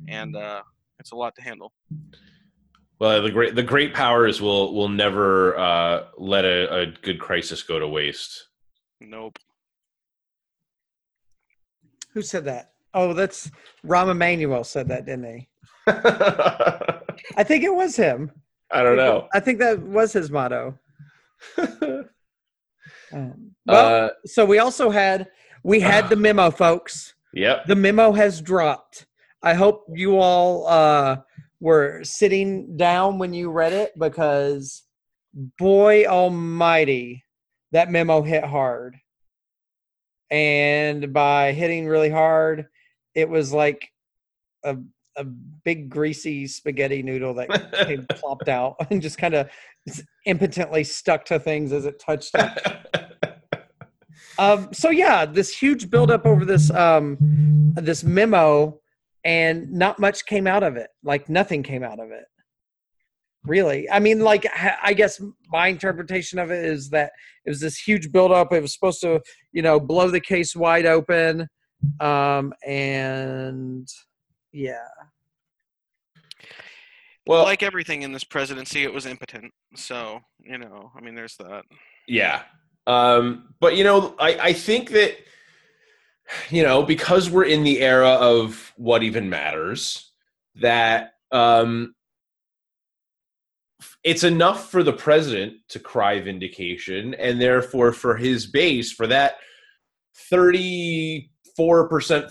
And 0.08 0.36
uh 0.36 0.62
it's 1.04 1.12
a 1.12 1.16
lot 1.18 1.36
to 1.36 1.42
handle. 1.42 1.74
Well, 2.98 3.22
the 3.22 3.30
great 3.30 3.56
the 3.56 3.64
great 3.64 3.94
powers 3.94 4.42
will 4.42 4.74
will 4.74 4.88
never 4.88 5.58
uh, 5.58 6.06
let 6.18 6.46
a, 6.46 6.74
a 6.74 6.86
good 6.86 7.20
crisis 7.20 7.62
go 7.62 7.78
to 7.78 7.88
waste. 7.88 8.48
Nope. 9.02 9.38
Who 12.14 12.22
said 12.22 12.46
that? 12.46 12.72
Oh, 12.94 13.12
that's 13.14 13.52
Rahm 13.86 14.12
Emanuel 14.12 14.64
said 14.64 14.88
that, 14.88 15.06
didn't 15.06 15.26
he? 15.26 15.50
I 15.88 17.02
I 17.38 17.44
think 17.44 17.66
it 17.66 17.74
was 17.76 17.98
him. 17.98 18.32
I 18.72 18.82
don't 18.82 18.96
know. 18.96 19.28
I 19.34 19.42
think 19.42 19.60
that 19.60 19.82
was 19.82 20.14
his 20.14 20.32
motto. 20.32 20.80
Um, 23.14 23.52
well, 23.68 24.06
uh, 24.06 24.10
so 24.26 24.44
we 24.44 24.58
also 24.58 24.90
had 24.90 25.28
we 25.64 25.80
had 25.80 26.10
the 26.10 26.16
memo, 26.26 26.50
folks. 26.50 27.14
yep. 27.32 27.64
The 27.68 27.76
memo 27.76 28.12
has 28.14 28.42
dropped. 28.42 29.06
I 29.44 29.54
hope 29.54 29.86
you 29.94 30.20
all 30.20 30.68
uh, 30.68 31.18
were 31.60 32.02
sitting 32.04 32.78
down 32.78 33.20
when 33.20 33.34
you 33.34 33.52
read 33.52 33.74
it 33.74 33.92
because, 33.98 34.84
boy 35.58 36.06
Almighty, 36.06 37.24
that 37.72 37.92
memo 37.92 38.22
hit 38.22 38.44
hard. 38.44 38.96
And 40.32 41.14
by 41.14 41.52
hitting 41.52 41.88
really 41.88 42.10
hard, 42.10 42.68
it 43.14 43.30
was 43.30 43.54
like 43.54 43.90
a 44.64 44.78
a 45.16 45.24
big 45.24 45.90
greasy 45.90 46.48
spaghetti 46.48 47.04
noodle 47.04 47.36
that 47.36 47.72
came 47.86 48.06
plopped 48.16 48.50
out 48.50 48.76
and 48.90 49.00
just 49.00 49.18
kind 49.18 49.36
of 49.36 49.48
impotently 50.26 50.84
stuck 50.84 51.24
to 51.26 51.40
things 51.40 51.72
as 51.72 51.86
it 51.86 52.00
touched 52.00 52.32
it. 52.34 52.68
Um, 54.40 54.74
so 54.74 54.90
yeah, 54.90 55.26
this 55.26 55.56
huge 55.56 55.92
buildup 55.92 56.26
over 56.26 56.44
this 56.44 56.72
um, 56.72 57.18
this 57.76 58.04
memo, 58.04 58.80
and 59.24 59.72
not 59.72 60.00
much 60.00 60.26
came 60.26 60.48
out 60.48 60.64
of 60.64 60.76
it. 60.76 60.90
Like 61.04 61.30
nothing 61.30 61.64
came 61.64 61.84
out 61.84 62.00
of 62.00 62.12
it. 62.12 62.26
Really, 63.46 63.90
I 63.90 64.00
mean, 64.00 64.22
like 64.22 64.48
I 64.82 64.94
guess 64.94 65.22
my 65.52 65.68
interpretation 65.68 66.40
of 66.40 66.50
it 66.50 66.64
is 66.64 66.90
that 66.92 67.12
it 67.46 67.50
was 67.50 67.60
this 67.60 67.78
huge 67.78 68.12
buildup. 68.12 68.54
It 68.54 68.62
was 68.62 68.74
supposed 68.74 69.02
to, 69.02 69.20
you 69.52 69.62
know, 69.62 69.82
blow 69.82 70.10
the 70.10 70.22
case 70.22 70.56
wide 70.56 70.86
open, 70.86 71.50
um, 72.00 72.54
and 72.66 73.86
yeah, 74.54 74.88
well, 77.26 77.44
like 77.44 77.64
everything 77.64 78.02
in 78.02 78.12
this 78.12 78.24
presidency, 78.24 78.84
it 78.84 78.94
was 78.94 79.06
impotent. 79.06 79.54
So, 79.76 80.20
you 80.40 80.58
know, 80.58 80.92
I 80.96 81.02
mean 81.02 81.16
there's 81.16 81.38
that. 81.38 81.64
Yeah. 82.08 82.42
Um, 82.86 83.54
but 83.62 83.78
you 83.78 83.84
know, 83.84 84.16
I, 84.20 84.36
I 84.36 84.54
think 84.54 84.90
that 84.92 85.16
you 86.50 86.64
know, 86.64 86.84
because 86.84 87.30
we're 87.30 87.46
in 87.46 87.64
the 87.64 87.82
era 87.82 88.10
of 88.10 88.74
what 88.78 89.04
even 89.04 89.30
matters, 89.30 90.12
that 90.56 91.14
um 91.32 91.96
it's 94.04 94.24
enough 94.24 94.70
for 94.70 94.84
the 94.84 94.94
president 94.94 95.54
to 95.70 95.80
cry 95.80 96.20
vindication, 96.20 97.14
and 97.16 97.42
therefore 97.42 97.92
for 97.92 98.16
his 98.18 98.46
base, 98.46 98.92
for 98.92 99.08
that 99.08 99.38
34% 100.32 101.30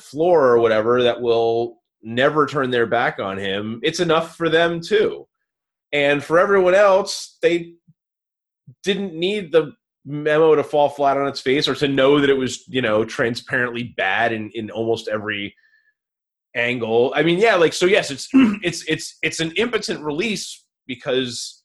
floor 0.00 0.48
or 0.48 0.58
whatever 0.58 1.02
that 1.02 1.21
will 1.21 1.83
never 2.02 2.46
turn 2.46 2.71
their 2.71 2.87
back 2.87 3.19
on 3.19 3.38
him, 3.38 3.81
it's 3.83 4.00
enough 4.00 4.37
for 4.37 4.48
them 4.48 4.81
too. 4.81 5.27
And 5.92 6.23
for 6.23 6.38
everyone 6.38 6.75
else, 6.75 7.38
they 7.42 7.75
didn't 8.83 9.14
need 9.14 9.52
the 9.52 9.73
memo 10.05 10.55
to 10.55 10.65
fall 10.65 10.88
flat 10.88 11.17
on 11.17 11.29
its 11.29 11.40
face 11.40 11.69
or 11.69 11.75
to 11.75 11.88
know 11.88 12.21
that 12.21 12.31
it 12.31 12.37
was 12.37 12.67
you 12.69 12.83
know 12.83 13.05
transparently 13.05 13.94
bad 13.96 14.33
in 14.33 14.50
in 14.55 14.71
almost 14.71 15.09
every 15.09 15.55
angle. 16.57 17.13
I 17.17 17.23
mean 17.23 17.38
yeah 17.38 17.55
like 17.57 17.73
so 17.73 17.87
yes 17.87 18.11
it's 18.11 18.29
it's 18.63 18.85
it's 18.88 19.17
it's 19.23 19.40
an 19.40 19.53
impotent 19.53 20.03
release 20.03 20.65
because 20.87 21.63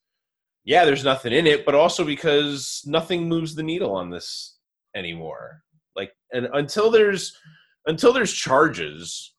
yeah 0.64 0.86
there's 0.86 1.04
nothing 1.04 1.34
in 1.34 1.48
it 1.48 1.66
but 1.66 1.76
also 1.76 2.04
because 2.06 2.84
nothing 2.86 3.28
moves 3.28 3.56
the 3.56 3.64
needle 3.64 3.96
on 3.96 4.10
this 4.10 4.58
anymore. 4.96 5.62
Like 5.96 6.12
and 6.32 6.48
until 6.54 6.92
there's 6.92 7.36
until 7.88 8.14
there's 8.14 8.34
charges 8.34 9.34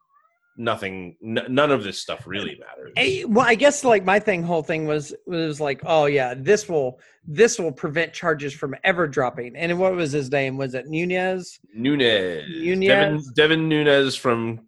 nothing. 0.58 1.16
N- 1.24 1.46
none 1.48 1.70
of 1.70 1.84
this 1.84 2.00
stuff 2.00 2.26
really 2.26 2.60
matters. 2.60 2.92
Eh, 2.96 3.24
well, 3.26 3.46
I 3.46 3.54
guess 3.54 3.84
like 3.84 4.04
my 4.04 4.18
thing, 4.18 4.42
whole 4.42 4.62
thing 4.62 4.86
was 4.86 5.14
was 5.26 5.60
like, 5.60 5.80
oh 5.86 6.06
yeah, 6.06 6.34
this 6.36 6.68
will 6.68 7.00
this 7.24 7.58
will 7.58 7.72
prevent 7.72 8.12
charges 8.12 8.52
from 8.52 8.74
ever 8.84 9.06
dropping. 9.06 9.56
And 9.56 9.78
what 9.78 9.94
was 9.94 10.12
his 10.12 10.30
name? 10.30 10.56
Was 10.56 10.74
it 10.74 10.86
Nunes? 10.86 11.58
Nunes, 11.74 12.44
Nunes? 12.50 12.86
Devin, 12.86 13.22
Devin 13.34 13.68
Nunes 13.68 14.16
from 14.16 14.66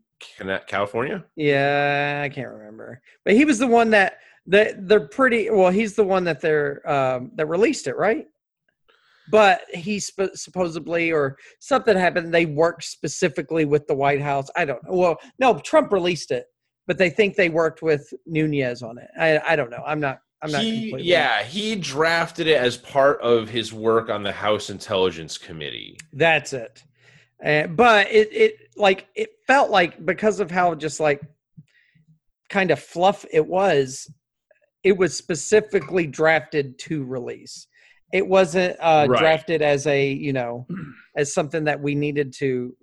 California. 0.67 1.25
Yeah, 1.37 2.23
I 2.25 2.29
can't 2.29 2.49
remember, 2.49 3.03
but 3.25 3.35
he 3.35 3.45
was 3.45 3.59
the 3.59 3.67
one 3.67 3.91
that 3.91 4.19
that 4.47 4.89
they're 4.89 5.09
pretty. 5.09 5.51
Well, 5.51 5.71
he's 5.71 5.95
the 5.95 6.05
one 6.05 6.25
that 6.25 6.41
they're 6.41 6.89
um, 6.91 7.33
that 7.35 7.47
released 7.47 7.87
it, 7.87 7.97
right? 7.97 8.27
But 9.31 9.63
he 9.73 10.01
sp- 10.01 10.35
supposedly 10.35 11.13
or 11.13 11.37
something 11.61 11.97
happened. 11.97 12.33
They 12.33 12.47
worked 12.47 12.85
specifically 12.85 13.65
with 13.65 13.87
the 13.87 13.95
White 13.95 14.21
House. 14.21 14.49
I 14.57 14.65
don't 14.65 14.83
know. 14.85 14.95
Well, 14.95 15.17
no, 15.39 15.59
Trump 15.59 15.93
released 15.93 16.31
it, 16.31 16.47
but 16.87 16.99
they 16.99 17.11
think 17.11 17.37
they 17.37 17.49
worked 17.49 17.83
with 17.83 18.13
Nunes 18.27 18.83
on 18.83 18.99
it. 18.99 19.09
I 19.19 19.41
I 19.53 19.57
don't 19.57 19.71
know. 19.71 19.83
I'm 19.87 20.01
not. 20.01 20.19
I'm 20.43 20.51
not. 20.53 20.63
he, 20.63 20.89
completely- 20.91 21.11
yeah, 21.11 21.43
he 21.43 21.77
drafted 21.77 22.47
it 22.47 22.57
as 22.57 22.77
part 22.77 23.21
of 23.21 23.49
his 23.49 23.73
work 23.73 24.09
on 24.09 24.23
the 24.23 24.33
House 24.33 24.71
Intelligence 24.71 25.37
Committee. 25.37 25.97
That's 26.13 26.53
it. 26.53 26.83
Uh, 27.45 27.67
but 27.67 28.11
it 28.11 28.29
it 28.33 28.57
like 28.77 29.07
it 29.15 29.31
felt 29.47 29.71
like 29.71 30.05
because 30.05 30.41
of 30.41 30.51
how 30.51 30.75
just 30.75 31.01
like 31.01 31.21
kind 32.51 32.71
of 32.71 32.81
fluff 32.81 33.25
it 33.33 33.47
was, 33.47 34.11
it 34.83 34.97
was 34.97 35.17
specifically 35.17 36.07
drafted 36.07 36.79
to 36.81 37.05
release. 37.05 37.67
It 38.13 38.27
wasn't 38.27 38.77
uh, 38.81 39.07
Right. 39.09 39.19
drafted 39.19 39.63
as 39.63 39.87
a 39.87 40.11
you 40.13 40.33
know 40.33 40.67
as 41.17 41.33
something 41.35 41.65
that 41.65 41.81
we 41.81 41.95
needed 41.95 42.33
to 42.39 42.75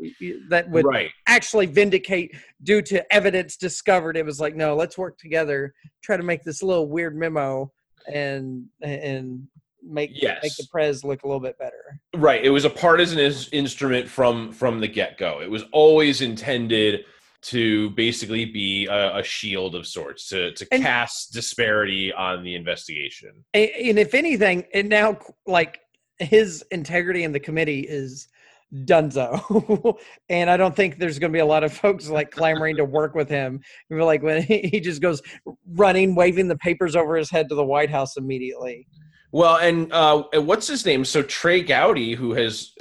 that 0.50 0.70
would 0.70 0.86
right. 0.86 1.10
actually 1.28 1.66
vindicate 1.66 2.36
due 2.64 2.82
to 2.84 3.14
evidence 3.14 3.58
discovered. 3.58 4.18
It 4.18 4.26
was 4.26 4.40
like 4.40 4.56
no, 4.56 4.76
let's 4.76 4.98
work 4.98 5.18
together, 5.18 5.74
try 6.04 6.18
to 6.18 6.24
make 6.24 6.44
this 6.44 6.64
little 6.64 6.88
weird 6.88 7.16
memo 7.16 7.72
and 8.12 8.66
and 8.82 9.48
make 9.84 10.12
make 10.22 10.56
the 10.58 10.68
prez 10.72 11.04
look 11.04 11.24
a 11.24 11.28
little 11.28 11.40
bit 11.40 11.58
better. 11.58 12.00
Right. 12.16 12.44
It 12.44 12.50
was 12.50 12.66
a 12.66 12.70
partisan 12.70 13.20
is- 13.20 13.50
instrument 13.52 14.08
from 14.08 14.52
from 14.52 14.80
the 14.80 14.88
get 14.88 15.18
go. 15.18 15.42
It 15.42 15.50
was 15.50 15.64
always 15.72 16.22
intended 16.22 17.06
to 17.48 17.90
basically 17.92 18.46
be 18.46 18.86
a, 18.88 19.18
a 19.18 19.24
shield 19.24 19.76
of 19.76 19.86
sorts 19.88 20.30
to 20.30 20.52
to 20.54 20.68
And- 20.72 20.84
cast 20.84 21.34
disparity 21.34 22.14
on 22.14 22.44
the 22.44 22.56
investigation. 22.56 23.46
And 23.54 24.00
if 24.00 24.14
anything, 24.14 24.66
and 24.74 24.90
now 24.90 25.18
like 25.46 25.80
his 26.20 26.64
integrity 26.72 27.24
in 27.24 27.32
the 27.32 27.40
committee 27.40 27.82
is 27.82 28.28
dunzo 28.84 29.98
and 30.30 30.50
i 30.50 30.58
don't 30.58 30.76
think 30.76 30.98
there's 30.98 31.20
going 31.20 31.32
to 31.32 31.36
be 31.36 31.40
a 31.40 31.46
lot 31.46 31.64
of 31.64 31.72
folks 31.72 32.10
like 32.10 32.32
clamoring 32.32 32.76
to 32.76 32.84
work 32.84 33.16
with 33.16 33.30
him 33.30 33.62
We're 33.90 34.04
like 34.04 34.22
when 34.22 34.42
he, 34.50 34.60
he 34.60 34.82
just 34.82 35.02
goes 35.02 35.22
running 35.74 36.16
waving 36.16 36.50
the 36.50 36.58
papers 36.58 36.94
over 36.94 37.16
his 37.16 37.30
head 37.30 37.48
to 37.48 37.56
the 37.56 37.64
white 37.64 37.90
house 37.90 38.18
immediately 38.18 38.86
Well, 39.32 39.56
and 39.58 39.94
uh, 39.94 40.24
and 40.34 40.46
what's 40.48 40.68
his 40.68 40.86
name? 40.86 41.06
So 41.06 41.22
Trey 41.22 41.62
Gowdy, 41.62 42.14
who 42.16 42.34
has, 42.34 42.74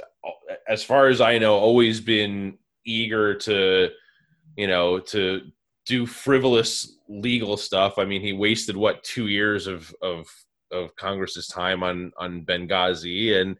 as 0.67 0.83
far 0.83 1.07
as 1.07 1.21
I 1.21 1.37
know, 1.37 1.55
always 1.55 2.01
been 2.01 2.57
eager 2.85 3.35
to, 3.35 3.89
you 4.57 4.67
know, 4.67 4.99
to 4.99 5.41
do 5.85 6.05
frivolous 6.05 6.97
legal 7.07 7.55
stuff. 7.55 7.97
I 7.97 8.05
mean, 8.05 8.21
he 8.21 8.33
wasted 8.33 8.75
what 8.75 9.03
two 9.03 9.27
years 9.27 9.67
of 9.67 9.93
of 10.01 10.27
of 10.71 10.93
Congress's 10.97 11.47
time 11.47 11.83
on 11.83 12.11
on 12.17 12.43
Benghazi, 12.43 13.39
and 13.39 13.57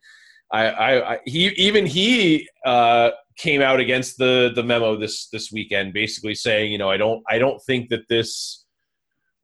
I, 0.52 0.68
I, 0.68 1.14
I 1.14 1.20
he 1.26 1.48
even 1.50 1.86
he 1.86 2.50
uh, 2.66 3.12
came 3.38 3.62
out 3.62 3.80
against 3.80 4.18
the 4.18 4.52
the 4.54 4.64
memo 4.64 4.98
this 4.98 5.30
this 5.30 5.52
weekend, 5.52 5.94
basically 5.94 6.36
saying, 6.36 6.72
you 6.72 6.78
know, 6.78 6.90
I 6.90 6.98
don't 6.98 7.24
I 7.30 7.38
don't 7.40 7.62
think 7.64 7.90
that 7.90 8.08
this. 8.10 8.66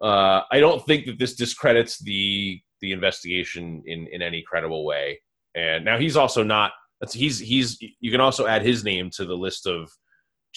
Uh, 0.02 0.42
I 0.52 0.60
don't 0.60 0.86
think 0.86 1.06
that 1.06 1.18
this 1.18 1.34
discredits 1.34 2.00
the 2.00 2.60
the 2.82 2.92
investigation 2.92 3.84
in 3.86 4.08
in 4.12 4.22
any 4.22 4.44
credible 4.46 4.86
way. 4.86 5.22
And 5.56 5.86
now 5.86 5.98
he's 5.98 6.18
also 6.18 6.44
not. 6.44 6.72
He's 7.12 7.40
he's. 7.40 7.82
You 8.00 8.12
can 8.12 8.22
also 8.22 8.48
add 8.48 8.64
his 8.64 8.84
name 8.84 9.10
to 9.12 9.26
the 9.26 9.36
list 9.36 9.68
of 9.68 9.90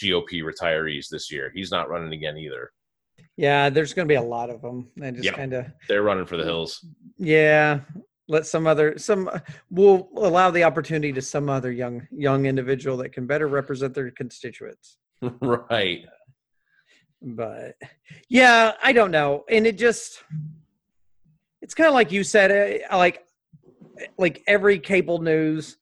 GOP 0.02 0.42
retirees 0.42 1.08
this 1.08 1.30
year. 1.32 1.50
He's 1.54 1.70
not 1.70 1.88
running 1.88 2.12
again 2.12 2.36
either. 2.38 2.70
yeah 3.36 3.70
there's 3.70 3.92
going 3.94 4.06
to 4.08 4.12
be 4.12 4.16
a 4.16 4.22
lot 4.36 4.50
of 4.50 4.60
them 4.62 4.88
and 5.02 5.16
just 5.16 5.26
Yep. 5.26 5.34
kind 5.36 5.52
of 5.54 5.66
They're 5.88 6.02
running 6.02 6.26
for 6.26 6.36
the 6.36 6.44
hills. 6.44 6.84
yeah 7.18 7.80
let 8.28 8.44
some 8.46 8.66
other 8.66 8.98
some 8.98 9.30
we'll 9.70 10.08
allow 10.16 10.50
the 10.50 10.64
opportunity 10.64 11.12
to 11.12 11.22
some 11.22 11.48
other 11.48 11.70
young 11.70 12.06
young 12.10 12.46
individual 12.46 12.96
that 12.98 13.10
can 13.12 13.26
better 13.26 13.46
represent 13.46 13.94
their 13.94 14.10
constituents 14.10 14.98
right. 15.40 16.04
but 17.22 17.76
yeah 18.28 18.72
i 18.82 18.92
don't 18.92 19.10
know 19.10 19.44
and 19.48 19.66
it 19.66 19.78
just 19.78 20.22
it's 21.62 21.74
kind 21.74 21.88
of 21.88 21.94
like 21.94 22.10
you 22.12 22.22
said 22.24 22.82
uh, 22.90 22.96
like 22.96 23.24
like 24.18 24.42
every 24.46 24.78
cable 24.78 25.18
news 25.20 25.76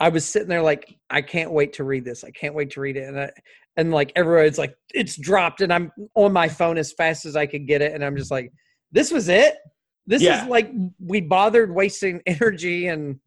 i 0.00 0.08
was 0.08 0.24
sitting 0.26 0.48
there 0.48 0.62
like 0.62 0.96
i 1.10 1.20
can't 1.22 1.52
wait 1.52 1.72
to 1.74 1.84
read 1.84 2.04
this 2.04 2.24
i 2.24 2.30
can't 2.30 2.54
wait 2.54 2.70
to 2.70 2.80
read 2.80 2.96
it 2.96 3.08
and 3.08 3.20
I, 3.20 3.30
and 3.76 3.90
like 3.92 4.12
everyone's 4.16 4.58
like 4.58 4.74
it's 4.94 5.16
dropped 5.16 5.60
and 5.60 5.72
i'm 5.72 5.92
on 6.14 6.32
my 6.32 6.48
phone 6.48 6.78
as 6.78 6.92
fast 6.92 7.24
as 7.26 7.36
i 7.36 7.46
could 7.46 7.66
get 7.66 7.82
it 7.82 7.92
and 7.92 8.04
i'm 8.04 8.16
just 8.16 8.30
like 8.30 8.52
this 8.92 9.12
was 9.12 9.28
it 9.28 9.56
this 10.06 10.22
Yeah. 10.22 10.42
is 10.42 10.48
like 10.48 10.70
we 10.98 11.20
bothered 11.20 11.72
wasting 11.74 12.20
energy 12.26 12.88
and 12.88 13.18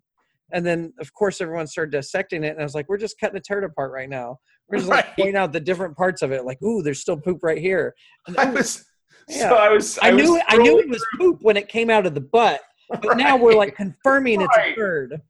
and 0.52 0.66
then 0.66 0.94
of 1.00 1.14
course 1.14 1.40
everyone 1.42 1.68
started 1.68 1.92
dissecting 1.92 2.44
it 2.44 2.50
and 2.50 2.60
i 2.60 2.64
was 2.64 2.76
like 2.76 2.90
we're 2.90 2.98
just 2.98 3.20
cutting 3.20 3.38
a 3.38 3.42
turd 3.42 3.64
apart 3.64 3.92
right 3.92 4.10
now 4.10 4.38
we're 4.68 4.80
just 4.80 4.90
like 4.90 5.06
Right. 5.06 5.16
pointing 5.18 5.36
out 5.38 5.54
the 5.54 5.60
different 5.60 5.96
parts 5.96 6.22
of 6.22 6.32
it 6.32 6.44
like 6.46 6.62
ooh 6.64 6.82
there's 6.82 7.00
still 7.00 7.18
poop 7.18 7.40
right 7.44 7.58
here 7.60 7.94
and, 8.28 8.38
I 8.40 8.50
was. 8.50 8.86
Yeah. 9.30 9.50
So 9.50 9.56
I 9.56 9.70
was. 9.70 9.98
I, 10.02 10.12
knew 10.12 10.32
was 10.34 10.42
it, 10.42 10.46
I 10.50 10.58
knew 10.58 10.80
it 10.80 10.90
was 10.90 11.02
poop 11.18 11.38
when 11.44 11.56
it 11.56 11.70
came 11.70 11.90
out 11.90 12.06
of 12.06 12.14
the 12.14 12.20
butt, 12.20 12.60
but 12.90 13.16
now 13.16 13.38
we're 13.38 13.54
like 13.56 13.74
confirming 13.84 14.42
it's 14.42 14.58
Right. 14.58 14.74
a 14.74 14.76
turd. 14.76 15.22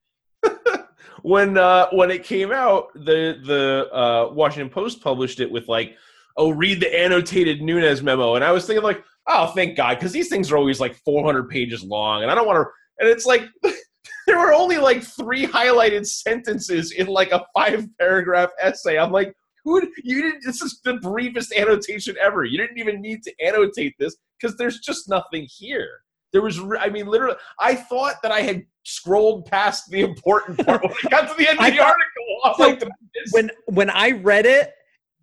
When 1.23 1.57
uh 1.57 1.87
when 1.91 2.11
it 2.11 2.23
came 2.23 2.51
out 2.51 2.93
the 2.93 3.39
the 3.45 3.89
uh 3.93 4.31
washington 4.33 4.69
post 4.69 5.01
published 5.01 5.39
it 5.39 5.49
with 5.49 5.67
like 5.67 5.95
oh 6.37 6.49
read 6.49 6.79
the 6.79 6.99
annotated 6.99 7.61
Nunes 7.61 8.03
memo. 8.03 8.35
And 8.35 8.43
i 8.43 8.51
was 8.51 8.67
thinking 8.67 8.83
like 8.83 9.03
oh 9.27 9.47
thank 9.47 9.77
god 9.77 9.95
because 9.95 10.11
these 10.11 10.27
things 10.27 10.51
are 10.51 10.57
always 10.57 10.79
like 10.79 10.95
400 10.97 11.49
pages 11.49 11.83
long 11.83 12.21
and 12.23 12.31
i 12.31 12.35
don't 12.35 12.45
want 12.45 12.57
to 12.57 12.69
and 12.99 13.09
it's 13.09 13.25
like 13.25 13.43
there 14.27 14.37
were 14.37 14.53
only 14.53 14.77
like 14.77 15.01
three 15.01 15.47
highlighted 15.47 16.05
sentences 16.05 16.91
in 16.91 17.07
like 17.07 17.31
a 17.31 17.45
five 17.55 17.87
paragraph 17.99 18.49
essay. 18.61 18.97
I'm 18.97 19.11
like 19.11 19.33
who 19.63 19.81
you 20.03 20.21
didn't 20.21 20.43
this 20.43 20.61
is 20.61 20.81
the 20.83 20.95
briefest 20.95 21.53
annotation 21.53 22.15
ever. 22.21 22.43
You 22.43 22.57
didn't 22.57 22.79
even 22.79 23.01
need 23.01 23.23
to 23.23 23.33
annotate 23.41 23.95
this 23.97 24.17
because 24.39 24.57
there's 24.57 24.79
just 24.79 25.07
nothing 25.07 25.47
here. 25.49 26.01
There 26.33 26.41
was 26.41 26.59
i 26.79 26.89
mean 26.89 27.05
literally 27.05 27.35
i 27.59 27.75
thought 27.75 28.15
that 28.23 28.31
i 28.31 28.41
had 28.41 28.63
scrolled 28.83 29.45
past 29.45 29.89
the 29.89 30.01
important 30.01 30.57
part 30.65 30.83
when 30.83 30.91
i 31.05 31.09
got 31.09 31.29
to 31.29 31.35
the 31.37 31.49
end 31.49 31.57
of 31.59 31.65
the 31.65 31.71
thought- 31.77 31.95
article 31.95 32.55
So 32.57 32.67
like 32.69 32.83
When 33.31 33.51
when 33.67 33.89
I 33.89 34.11
read 34.11 34.45
it, 34.45 34.73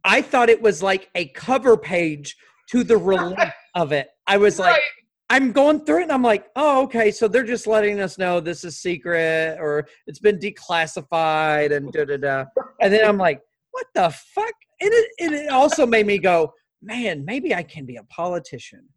I 0.04 0.22
thought 0.22 0.48
it 0.48 0.62
was 0.62 0.82
like 0.82 1.10
a 1.14 1.26
cover 1.28 1.76
page 1.76 2.36
to 2.70 2.82
the 2.84 2.96
release 3.10 3.38
of 3.74 3.92
it. 3.92 4.08
I 4.26 4.36
was 4.38 4.58
like, 4.58 4.80
I'm 5.28 5.52
going 5.52 5.84
through 5.84 6.00
it 6.00 6.02
and 6.04 6.12
I'm 6.12 6.22
like, 6.22 6.46
oh, 6.56 6.82
okay, 6.84 7.10
so 7.10 7.28
they're 7.28 7.44
just 7.44 7.66
letting 7.66 8.00
us 8.00 8.16
know 8.16 8.40
this 8.40 8.64
is 8.64 8.78
secret 8.78 9.58
or 9.60 9.86
it's 10.06 10.18
been 10.18 10.38
declassified 10.38 11.74
and 11.76 11.92
da 11.92 12.04
da 12.04 12.16
da. 12.16 12.44
And 12.80 12.92
then 12.92 13.06
I'm 13.06 13.18
like, 13.18 13.40
what 13.72 13.86
the 13.94 14.10
fuck? 14.10 14.54
And 14.80 14.90
it, 14.92 15.10
and 15.20 15.34
it 15.34 15.50
also 15.50 15.86
made 15.86 16.06
me 16.06 16.18
go, 16.18 16.52
man, 16.82 17.24
maybe 17.24 17.54
I 17.54 17.62
can 17.62 17.84
be 17.84 17.96
a 17.96 18.04
politician. 18.04 18.88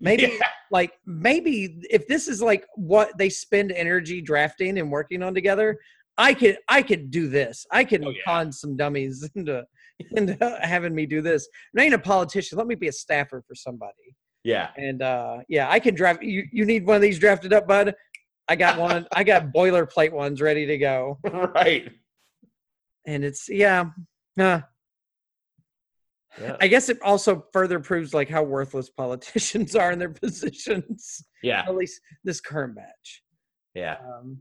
Maybe 0.00 0.22
Yeah. 0.24 0.46
like 0.70 0.92
maybe 1.06 1.80
if 1.90 2.06
this 2.06 2.28
is 2.28 2.40
like 2.40 2.64
what 2.76 3.16
they 3.18 3.28
spend 3.28 3.72
energy 3.72 4.20
drafting 4.20 4.78
and 4.78 4.90
working 4.90 5.22
on 5.22 5.34
together, 5.34 5.78
I 6.18 6.34
could 6.34 6.58
I 6.68 6.82
could 6.82 7.10
do 7.10 7.28
this. 7.28 7.66
I 7.70 7.84
can 7.84 8.04
Oh, 8.04 8.10
yeah. 8.10 8.22
con 8.26 8.52
some 8.52 8.76
dummies 8.76 9.28
into 9.34 9.64
into 10.16 10.58
having 10.62 10.94
me 10.94 11.06
do 11.06 11.20
this. 11.20 11.48
I 11.78 11.82
ain't 11.84 11.94
a 11.94 11.98
politician. 11.98 12.56
Let 12.58 12.66
me 12.66 12.74
be 12.74 12.88
a 12.88 12.92
staffer 12.92 13.42
for 13.46 13.54
somebody. 13.54 14.16
yeah 14.44 14.70
And 14.76 15.02
uh 15.02 15.38
yeah, 15.48 15.68
I 15.70 15.78
can 15.78 15.94
draft 15.94 16.22
you 16.22 16.44
you 16.52 16.64
need 16.64 16.86
one 16.86 16.96
of 16.96 17.02
these 17.02 17.18
drafted 17.18 17.52
up, 17.52 17.66
bud. 17.68 17.94
I 18.48 18.56
got 18.56 18.78
one. 18.78 19.06
I 19.12 19.22
got 19.24 19.52
boilerplate 19.52 20.12
ones 20.12 20.40
ready 20.40 20.66
to 20.66 20.78
go. 20.78 21.18
right 21.54 21.90
And 23.06 23.24
it's 23.24 23.48
yeah. 23.48 23.84
Huh. 24.38 24.62
Yeah 26.40 26.56
I 26.60 26.68
guess 26.68 26.88
it 26.88 26.98
also 27.02 27.46
further 27.52 27.80
proves 27.80 28.12
like 28.14 28.28
how 28.28 28.42
worthless 28.42 28.90
politicians 28.90 29.74
are 29.80 29.92
in 29.92 29.98
their 29.98 30.10
positions. 30.10 31.24
yeah 31.42 31.64
At 31.66 31.74
least 31.74 32.00
this 32.24 32.40
current 32.40 32.74
batch. 32.76 33.22
yeah 33.74 33.96
Um, 34.04 34.38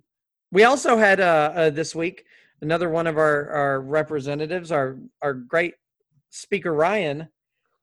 we 0.51 0.63
also 0.63 0.97
had 0.97 1.19
uh, 1.19 1.51
uh, 1.55 1.69
this 1.69 1.93
week 1.95 2.25
another 2.61 2.89
one 2.89 3.07
of 3.07 3.17
our, 3.17 3.49
our 3.51 3.81
representatives, 3.81 4.71
our 4.71 4.97
our 5.21 5.33
great 5.33 5.75
speaker 6.29 6.73
Ryan. 6.73 7.27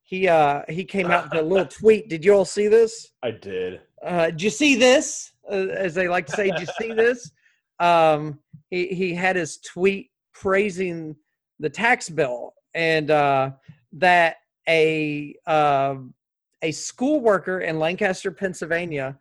He 0.03 0.29
uh, 0.29 0.63
he 0.69 0.85
came 0.85 1.11
out 1.11 1.25
with 1.31 1.41
a 1.41 1.43
little 1.43 1.67
tweet. 1.81 2.09
Did 2.09 2.25
you 2.25 2.33
all 2.33 2.45
see 2.45 2.69
this? 2.69 3.13
i 3.23 3.31
did 3.31 3.81
Uh, 4.05 4.27
did 4.27 4.43
you 4.43 4.51
see 4.51 4.77
this? 4.77 5.33
Uh, 5.51 5.69
as 5.87 5.95
they 5.95 6.09
like 6.09 6.27
to 6.27 6.33
say, 6.33 6.51
did 6.51 6.61
you 6.61 6.67
see 6.81 6.93
this? 6.93 7.31
Um, 7.79 8.39
he 8.71 8.87
he 8.87 9.13
had 9.13 9.37
his 9.37 9.59
tweet 9.59 10.11
praising 10.33 11.15
the 11.59 11.69
tax 11.69 12.09
bill 12.09 12.55
and 12.75 13.11
uh, 13.11 13.51
that 13.97 14.37
a 14.69 15.35
um 15.47 16.15
a 16.63 16.73
school 16.73 17.21
worker 17.21 17.61
in 17.61 17.79
Lancaster, 17.79 18.31
Pennsylvania, 18.31 19.19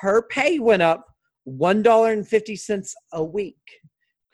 her 0.00 0.22
pay 0.22 0.58
went 0.58 0.82
up 0.82 1.06
one 1.44 1.82
dollar 1.82 2.12
and 2.12 2.26
fifty 2.26 2.56
cents 2.56 2.94
a 3.12 3.22
week, 3.22 3.56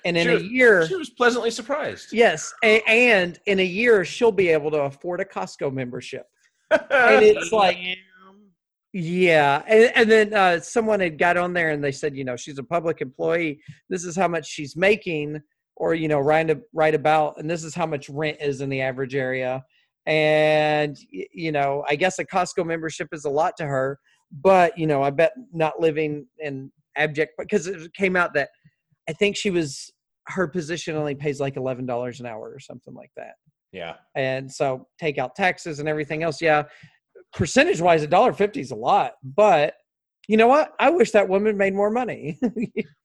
and 0.05 0.17
in 0.17 0.29
a 0.29 0.39
year, 0.39 0.87
She 0.87 0.97
was 0.97 1.11
pleasantly 1.11 1.51
surprised. 1.51 2.13
yes, 2.13 2.53
a, 2.65 2.81
and 2.83 3.39
in 3.47 3.61
a 3.61 3.65
year 3.65 4.05
she'll 4.05 4.33
be 4.33 4.49
able 4.49 4.71
to 4.73 4.83
afford 4.83 5.21
a 5.21 5.25
Costco 5.25 5.73
membership. 5.73 6.27
And 6.71 7.25
it's 7.25 7.53
like, 7.53 7.79
yeah, 8.93 9.63
and, 9.67 9.93
and 9.95 10.11
then 10.11 10.35
uh, 10.35 10.61
someone 10.61 11.01
had 11.01 11.19
got 11.19 11.37
on 11.37 11.53
there 11.53 11.71
and 11.71 11.83
they 11.83 11.93
said, 11.93 12.17
you 12.17 12.25
know, 12.25 12.37
she's 12.37 12.59
a 12.59 12.65
public 12.65 13.01
employee. 13.01 13.61
This 13.89 14.05
is 14.05 14.17
how 14.17 14.29
much 14.29 14.47
she's 14.49 14.77
making, 14.77 15.41
or 15.77 15.95
you 15.95 16.09
know, 16.09 16.19
right 16.21 16.57
right 16.73 16.95
about, 16.95 17.39
and 17.39 17.49
this 17.49 17.65
is 17.65 17.75
how 17.75 17.87
much 17.87 18.09
rent 18.09 18.39
is 18.41 18.61
in 18.61 18.69
the 18.69 18.81
average 18.81 19.15
area. 19.15 19.65
And 20.07 20.97
you 21.11 21.53
know, 21.53 21.85
I 21.89 21.97
guess 21.97 22.19
a 22.19 22.25
Costco 22.25 22.67
membership 22.67 23.09
is 23.13 23.25
a 23.25 23.31
lot 23.31 23.57
to 23.59 23.67
her, 23.67 23.99
but 24.33 24.77
you 24.79 24.87
know, 24.87 25.03
I 25.03 25.11
bet 25.11 25.33
not 25.53 25.81
living 25.81 26.27
in 26.39 26.73
abject 26.97 27.33
because 27.39 27.67
it 27.67 27.93
came 27.95 28.17
out 28.17 28.35
that 28.35 28.51
I 29.09 29.13
think 29.13 29.37
she 29.37 29.51
was 29.51 29.93
her 30.27 30.47
position 30.47 30.97
only 30.97 31.15
pays 31.15 31.41
like 31.41 31.57
eleven 31.57 31.87
dollars 31.87 32.21
an 32.21 32.27
hour 32.27 32.51
or 32.51 32.61
something 32.61 32.95
like 32.95 33.11
that 33.17 33.35
yeah. 33.73 33.95
and 34.15 34.51
so 34.51 34.87
take 34.99 35.19
out 35.19 35.35
taxes 35.35 35.79
and 35.79 35.89
everything 35.89 36.23
else 36.23 36.41
yeah 36.41 36.65
percentage 37.33 37.81
wise 37.81 38.03
a 38.03 38.07
dollar 38.07 38.33
fifty 38.33 38.61
is 38.61 38.71
a 38.71 38.77
lot 38.77 39.13
but 39.23 39.75
you 40.29 40.37
know 40.37 40.47
what 40.47 40.73
i 40.79 40.91
wish 40.91 41.11
that 41.11 41.29
woman 41.29 41.57
made 41.57 41.75
more 41.75 41.91
money 41.91 42.39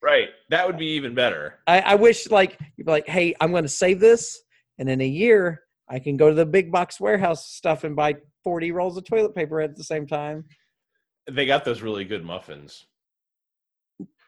Right. 0.01 0.29
That 0.51 0.67
would 0.67 0.77
be 0.77 0.85
even 0.85 1.15
better. 1.15 1.55
I, 1.65 1.79
I 1.79 1.95
wish 1.95 2.29
like 2.29 2.59
you'd 2.77 2.85
be 2.85 2.91
like 2.91 3.07
hey 3.07 3.33
i'm 3.41 3.51
going 3.51 3.63
to 3.63 3.69
save 3.69 3.99
this 3.99 4.39
and 4.77 4.89
in 4.89 5.01
a 5.01 5.07
year 5.07 5.61
i 5.89 5.99
can 5.99 6.17
go 6.17 6.29
to 6.29 6.35
the 6.35 6.45
big 6.45 6.71
box 6.71 6.99
warehouse 6.99 7.47
stuff 7.49 7.83
and 7.83 7.95
buy 7.95 8.15
40 8.43 8.71
rolls 8.71 8.97
of 8.97 9.03
toilet 9.05 9.35
paper 9.35 9.59
at 9.61 9.75
the 9.75 9.83
same 9.83 10.05
time 10.07 10.45
They 11.29 11.45
got 11.45 11.65
those 11.65 11.81
really 11.81 12.05
good 12.05 12.23
muffins. 12.23 12.85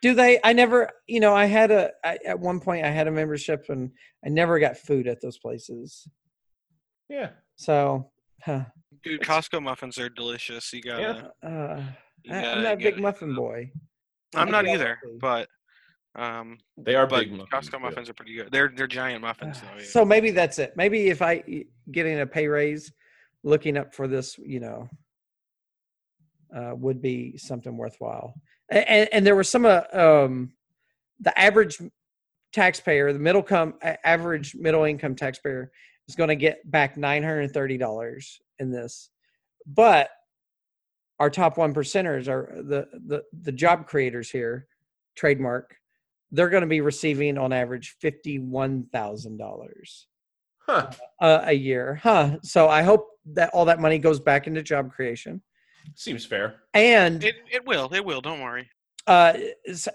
do 0.01 0.14
they 0.14 0.39
i 0.43 0.53
never 0.53 0.89
you 1.08 1.20
know 1.20 1.34
i 1.36 1.45
had 1.45 1.72
a 1.72 1.91
I, 2.03 2.18
at 2.26 2.39
one 2.39 2.60
point 2.60 2.86
i 2.86 2.89
had 2.89 3.08
a 3.08 3.12
membership 3.12 3.66
and 3.70 3.91
i 4.26 4.30
never 4.30 4.60
got 4.60 4.78
food 4.78 5.08
at 5.08 5.22
those 5.22 5.38
places 5.38 6.08
Yeah. 7.10 7.30
so 7.55 8.12
huh, 8.43 8.66
Dude, 9.03 9.22
Costco 9.22 9.62
muffins 9.62 9.97
are 9.99 10.10
delicious. 10.10 10.74
You 10.74 10.82
gotta. 10.82 11.32
Yeah. 11.43 11.49
uh, 11.49 11.84
you 12.24 12.34
I, 12.34 12.41
gotta 12.41 12.58
i'm 12.58 12.64
not 12.64 12.74
a 12.74 12.78
big 12.78 12.99
muffin 12.99 13.36
boy 13.36 13.72
I'm 14.36 14.51
not 14.51 14.68
either, 14.68 14.99
but 15.22 15.47
um, 16.18 16.57
They 16.78 16.95
are 16.95 17.07
but 17.07 17.22
big 17.22 17.32
muffins. 17.32 17.49
Costco 17.70 17.72
too. 17.72 17.80
muffins 17.80 18.09
are 18.09 18.13
pretty 18.13 18.34
good. 18.36 18.51
They're 18.51 18.72
they're 18.76 18.88
giant 18.88 19.22
muffins. 19.22 19.61
though, 19.61 19.68
yeah. 19.78 19.86
So 19.86 20.03
maybe 20.03 20.32
that's 20.32 20.59
it. 20.59 20.74
Maybe 20.76 21.07
if 21.09 21.22
I 21.22 21.43
getting 21.91 22.20
a 22.20 22.26
pay 22.26 22.47
raise, 22.47 22.91
looking 23.43 23.78
up 23.78 23.93
for 23.93 24.07
this, 24.07 24.38
you 24.38 24.59
know, 24.59 24.89
uh, 26.55 26.74
would 26.76 27.01
be 27.01 27.38
something 27.38 27.78
worthwhile. 27.78 28.34
And, 28.70 29.07
and 29.13 29.26
there 29.26 29.36
was 29.36 29.49
some 29.49 29.65
uh, 29.65 29.84
um, 29.93 30.53
the 31.20 31.38
average 31.39 31.78
taxpayer, 32.53 33.13
the 33.13 33.20
middle 33.20 33.43
come 33.43 33.76
average 34.03 34.55
middle 34.55 34.84
income 34.84 35.15
taxpayer 35.15 35.72
is 36.07 36.15
going 36.15 36.30
to 36.30 36.36
get 36.36 36.70
back 36.70 36.97
nine 36.97 37.24
hundred 37.24 37.41
and 37.41 37.53
thirty 37.53 37.78
dollars 37.78 38.39
in 38.59 38.72
this, 38.72 39.09
but 39.65 40.09
our 41.20 41.30
top 41.30 41.57
one 41.57 41.74
percenters 41.74 42.28
are 42.28 42.61
the 42.63 42.88
the 43.07 43.24
the 43.41 43.51
job 43.51 43.88
creators 43.88 44.30
here, 44.30 44.68
trademark. 45.15 45.76
They're 46.32 46.49
going 46.49 46.61
to 46.61 46.67
be 46.67 46.82
receiving 46.82 47.38
on 47.38 47.53
average 47.53 47.95
fifty 48.01 48.39
one 48.39 48.88
thousand 48.91 49.38
dollars 49.38 50.07
Huh. 50.59 50.91
uh, 51.21 51.41
a 51.45 51.53
year, 51.53 51.95
huh? 51.95 52.38
So 52.43 52.67
I 52.67 52.82
hope 52.84 53.07
that 53.34 53.49
all 53.53 53.65
that 53.65 53.80
money 53.80 53.97
goes 53.99 54.19
back 54.19 54.47
into 54.47 54.61
job 54.61 54.91
creation. 54.91 55.41
Seems 55.95 56.25
fair. 56.25 56.55
And 56.73 57.23
it 57.23 57.36
it 57.51 57.65
will 57.65 57.89
it 57.93 58.03
will. 58.03 58.21
Don't 58.21 58.41
worry. 58.41 58.69
uh, 59.07 59.34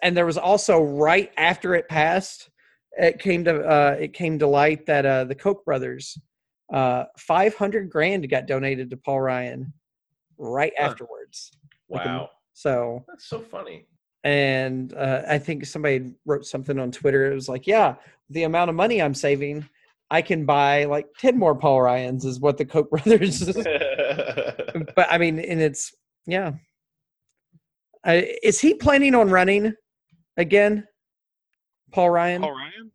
and 0.03 0.17
there 0.17 0.25
was 0.27 0.39
also 0.39 0.81
right 0.83 1.31
after 1.37 1.75
it 1.75 1.87
passed, 1.89 2.49
it 2.93 3.19
came 3.19 3.45
to 3.45 3.61
uh, 3.63 3.97
it 4.01 4.15
came 4.15 4.39
to 4.39 4.47
light 4.47 4.87
that 4.87 5.05
uh, 5.05 5.25
the 5.25 5.35
Koch 5.35 5.63
brothers, 5.67 6.17
uh, 6.73 7.05
five 7.19 7.55
hundred 7.55 7.91
grand 7.91 8.29
got 8.31 8.47
donated 8.47 8.89
to 8.91 8.97
Paul 8.97 9.21
Ryan, 9.21 9.73
right 10.39 10.73
Huh. 10.79 10.85
afterwards. 10.87 11.53
Like 11.91 12.07
a- 12.07 12.09
Wow. 12.09 12.31
So 12.55 13.05
That's 13.09 13.27
so 13.27 13.41
funny. 13.41 13.87
And 14.25 14.95
uh, 14.95 15.23
I 15.29 15.39
think 15.39 15.67
somebody 15.67 16.13
wrote 16.25 16.47
something 16.47 16.79
on 16.79 16.93
Twitter. 16.93 17.31
It 17.31 17.35
was 17.35 17.49
like, 17.49 17.67
yeah, 17.67 17.97
the 18.31 18.45
amount 18.45 18.71
of 18.71 18.77
money 18.77 19.03
I'm 19.03 19.15
saving, 19.15 19.69
I 20.11 20.23
can 20.23 20.45
buy 20.45 20.85
like 20.85 21.07
ten 21.19 21.39
more 21.39 21.55
Paul 21.55 21.83
Ryans. 21.83 22.25
Is 22.25 22.39
what 22.39 22.57
the 22.57 22.65
Koch 22.65 22.89
brothers. 22.91 23.45
but 24.97 25.07
I 25.11 25.19
mean, 25.19 25.39
and 25.39 25.61
it's 25.61 25.93
yeah. 26.27 26.53
Uh, 28.07 28.23
is 28.43 28.61
he 28.61 28.75
planning 28.75 29.15
on 29.15 29.31
running 29.31 29.73
again, 30.37 30.87
Paul 31.93 32.11
Ryan? 32.11 32.43
Paul 32.43 32.53
Ryan. 32.53 32.92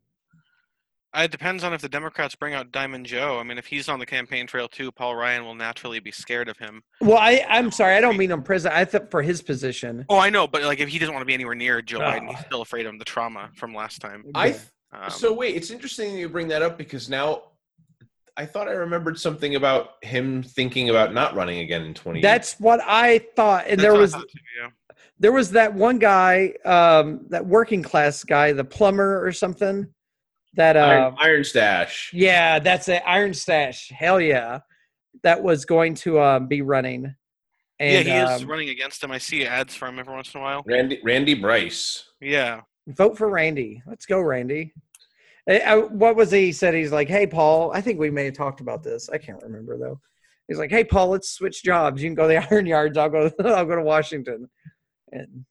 Uh, 1.18 1.24
It 1.24 1.32
depends 1.32 1.64
on 1.64 1.74
if 1.74 1.82
the 1.82 1.90
Democrats 1.90 2.36
bring 2.36 2.54
out 2.54 2.72
Diamond 2.72 3.06
Joe. 3.06 3.40
I 3.40 3.44
mean, 3.44 3.58
if 3.58 3.66
he's 3.66 3.90
on 3.90 4.00
the 4.00 4.06
campaign 4.06 4.46
trail 4.46 4.68
too, 4.68 4.92
Paul 4.92 5.16
Ryan 5.16 5.44
will 5.44 5.56
naturally 5.56 6.00
be 6.00 6.12
scared 6.12 6.48
of 6.48 6.58
him. 6.58 6.84
Well, 7.02 7.18
I 7.18 7.44
I'm 7.50 7.72
sorry, 7.72 7.96
I 7.96 8.02
don't 8.02 8.18
mean 8.18 8.32
on 8.32 8.44
president. 8.44 8.78
I 8.78 8.86
thought 8.86 9.10
for 9.10 9.22
his 9.22 9.42
position. 9.42 10.06
Oh, 10.10 10.20
I 10.20 10.30
know, 10.30 10.48
but 10.48 10.64
like 10.64 10.80
if 10.80 10.90
he 10.90 11.00
doesn't 11.00 11.14
want 11.14 11.22
to 11.24 11.26
be 11.26 11.34
anywhere 11.34 11.56
near 11.56 11.82
Joe 11.82 12.00
Biden, 12.00 12.30
he's 12.30 12.46
still 12.46 12.62
afraid 12.62 12.86
of 12.86 12.98
the 13.00 13.06
trauma 13.06 13.50
from 13.56 13.74
last 13.74 14.00
time. 14.00 14.26
I 14.36 14.48
Yeah. 14.48 14.58
Um, 14.94 15.10
so 15.10 15.34
wait, 15.34 15.56
it's 15.56 15.72
interesting 15.72 16.14
that 16.14 16.20
you 16.20 16.30
bring 16.30 16.48
that 16.50 16.62
up 16.62 16.78
because 16.78 17.10
now 17.10 17.44
I 18.38 18.46
thought 18.46 18.68
I 18.68 18.74
remembered 18.74 19.20
something 19.20 19.56
about 19.56 19.96
him 20.04 20.44
thinking 20.44 20.90
about 20.90 21.14
not 21.14 21.36
running 21.36 21.60
again 21.60 21.84
in 21.84 21.94
20. 21.94 22.22
That's 22.22 22.60
what 22.60 22.80
I 22.86 23.20
thought, 23.36 23.66
and 23.68 23.80
that's 23.80 23.82
there 23.82 24.00
was 24.00 24.14
too, 24.14 24.24
yeah. 24.62 24.70
there 25.20 25.32
was 25.32 25.52
that 25.52 25.74
one 25.74 25.98
guy, 25.98 26.54
um, 26.64 27.26
that 27.30 27.46
working 27.46 27.82
class 27.82 28.24
guy, 28.24 28.54
the 28.54 28.64
plumber 28.64 29.26
or 29.26 29.32
something. 29.32 29.88
That 30.54 30.76
uh, 30.76 30.80
Iron, 30.80 31.16
Iron 31.20 31.44
Stash. 31.44 32.12
yeah, 32.14 32.60
that's 32.60 32.88
it. 32.88 33.04
Iron 33.06 33.34
Stash, 33.34 33.90
hell 33.90 34.20
yeah, 34.20 34.60
that 35.24 35.42
was 35.42 35.66
going 35.66 35.94
to 35.96 36.20
um, 36.20 36.48
be 36.48 36.62
running. 36.62 37.16
And 37.80 38.08
yeah, 38.08 38.26
he 38.28 38.34
is 38.34 38.42
um, 38.42 38.50
running 38.50 38.70
against 38.70 39.04
him. 39.04 39.12
I 39.12 39.20
see 39.20 39.46
ads 39.46 39.76
for 39.76 39.88
him 39.88 40.00
every 40.00 40.14
once 40.14 40.34
in 40.34 40.40
a 40.40 40.44
while. 40.44 40.64
Randy 40.66 41.00
Randy 41.04 41.36
Bryce. 41.36 42.06
Yeah. 42.20 42.62
vote 42.88 43.18
for 43.18 43.30
Randy. 43.30 43.84
Let's 43.86 44.06
go, 44.06 44.20
Randy. 44.20 44.74
Eh, 45.48 45.60
uh, 45.60 45.82
what 45.82 46.16
was 46.16 46.32
he 46.32 46.52
said? 46.52 46.74
He's 46.74 46.92
like, 46.92 47.08
hey, 47.08 47.28
Paul. 47.28 47.72
I 47.72 47.82
think 47.82 48.00
we 48.00 48.10
may 48.10 48.26
have 48.26 48.34
talked 48.34 48.62
about 48.62 48.84
this. 48.84 49.10
I 49.10 49.18
can't 49.18 49.42
remember 49.44 49.78
though. 49.78 50.00
He's 50.48 50.58
like, 50.58 50.72
hey, 50.72 50.84
Paul, 50.84 51.10
let's 51.10 51.30
switch 51.30 51.64
jobs. 51.64 52.02
You 52.02 52.10
can 52.10 52.16
go 52.16 52.24
to 52.24 52.28
the 52.30 52.48
Iron 52.54 52.66
Yards. 52.66 52.98
I'll 52.98 53.10
go. 53.10 53.32
I'll 53.46 53.66
go 53.66 53.76
to 53.76 53.84
Washington. 53.84 54.50
And 55.12 55.46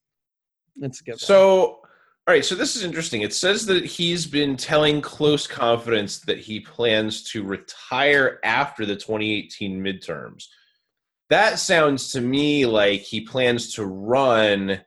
it's 0.76 1.00
a 1.00 1.04
good. 1.04 1.20
So, 1.20 1.80
all 2.26 2.34
right. 2.34 2.44
So 2.44 2.56
this 2.56 2.74
is 2.74 2.82
interesting. 2.82 3.22
It 3.22 3.32
says 3.32 3.66
that 3.66 3.84
he's 3.84 4.26
been 4.26 4.56
telling 4.56 5.00
close 5.00 5.46
confidence 5.46 6.18
that 6.20 6.38
he 6.38 6.58
plans 6.58 7.22
to 7.30 7.44
retire 7.44 8.40
after 8.42 8.84
the 8.84 8.96
2018 8.96 9.80
midterms. 9.80 10.46
That 11.30 11.60
sounds 11.60 12.10
to 12.12 12.20
me 12.20 12.66
like 12.66 13.02
he 13.02 13.20
plans 13.20 13.74
to 13.74 13.86
run, 13.86 14.80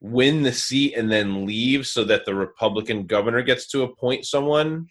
win 0.00 0.42
the 0.42 0.52
seat, 0.52 0.94
and 0.94 1.10
then 1.10 1.46
leave 1.46 1.86
so 1.86 2.04
that 2.04 2.26
the 2.26 2.34
Republican 2.34 3.06
governor 3.06 3.40
gets 3.40 3.66
to 3.68 3.84
appoint 3.84 4.26
someone. 4.26 4.88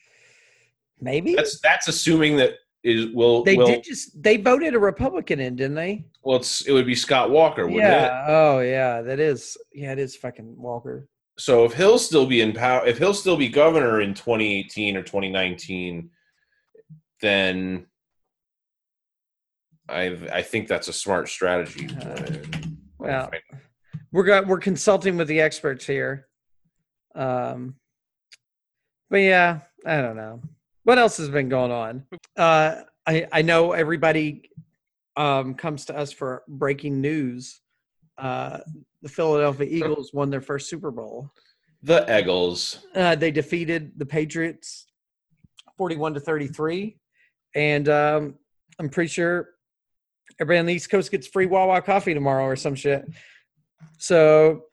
maybe 1.00 1.36
That's 1.36 1.60
that's 1.62 1.88
assuming 1.88 2.38
that 2.38 2.54
is 2.84 3.08
will 3.14 3.44
they 3.44 3.56
will 3.56 3.68
did 3.68 3.84
just 3.84 4.20
they 4.22 4.38
voted 4.38 4.74
a 4.74 4.80
Republican 4.80 5.40
in, 5.40 5.56
didn't 5.56 5.76
they? 5.76 6.06
well 6.24 6.38
it's, 6.38 6.62
it 6.62 6.72
would 6.72 6.86
be 6.88 6.96
Scott 6.96 7.30
Walker, 7.30 7.66
wouldn't 7.66 7.84
yeah. 7.84 8.06
it? 8.06 8.32
Oh 8.32 8.60
yeah, 8.62 9.02
that 9.02 9.20
is. 9.20 9.58
Yeah, 9.74 9.92
it 9.92 10.00
is 10.00 10.16
fucking 10.16 10.56
Walker. 10.58 11.08
So 11.38 11.66
if 11.66 11.74
he'll 11.74 12.00
still 12.00 12.26
be 12.26 12.42
in 12.42 12.54
power, 12.54 12.86
if 12.86 12.98
he'll 12.98 13.14
still 13.14 13.36
be 13.36 13.50
governor 13.50 14.02
in 14.02 14.14
2018 14.14 14.96
or 14.96 15.04
2019, 15.04 16.10
then 17.22 17.88
I 19.90 20.18
I 20.32 20.42
think 20.42 20.68
that's 20.68 20.88
a 20.88 20.94
smart 20.94 21.30
strategy. 21.30 21.90
Uh, 22.02 22.38
well, 22.98 23.32
we're 24.12 24.24
got 24.24 24.48
we're 24.48 24.60
consulting 24.60 25.18
with 25.18 25.28
the 25.28 25.42
experts 25.42 25.86
here. 25.86 26.28
Um, 27.14 27.76
but 29.10 29.18
yeah, 29.18 29.60
I 29.86 30.02
don't 30.02 30.16
know 30.16 30.42
what 30.84 30.98
else 30.98 31.18
has 31.18 31.30
been 31.30 31.50
going 31.50 31.72
on. 31.72 32.06
Uh, 32.38 32.84
I 33.06 33.28
I 33.32 33.42
know 33.42 33.74
everybody 33.74 34.50
um 35.18 35.56
comes 35.56 35.86
to 35.86 35.98
us 35.98 36.12
for 36.12 36.44
breaking 36.48 37.02
news. 37.02 37.62
Uh, 38.18 38.60
the 39.02 39.10
Philadelphia 39.10 39.68
Eagles 39.70 40.14
won 40.14 40.30
their 40.30 40.42
first 40.42 40.70
Super 40.70 40.92
Bowl. 40.92 41.30
the 41.84 42.06
Eagles. 42.20 42.80
Uh, 42.96 43.16
they 43.16 43.32
defeated 43.32 43.92
the 43.98 44.06
Patriots, 44.06 44.88
forty-one 45.78 46.14
to 46.14 46.20
thirty-three, 46.20 46.98
and 47.56 47.90
um, 47.90 48.36
I'm 48.80 48.90
pretty 48.90 49.10
sure 49.10 49.50
everybody 50.40 50.60
on 50.60 50.66
the 50.66 50.74
East 50.74 50.90
Coast 50.90 51.12
gets 51.12 51.28
free 51.28 51.46
Wawa 51.46 51.82
coffee 51.82 52.14
tomorrow 52.14 52.46
or 52.46 52.56
some 52.56 52.76
shit. 52.76 53.06
So, 53.98 54.64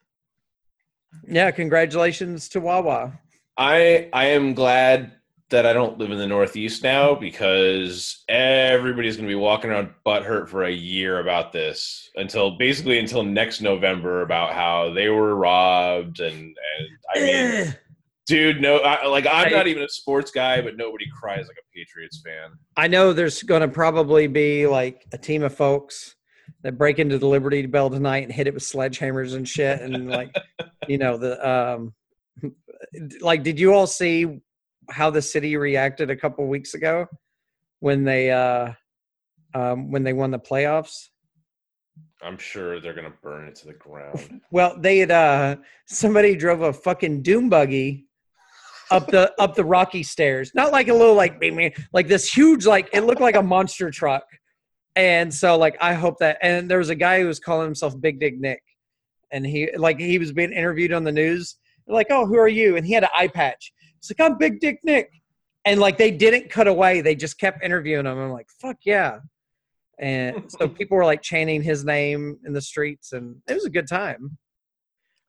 yeah, 1.29 1.51
congratulations 1.51 2.49
to 2.51 2.61
Wawa. 2.61 3.19
I 3.59 4.09
I 4.13 4.27
am 4.27 4.55
glad 4.55 5.13
that 5.53 5.65
I 5.65 5.73
don't 5.73 5.99
live 5.99 6.11
in 6.11 6.19
the 6.19 6.27
Northeast 6.27 6.83
now 6.83 7.15
because 7.15 8.25
everybody's 8.29 9.17
going 9.17 9.29
to 9.29 9.33
be 9.33 9.37
walking 9.37 9.71
around 9.71 9.91
butthurt 10.05 10.49
for 10.49 10.65
a 10.65 10.71
year 10.73 11.21
about 11.21 11.53
this 11.53 12.11
until 12.17 12.59
basically 12.59 12.99
until 12.99 13.23
next 13.23 13.61
November 13.61 14.23
about 14.23 14.53
how 14.53 14.93
they 14.93 15.09
were 15.09 15.37
robbed 15.37 16.21
and 16.21 16.35
and 16.37 16.89
I 17.15 17.19
mean, 17.21 17.35
Eh. 17.35 17.73
dude, 18.27 18.61
no, 18.61 18.79
I, 18.79 19.07
like 19.07 19.27
I'm 19.31 19.53
not 19.53 19.67
even 19.69 19.83
a 19.85 19.89
sports 19.89 20.31
guy, 20.31 20.61
but 20.61 20.77
nobody 20.77 21.07
cries 21.21 21.47
like 21.47 21.57
a 21.59 21.77
Patriots 21.77 22.21
fan. 22.25 22.51
I 22.77 22.89
know 22.89 23.13
there's 23.13 23.43
going 23.43 23.63
to 23.63 23.69
probably 23.69 24.27
be 24.27 24.67
like 24.67 25.07
a 25.13 25.19
team 25.19 25.43
of 25.43 25.55
folks 25.55 26.17
that 26.63 26.79
break 26.79 26.99
into 26.99 27.19
the 27.19 27.27
Liberty 27.27 27.65
Bell 27.67 27.91
tonight 27.91 28.25
and 28.25 28.33
hit 28.33 28.47
it 28.47 28.55
with 28.55 28.63
sledgehammers 28.63 29.35
and 29.35 29.49
shit, 29.49 29.81
and 29.81 30.09
like, 30.09 30.35
you 30.89 30.99
know, 30.99 31.17
the 31.17 31.49
um, 31.49 31.95
like, 33.21 33.43
did 33.43 33.59
you 33.61 33.73
all 33.75 33.87
see 33.87 34.41
how 34.91 35.11
the 35.11 35.23
city 35.23 35.57
reacted 35.57 36.11
a 36.11 36.17
couple 36.17 36.47
weeks 36.47 36.75
ago 36.75 37.07
when 37.81 38.05
they 38.05 38.31
uh, 38.31 38.73
um, 39.55 39.91
when 39.91 40.03
they 40.03 40.13
won 40.13 40.31
the 40.31 40.39
playoffs? 40.39 41.09
I'm 42.23 42.39
sure 42.39 42.81
they're 42.81 42.95
going 42.95 43.11
to 43.11 43.17
burn 43.23 43.49
it 43.49 43.57
to 43.57 43.67
the 43.67 43.73
ground. 43.75 44.41
Well, 44.53 44.77
they 44.79 44.99
had 44.99 45.11
uh, 45.11 45.57
somebody 45.87 46.37
drove 46.37 46.61
a 46.61 46.73
fucking 46.73 47.23
doom 47.23 47.49
buggy 47.49 48.07
up 48.91 49.09
the 49.09 49.33
up 49.39 49.55
the 49.55 49.65
rocky 49.65 50.03
stairs. 50.03 50.53
Not 50.55 50.73
like 50.73 50.89
a 50.89 50.95
little 50.95 51.15
like 51.15 51.43
like 51.93 52.09
this 52.09 52.33
huge 52.33 52.67
like 52.67 52.89
it 52.93 53.03
looked 53.03 53.21
like 53.21 53.35
a 53.35 53.43
monster 53.43 53.91
truck. 53.91 54.25
And 54.95 55.33
so 55.33 55.57
like 55.57 55.77
I 55.81 55.95
hope 55.95 56.19
that 56.19 56.39
and 56.43 56.71
there 56.71 56.79
was 56.79 56.91
a 56.91 56.95
guy 56.95 57.21
who 57.21 57.27
was 57.27 57.41
calling 57.41 57.67
himself 57.67 57.99
Big 58.01 58.21
Dick 58.21 58.39
Nick. 58.39 58.63
And 59.33 59.47
he 59.47 59.71
like 59.77 59.99
he 59.99 60.19
was 60.19 60.33
being 60.33 60.53
interviewed 60.53 60.93
on 60.93 61.05
the 61.05 61.13
news. 61.13 61.57
They're 61.87 61.97
like, 61.97 62.09
"Oh, 62.11 62.27
who 62.27 62.37
are 62.37 62.49
you?" 62.49 62.77
And 62.77 62.87
he 62.87 62.93
had 62.93 63.05
an 63.05 63.11
eye 63.17 63.29
patch. 63.29 63.73
It's 64.03 64.11
like, 64.11 64.21
"I'm 64.21 64.37
Big 64.37 64.61
Dick 64.61 64.81
Nick." 64.83 65.13
And 65.65 65.79
like 65.81 65.97
they 65.97 66.11
didn't 66.11 66.51
cut 66.51 66.67
away. 66.67 67.03
They 67.03 67.15
just 67.15 67.39
kept 67.39 67.63
interviewing 67.63 68.07
him. 68.07 68.19
I'm 68.19 68.33
like, 68.33 68.49
"Fuck 68.61 68.79
yeah." 68.85 69.21
And 69.99 70.45
so 70.51 70.69
people 70.69 70.97
were 70.97 71.05
like 71.05 71.23
chanting 71.23 71.63
his 71.63 71.85
name 71.85 72.39
in 72.45 72.53
the 72.53 72.61
streets 72.61 73.13
and 73.13 73.37
it 73.49 73.55
was 73.55 73.65
a 73.65 73.71
good 73.71 73.87
time. 73.87 74.39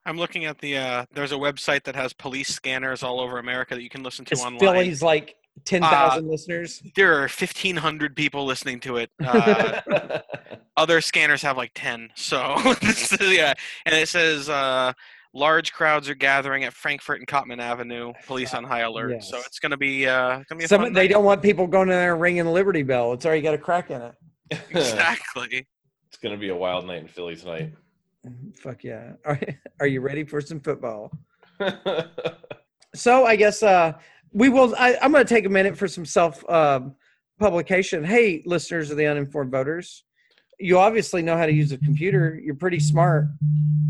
I'm 0.06 0.18
looking 0.18 0.44
at 0.44 0.58
the. 0.58 0.76
Uh, 0.76 1.06
there's 1.14 1.32
a 1.32 1.36
website 1.36 1.84
that 1.84 1.96
has 1.96 2.12
police 2.12 2.48
scanners 2.48 3.02
all 3.02 3.20
over 3.20 3.38
America 3.38 3.74
that 3.74 3.82
you 3.82 3.88
can 3.88 4.02
listen 4.02 4.24
to 4.26 4.32
It's 4.32 4.44
online. 4.44 4.60
Philly's 4.60 5.02
like 5.02 5.36
ten 5.64 5.80
thousand 5.80 6.28
listeners. 6.28 6.82
There 6.94 7.14
are 7.14 7.20
1,500 7.20 8.14
people 8.14 8.44
listening 8.44 8.80
to 8.80 8.96
it. 8.96 9.10
Uh, 9.24 9.80
other 10.76 11.00
scanners 11.00 11.40
have 11.42 11.56
like 11.56 11.70
10. 11.74 12.10
So 12.16 12.36
yeah, 13.20 13.54
and 13.86 13.94
it 13.94 14.08
says 14.08 14.48
uh, 14.48 14.92
large 15.34 15.72
crowds 15.72 16.08
are 16.08 16.14
gathering 16.14 16.64
at 16.64 16.72
Frankford 16.72 17.18
and 17.18 17.26
Cottman 17.26 17.60
Avenue. 17.60 18.12
Police 18.26 18.54
on 18.54 18.64
high 18.64 18.80
alert. 18.80 19.22
So 19.22 19.38
it's 19.38 19.58
gonna 19.58 19.76
be 19.76 20.06
uh, 20.06 20.42
gonna 20.48 20.58
be 20.58 20.64
a 20.64 20.68
Some 20.68 20.82
fun 20.82 20.92
they 20.92 21.02
night. 21.02 21.10
don't 21.10 21.24
want 21.24 21.42
people 21.42 21.66
going 21.66 21.88
in 21.88 21.96
there 21.96 22.16
ringing 22.16 22.44
the 22.44 22.50
Liberty 22.50 22.82
Bell. 22.82 23.12
It's 23.12 23.26
already 23.26 23.42
got 23.42 23.54
a 23.54 23.58
crack 23.58 23.90
in 23.90 24.00
it. 24.00 24.14
exactly. 24.70 25.66
it's 26.08 26.18
going 26.22 26.34
to 26.34 26.38
be 26.38 26.50
a 26.50 26.56
wild 26.56 26.86
night 26.86 27.02
in 27.02 27.08
Philly 27.08 27.34
tonight. 27.34 27.72
Fuck 28.60 28.84
yeah! 28.84 29.12
Are, 29.24 29.38
are 29.80 29.86
you 29.86 30.00
ready 30.00 30.24
for 30.24 30.40
some 30.40 30.60
football? 30.60 31.10
So 32.94 33.26
I 33.26 33.34
guess 33.36 33.62
uh, 33.62 33.94
we 34.32 34.48
will. 34.48 34.74
I, 34.78 34.96
I'm 35.02 35.10
going 35.10 35.24
to 35.24 35.28
take 35.28 35.46
a 35.46 35.48
minute 35.48 35.76
for 35.76 35.88
some 35.88 36.04
self 36.04 36.48
um, 36.48 36.94
publication. 37.40 38.04
Hey, 38.04 38.42
listeners 38.46 38.90
of 38.90 38.96
the 38.96 39.06
uninformed 39.06 39.50
voters, 39.50 40.04
you 40.60 40.78
obviously 40.78 41.20
know 41.20 41.36
how 41.36 41.46
to 41.46 41.52
use 41.52 41.72
a 41.72 41.78
computer. 41.78 42.40
You're 42.40 42.54
pretty 42.54 42.78
smart. 42.78 43.26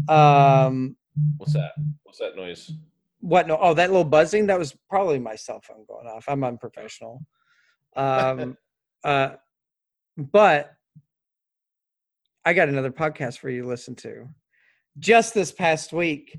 Um, 0.08 0.96
What's 1.36 1.52
that? 1.52 1.72
What's 2.02 2.18
that 2.18 2.36
noise? 2.36 2.72
What? 3.20 3.46
No. 3.46 3.58
Oh, 3.60 3.74
that 3.74 3.90
little 3.90 4.04
buzzing. 4.04 4.46
That 4.46 4.58
was 4.58 4.76
probably 4.88 5.18
my 5.18 5.36
cell 5.36 5.60
phone 5.60 5.84
going 5.88 6.06
off. 6.06 6.24
I'm 6.28 6.44
unprofessional. 6.44 7.24
Um, 7.96 8.56
uh, 9.04 9.30
but 10.16 10.74
I 12.44 12.52
got 12.52 12.68
another 12.68 12.90
podcast 12.90 13.38
for 13.38 13.48
you 13.48 13.62
to 13.62 13.68
listen 13.68 13.94
to. 13.96 14.28
Just 14.98 15.34
this 15.34 15.50
past 15.50 15.92
week, 15.92 16.38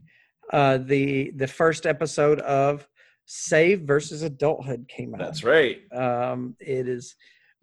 uh, 0.54 0.78
the 0.78 1.32
the 1.32 1.48
first 1.48 1.86
episode 1.86 2.40
of 2.42 2.88
Save 3.26 3.82
versus 3.82 4.22
Adulthood 4.22 4.88
came 4.88 5.14
out. 5.16 5.20
That's 5.20 5.44
right. 5.44 5.80
Um, 5.92 6.56
it 6.60 6.88
is 6.88 7.16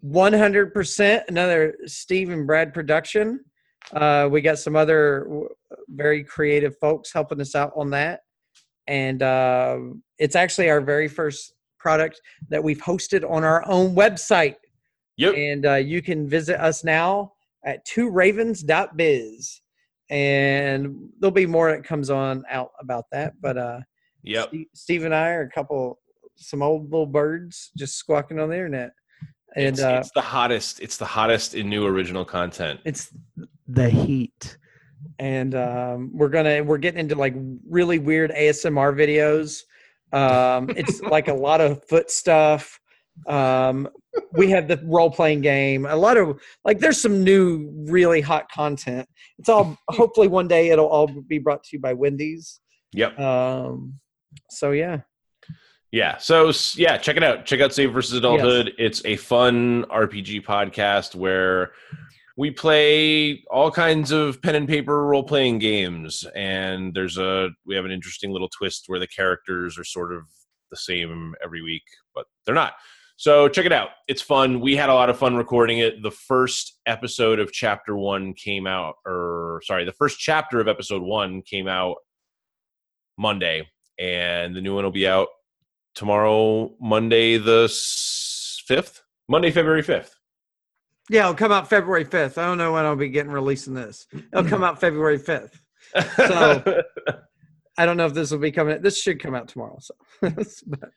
100% 0.05 1.27
another 1.29 1.75
Steve 1.85 2.29
and 2.29 2.45
Brad 2.45 2.73
production. 2.73 3.43
Uh, 3.91 4.27
we 4.31 4.41
got 4.41 4.59
some 4.59 4.75
other 4.75 5.27
very 5.89 6.23
creative 6.23 6.77
folks 6.79 7.11
helping 7.11 7.41
us 7.41 7.55
out 7.55 7.71
on 7.75 7.89
that. 7.91 8.21
And 8.87 9.21
uh, 9.21 9.77
it's 10.17 10.35
actually 10.35 10.69
our 10.69 10.81
very 10.81 11.07
first 11.07 11.53
product 11.79 12.21
that 12.49 12.63
we've 12.63 12.81
hosted 12.81 13.29
on 13.29 13.43
our 13.43 13.67
own 13.67 13.95
website. 13.95 14.55
Yep. 15.17 15.35
And 15.35 15.65
uh, 15.65 15.75
you 15.75 16.01
can 16.01 16.27
visit 16.27 16.59
us 16.59 16.83
now 16.83 17.33
at 17.65 17.85
tworavens.biz. 17.85 19.61
And 20.09 21.09
there'll 21.19 21.31
be 21.31 21.45
more 21.45 21.71
that 21.71 21.83
comes 21.83 22.09
on 22.09 22.43
out 22.49 22.71
about 22.79 23.05
that. 23.11 23.33
But 23.41 23.57
uh, 23.57 23.79
Yep. 24.23 24.47
Steve, 24.49 24.67
Steve 24.73 25.05
and 25.05 25.13
I 25.13 25.29
are 25.29 25.41
a 25.41 25.49
couple, 25.49 25.99
some 26.35 26.61
old 26.61 26.85
little 26.85 27.05
birds 27.05 27.71
just 27.77 27.97
squawking 27.97 28.39
on 28.39 28.49
the 28.49 28.55
internet, 28.55 28.91
and 29.55 29.65
it's, 29.65 29.81
uh, 29.81 29.97
it's 29.99 30.11
the 30.15 30.21
hottest. 30.21 30.79
It's 30.79 30.97
the 30.97 31.05
hottest 31.05 31.53
in 31.53 31.69
new 31.69 31.85
original 31.85 32.25
content. 32.25 32.79
it's 32.85 33.13
the 33.73 33.89
heat. 33.89 34.57
And 35.19 35.53
um, 35.55 36.11
we're 36.13 36.29
gonna 36.29 36.63
we're 36.63 36.77
getting 36.77 36.99
into 36.99 37.15
like 37.15 37.35
really 37.69 37.99
weird 37.99 38.31
ASMR 38.31 38.95
videos. 38.95 39.61
Um, 40.13 40.69
it's 40.69 41.01
like 41.15 41.27
a 41.27 41.33
lot 41.33 41.61
of 41.61 41.83
foot 41.85 42.09
stuff. 42.09 42.79
Um, 43.27 43.89
we 44.33 44.49
have 44.51 44.67
the 44.67 44.81
role 44.85 45.11
playing 45.11 45.41
game. 45.41 45.85
A 45.85 45.95
lot 45.95 46.17
of 46.17 46.39
like 46.63 46.79
there's 46.79 47.01
some 47.01 47.23
new 47.23 47.69
really 47.87 48.21
hot 48.21 48.49
content. 48.51 49.07
It's 49.39 49.49
all 49.49 49.77
hopefully 49.89 50.27
one 50.27 50.47
day 50.47 50.69
it'll 50.69 50.87
all 50.87 51.07
be 51.07 51.39
brought 51.39 51.63
to 51.63 51.69
you 51.73 51.79
by 51.79 51.93
Wendy's. 51.93 52.59
Yep. 52.93 53.19
Um, 53.19 53.99
so 54.49 54.71
yeah. 54.71 55.01
Yeah. 55.91 56.17
So 56.17 56.49
s- 56.49 56.77
yeah, 56.77 56.97
check 56.97 57.17
it 57.17 57.23
out. 57.23 57.45
Check 57.45 57.61
out 57.61 57.73
Save 57.73 57.93
versus 57.93 58.17
Adulthood. 58.17 58.73
It's 58.79 59.03
a 59.05 59.15
fun 59.15 59.85
RPG 59.85 60.43
podcast 60.43 61.13
where 61.13 61.71
we 62.35 62.49
play 62.49 63.43
all 63.51 63.69
kinds 63.69 64.11
of 64.11 64.41
pen 64.41 64.55
and 64.55 64.67
paper 64.67 65.05
role 65.05 65.23
playing 65.23 65.59
games, 65.59 66.25
and 66.35 66.93
there's 66.93 67.17
a 67.17 67.49
we 67.65 67.75
have 67.75 67.85
an 67.85 67.91
interesting 67.91 68.31
little 68.31 68.49
twist 68.49 68.85
where 68.87 68.99
the 68.99 69.07
characters 69.07 69.77
are 69.77 69.83
sort 69.83 70.13
of 70.13 70.23
the 70.71 70.77
same 70.77 71.35
every 71.43 71.61
week, 71.61 71.83
but 72.15 72.25
they're 72.45 72.55
not. 72.55 72.73
So 73.15 73.47
check 73.47 73.65
it 73.67 73.71
out. 73.71 73.89
It's 74.07 74.21
fun. 74.21 74.59
We 74.59 74.75
had 74.75 74.89
a 74.89 74.93
lot 74.93 75.09
of 75.09 75.17
fun 75.17 75.37
recording 75.37 75.77
it. 75.77 76.01
The 76.01 76.11
first 76.11 76.79
episode 76.87 77.39
of 77.39 77.51
chapter 77.51 77.95
one 77.95 78.33
came 78.33 78.65
out, 78.65 78.95
or 79.05 79.61
sorry, 79.65 79.85
the 79.85 79.91
first 79.91 80.19
chapter 80.19 80.59
of 80.59 80.67
episode 80.67 81.03
one 81.03 81.43
came 81.43 81.67
out 81.67 81.97
Monday, 83.17 83.69
and 83.99 84.55
the 84.55 84.61
new 84.61 84.73
one 84.73 84.83
will 84.83 84.91
be 84.91 85.07
out 85.07 85.27
tomorrow, 85.93 86.73
Monday 86.81 87.37
the 87.37 87.71
fifth, 88.65 89.03
Monday, 89.29 89.51
February 89.51 89.83
fifth. 89.83 90.15
Yeah, 91.09 91.21
it'll 91.21 91.33
come 91.33 91.51
out 91.51 91.69
February 91.69 92.05
5th. 92.05 92.37
I 92.37 92.45
don't 92.45 92.57
know 92.57 92.71
when 92.73 92.85
I'll 92.85 92.95
be 92.95 93.09
getting 93.09 93.31
releasing 93.31 93.73
this. 93.73 94.07
It'll 94.31 94.45
come 94.45 94.63
out 94.63 94.79
February 94.79 95.19
5th. 95.19 95.59
So- 96.15 96.83
I 97.77 97.87
don't 97.87 97.97
know 97.97 98.05
if 98.05 98.13
this 98.13 98.29
will 98.29 98.37
be 98.37 98.51
coming. 98.51 98.79
This 98.83 99.01
should 99.01 99.19
come 99.19 99.33
out 99.33 99.47
tomorrow. 99.47 99.79
So, 99.81 99.95
but, 100.67 100.91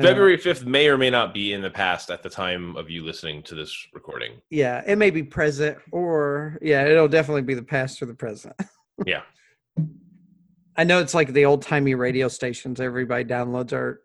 February 0.00 0.36
fifth 0.36 0.64
may 0.64 0.86
or 0.86 0.96
may 0.96 1.10
not 1.10 1.34
be 1.34 1.52
in 1.52 1.62
the 1.62 1.70
past 1.70 2.10
at 2.12 2.22
the 2.22 2.30
time 2.30 2.76
of 2.76 2.88
you 2.88 3.02
listening 3.04 3.42
to 3.44 3.56
this 3.56 3.74
recording. 3.92 4.34
yeah, 4.48 4.82
it 4.86 4.98
may 4.98 5.10
be 5.10 5.24
present 5.24 5.78
or 5.90 6.58
yeah, 6.62 6.84
it'll 6.86 7.08
definitely 7.08 7.42
be 7.42 7.54
the 7.54 7.62
past 7.62 8.00
or 8.02 8.06
the 8.06 8.14
present. 8.14 8.54
Yeah. 9.04 9.22
I 10.76 10.84
know 10.84 11.00
it's 11.00 11.12
like 11.14 11.32
the 11.32 11.44
old 11.44 11.62
timey 11.62 11.94
radio 11.94 12.28
stations. 12.28 12.80
Everybody 12.80 13.24
downloads 13.24 13.72
our 13.72 14.00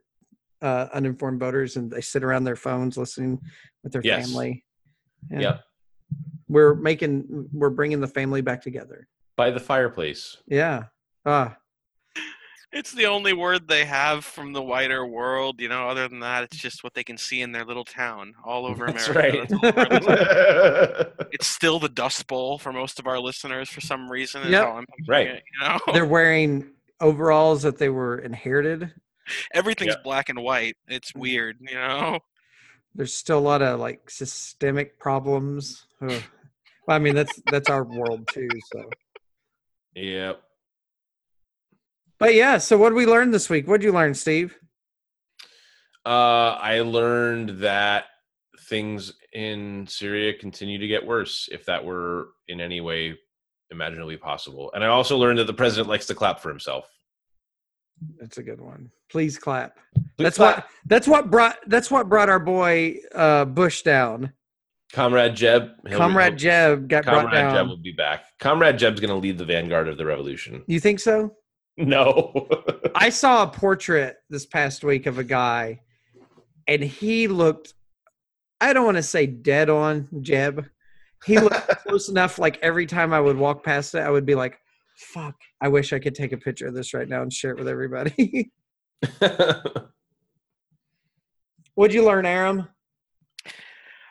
uh, 0.62 0.88
uninformed 0.94 1.40
voters 1.40 1.76
and 1.78 1.92
they 1.92 2.02
sit 2.02 2.24
around 2.24 2.46
their 2.46 2.56
phones 2.56 2.98
listening 2.98 3.40
with 3.84 3.94
their 3.94 4.02
Yes. 4.04 4.26
family. 4.28 4.66
Yeah. 5.30 5.40
Yep. 5.40 5.64
We're 6.48 6.76
making, 6.76 7.50
we're 7.54 7.70
bringing 7.70 8.02
the 8.02 8.08
family 8.08 8.42
back 8.42 8.62
together. 8.62 9.08
By 9.38 9.52
the 9.52 9.60
fireplace. 9.60 10.38
Yeah. 10.48 10.86
Ah, 11.26 11.56
It's 12.74 12.92
the 12.94 13.06
only 13.06 13.34
word 13.34 13.68
they 13.68 13.84
have 13.86 14.24
from 14.26 14.54
the 14.54 14.62
wider 14.62 15.06
world. 15.06 15.60
You 15.62 15.68
know, 15.70 15.88
other 15.90 16.08
than 16.08 16.20
that, 16.22 16.44
it's 16.44 16.58
just 16.58 16.84
what 16.84 16.94
they 16.94 17.04
can 17.04 17.18
see 17.18 17.42
in 17.42 17.52
their 17.52 17.66
little 17.66 17.84
town 17.84 18.34
all 18.46 18.66
over 18.66 18.86
That's 18.88 19.08
America. 19.08 19.40
right. 19.62 19.76
That's 19.76 20.08
all 20.08 21.28
it's 21.32 21.48
still 21.48 21.80
the 21.80 21.90
Dust 21.90 22.28
Bowl 22.28 22.58
for 22.58 22.72
most 22.74 23.00
of 23.00 23.08
our 23.08 23.20
listeners 23.20 23.70
for 23.70 23.82
some 23.82 24.10
reason. 24.10 24.42
is 24.44 24.50
Yep. 24.52 24.64
how 24.66 24.72
I'm 24.78 24.86
picturing 24.86 25.28
Right. 25.28 25.28
it, 25.38 25.44
you 25.54 25.68
know, 25.68 25.80
they're 25.94 26.06
wearing 26.06 26.72
overalls 27.00 27.62
that 27.64 27.78
they 27.78 27.90
were 27.90 28.20
inherited. 28.20 28.94
everything's 29.54 29.92
Yeah. 29.96 30.02
black 30.04 30.30
and 30.30 30.40
white. 30.42 30.76
It's 30.88 31.14
weird. 31.16 31.58
You 31.62 31.76
know. 31.76 32.20
There's 32.96 33.14
still 33.14 33.40
a 33.40 33.40
lot 33.40 33.62
of 33.62 33.80
like 33.80 34.10
systemic 34.10 35.00
problems. 35.00 35.86
Well, 36.02 36.22
I 36.88 37.00
mean 37.00 37.16
that's 37.16 37.42
that's 37.50 37.70
our 37.70 37.84
world 37.84 38.28
too. 38.32 38.50
So, 38.74 38.90
yep. 39.96 40.42
but 42.18 42.36
yeah. 42.36 42.58
So 42.58 42.78
what 42.78 42.90
did 42.90 42.96
we 42.96 43.06
learn 43.06 43.32
this 43.32 43.50
week? 43.50 43.68
What 43.68 43.82
did 43.82 43.86
you 43.86 43.94
learn, 43.94 44.14
Steve? 44.14 44.58
Uh, 46.06 46.58
I 46.60 46.80
learned 46.82 47.62
that 47.62 48.06
things 48.68 49.14
in 49.34 49.86
Syria 49.88 50.34
continue 50.34 50.80
to 50.80 50.88
get 50.88 51.06
worse, 51.06 51.48
if 51.52 51.66
that 51.66 51.86
were 51.86 52.30
in 52.48 52.60
any 52.60 52.82
way 52.82 53.18
imaginably 53.70 54.18
possible. 54.18 54.72
And 54.74 54.84
I 54.84 54.88
also 54.88 55.18
learned 55.18 55.40
that 55.40 55.48
the 55.48 55.54
president 55.54 55.88
likes 55.88 56.08
to 56.08 56.16
clap 56.16 56.40
for 56.40 56.50
himself. 56.50 56.90
That's 58.20 58.38
a 58.38 58.44
good 58.44 58.62
one. 58.62 58.92
Please 59.10 59.38
clap. 59.38 59.78
Please 59.96 60.04
that's 60.18 60.38
clap. 60.38 60.56
what 60.58 60.66
that's 60.86 61.08
what 61.08 61.30
brought 61.30 61.58
that's 61.68 61.92
what 61.92 62.10
brought 62.10 62.30
our 62.30 62.40
boy 62.40 62.96
uh, 63.14 63.46
Bush 63.46 63.82
down. 63.82 64.34
Comrade 64.94 65.36
Jeb. 65.36 65.70
Comrade 65.92 66.34
he'll- 66.34 66.38
Jeb 66.38 66.88
got 66.88 67.04
brought 67.06 67.26
Comrade 67.26 67.34
down. 67.34 67.56
Jeb 67.56 67.68
will 67.68 67.78
be 67.78 67.94
back. 67.94 68.26
Comrade 68.40 68.78
Jeb's 68.78 69.00
going 69.00 69.10
to 69.10 69.16
lead 69.16 69.38
the 69.38 69.46
vanguard 69.46 69.88
of 69.88 69.98
the 69.98 70.06
revolution. 70.06 70.64
You 70.68 70.80
think 70.80 71.00
so? 71.00 71.34
No. 71.78 72.48
I 72.96 73.10
saw 73.10 73.44
a 73.44 73.48
portrait 73.48 74.18
this 74.30 74.46
past 74.46 74.84
week 74.84 75.06
of 75.06 75.18
a 75.18 75.24
guy, 75.24 75.82
and 76.68 76.84
he 76.84 77.28
looked. 77.28 77.74
I 78.60 78.74
don't 78.74 78.86
want 78.86 78.98
to 78.98 79.04
say 79.04 79.26
dead 79.26 79.70
on 79.70 80.08
Jeb. 80.22 80.66
He 81.26 81.40
looked 81.40 81.68
close 81.88 82.10
enough. 82.10 82.38
Like 82.38 82.60
every 82.62 82.86
time 82.86 83.14
I 83.14 83.20
would 83.20 83.38
walk 83.38 83.64
past 83.64 83.96
it, 83.96 84.00
I 84.00 84.10
would 84.10 84.26
be 84.26 84.36
like, 84.36 84.60
"Fuck! 85.02 85.36
I 85.62 85.68
wish 85.68 85.94
I 85.94 86.00
could 86.00 86.16
take 86.16 86.32
a 86.32 86.38
picture 86.38 86.68
of 86.68 86.74
this 86.74 86.94
right 86.94 87.08
now 87.10 87.22
and 87.22 87.32
share 87.34 87.52
it 87.52 87.58
with 87.58 87.68
everybody." 87.68 88.52
What'd 91.76 91.94
you 91.94 92.06
learn, 92.06 92.26
Aram? 92.26 92.68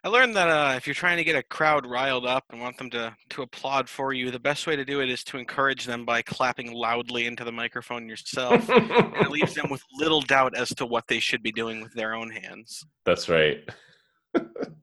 I 0.03 0.09
learned 0.09 0.35
that 0.35 0.49
uh, 0.49 0.77
if 0.77 0.87
you're 0.87 0.95
trying 0.95 1.19
to 1.19 1.25
get 1.25 1.37
a 1.37 1.43
crowd 1.43 1.85
riled 1.85 2.25
up 2.25 2.45
and 2.51 2.59
want 2.61 2.79
them 2.79 2.89
to, 2.91 3.15
to 3.31 3.43
applaud 3.43 3.87
for 3.87 4.15
you, 4.15 4.31
the 4.31 4.39
best 4.41 4.67
way 4.67 4.75
to 4.75 4.85
do 4.85 5.01
it 5.03 5.11
is 5.11 5.23
to 5.25 5.37
encourage 5.37 5.85
them 5.85 6.07
by 6.07 6.23
clapping 6.23 6.73
loudly 6.73 7.27
into 7.27 7.45
the 7.45 7.53
microphone 7.53 8.09
yourself. 8.09 8.67
and 8.71 9.15
it 9.17 9.31
leaves 9.31 9.55
them 9.55 9.69
with 9.71 9.83
little 9.99 10.23
doubt 10.23 10.57
as 10.57 10.71
to 10.71 10.87
what 10.87 11.07
they 11.07 11.21
should 11.21 11.43
be 11.43 11.53
doing 11.53 11.83
with 11.83 11.93
their 11.93 12.15
own 12.15 12.31
hands. 12.31 12.83
That's 13.05 13.29
right. 13.29 13.59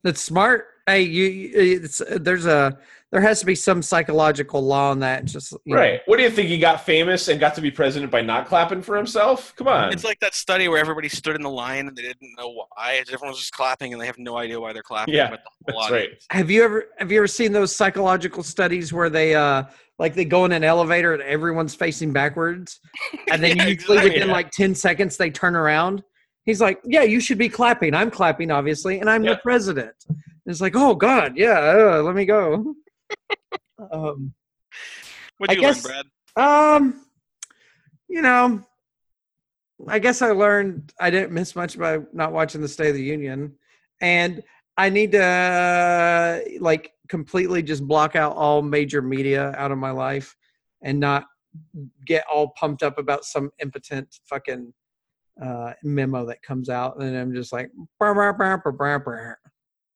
That's 0.04 0.22
smart. 0.22 0.66
Hey, 0.86 1.02
you. 1.02 1.26
you- 1.26 1.52
It's 1.82 2.00
there's 2.20 2.46
a 2.46 2.78
there 3.12 3.22
has 3.22 3.40
to 3.40 3.46
be 3.46 3.56
some 3.56 3.82
psychological 3.82 4.62
law 4.62 4.92
in 4.92 5.00
that. 5.00 5.26
Just 5.26 5.54
you 5.64 5.74
know. 5.76 5.80
Right. 5.82 6.02
What 6.08 6.18
do 6.18 6.24
you 6.24 6.30
think? 6.30 6.50
He 6.50 6.58
got 6.60 6.86
famous 6.86 7.30
and 7.30 7.40
got 7.40 7.56
to 7.56 7.62
be 7.62 7.72
president 7.72 8.12
by 8.12 8.22
not 8.22 8.48
clapping 8.48 8.82
for 8.82 8.98
himself? 8.98 9.56
Come 9.56 9.68
on. 9.70 9.94
It's 9.94 10.04
like 10.04 10.20
that 10.20 10.36
study 10.36 10.68
where 10.68 10.78
everybody 10.78 11.08
stood 11.08 11.36
in 11.36 11.42
the 11.42 11.50
line 11.50 11.88
and 11.88 11.96
they 11.96 12.02
didn't 12.02 12.36
know 12.38 12.50
why. 12.76 13.02
Everyone 13.10 13.30
was 13.30 13.40
just 13.40 13.54
clapping 13.54 13.94
and 13.94 14.02
they 14.02 14.06
have 14.08 14.18
no 14.18 14.38
idea 14.38 14.60
why 14.60 14.74
they're 14.74 14.84
clapping. 14.84 15.14
Yeah, 15.14 15.30
but 15.30 15.40
the 15.66 15.72
whole 15.74 15.82
That's 15.84 15.92
right. 15.92 16.10
Have 16.32 16.52
you 16.52 16.64
ever 16.64 16.86
have 16.98 17.12
you 17.12 17.20
ever 17.20 17.28
seen 17.28 17.54
those 17.54 17.74
psychological 17.76 18.44
studies 18.44 18.92
where 18.92 19.10
they 19.10 19.36
uh 19.36 19.64
like 20.00 20.14
they 20.14 20.26
go 20.26 20.44
in 20.46 20.52
an 20.52 20.64
elevator 20.64 21.14
and 21.14 21.24
everyone's 21.24 21.74
facing 21.76 22.12
backwards, 22.14 22.80
and 23.32 23.42
then 23.42 23.56
Yeah, 23.58 23.68
usually 23.68 23.98
exactly. 23.98 24.10
within 24.20 24.28
like 24.30 24.52
ten 24.52 24.76
seconds 24.76 25.16
they 25.18 25.30
turn 25.30 25.56
around. 25.56 26.04
He's 26.44 26.62
like, 26.62 26.80
"Yeah, 26.86 27.04
you 27.04 27.20
should 27.20 27.38
be 27.38 27.50
clapping. 27.50 27.94
I'm 27.94 28.12
clapping, 28.12 28.52
obviously, 28.52 29.00
and 29.00 29.10
I'm 29.10 29.24
Yeah. 29.24 29.32
the 29.34 29.38
president." 29.38 29.96
And 30.10 30.18
it's 30.46 30.62
like, 30.62 30.76
"Oh 30.76 30.94
God, 30.94 31.34
yeah, 31.36 31.60
uh, 31.98 32.02
let 32.04 32.14
me 32.16 32.26
go." 32.26 32.76
Um, 33.92 34.34
What'd 35.38 35.56
I 35.58 35.60
you 35.60 35.62
guess- 35.62 35.86
learn, 35.86 35.94
Brad? 36.36 36.76
Um, 36.76 37.06
you 38.08 38.22
know, 38.22 38.62
I 39.88 40.00
guess 40.00 40.22
I 40.22 40.32
learned 40.32 40.94
I 41.00 41.10
didn't 41.10 41.32
miss 41.32 41.56
much 41.56 41.78
by 41.78 42.00
not 42.14 42.32
watching 42.32 42.62
the 42.62 42.68
State 42.68 42.90
of 42.90 42.96
the 42.96 43.04
Union, 43.04 43.56
and 44.02 44.44
I 44.78 44.90
need 44.90 45.12
to 45.14 45.24
uh, 45.24 46.40
like 46.60 46.92
completely 47.10 47.64
just 47.64 47.88
block 47.88 48.16
out 48.16 48.36
all 48.36 48.62
major 48.62 49.02
media 49.02 49.52
out 49.58 49.72
of 49.72 49.78
my 49.78 49.92
life 49.92 50.36
and 50.84 51.00
not 51.00 51.26
get 52.06 52.24
all 52.32 52.50
pumped 52.50 52.84
up 52.84 52.98
about 53.00 53.26
some 53.26 53.50
impotent 53.60 54.08
fucking 54.26 54.72
uh, 55.44 55.74
memo 55.84 56.26
that 56.26 56.42
comes 56.44 56.70
out, 56.70 57.02
and 57.02 57.16
I'm 57.18 57.34
just 57.34 57.52
like, 57.52 57.72
"Brr, 58.00 58.14
brr, 58.14 58.34
brr, 58.34 58.58
brr, 58.58 58.72
brr, 58.72 59.00
brr." 59.00 59.38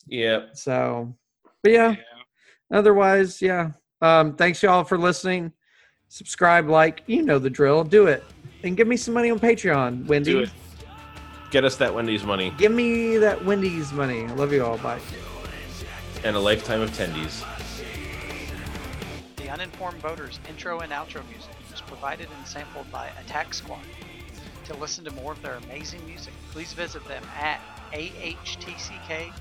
Yeah. 0.07 0.47
so, 0.53 1.15
but 1.61 1.71
yeah 1.71 1.95
otherwise, 2.71 3.41
yeah. 3.41 3.71
Um, 4.01 4.35
thanks 4.35 4.63
y'all 4.63 4.83
for 4.83 4.97
listening. 4.97 5.51
Subscribe, 6.07 6.67
like, 6.67 7.03
you 7.05 7.21
know 7.21 7.39
the 7.39 7.49
drill. 7.49 7.83
Do 7.83 8.07
it. 8.07 8.23
And 8.63 8.75
give 8.75 8.87
me 8.87 8.97
some 8.97 9.13
money 9.13 9.31
on 9.31 9.39
Patreon, 9.39 10.05
Wendy. 10.07 10.31
Do 10.33 10.39
it. 10.39 10.49
Get 11.51 11.65
us 11.65 11.75
that 11.77 11.93
Wendy's 11.93 12.23
money 12.23 12.53
Give 12.57 12.71
me 12.71 13.17
that 13.17 13.43
Wendy's 13.43 13.91
money. 13.91 14.23
I 14.23 14.33
love 14.35 14.53
you 14.53 14.63
all. 14.63 14.77
Bye. 14.77 15.01
and 16.23 16.35
a 16.35 16.39
lifetime 16.39 16.79
of 16.81 16.89
tendies. 16.91 17.43
The 19.35 19.49
Uninformed 19.49 19.99
Voters 19.99 20.39
intro 20.47 20.79
and 20.79 20.93
outro 20.93 21.27
music 21.29 21.51
was 21.69 21.81
provided 21.81 22.29
and 22.37 22.47
sampled 22.47 22.89
by 22.91 23.09
Attack 23.19 23.53
Squad. 23.53 23.81
To 24.65 24.75
listen 24.77 25.03
to 25.05 25.11
more 25.11 25.33
of 25.33 25.41
their 25.41 25.55
amazing 25.55 26.05
music, 26.05 26.33
please 26.51 26.71
visit 26.71 27.05
them 27.07 27.23
at 27.37 27.59
ahtck.com. 27.91 29.31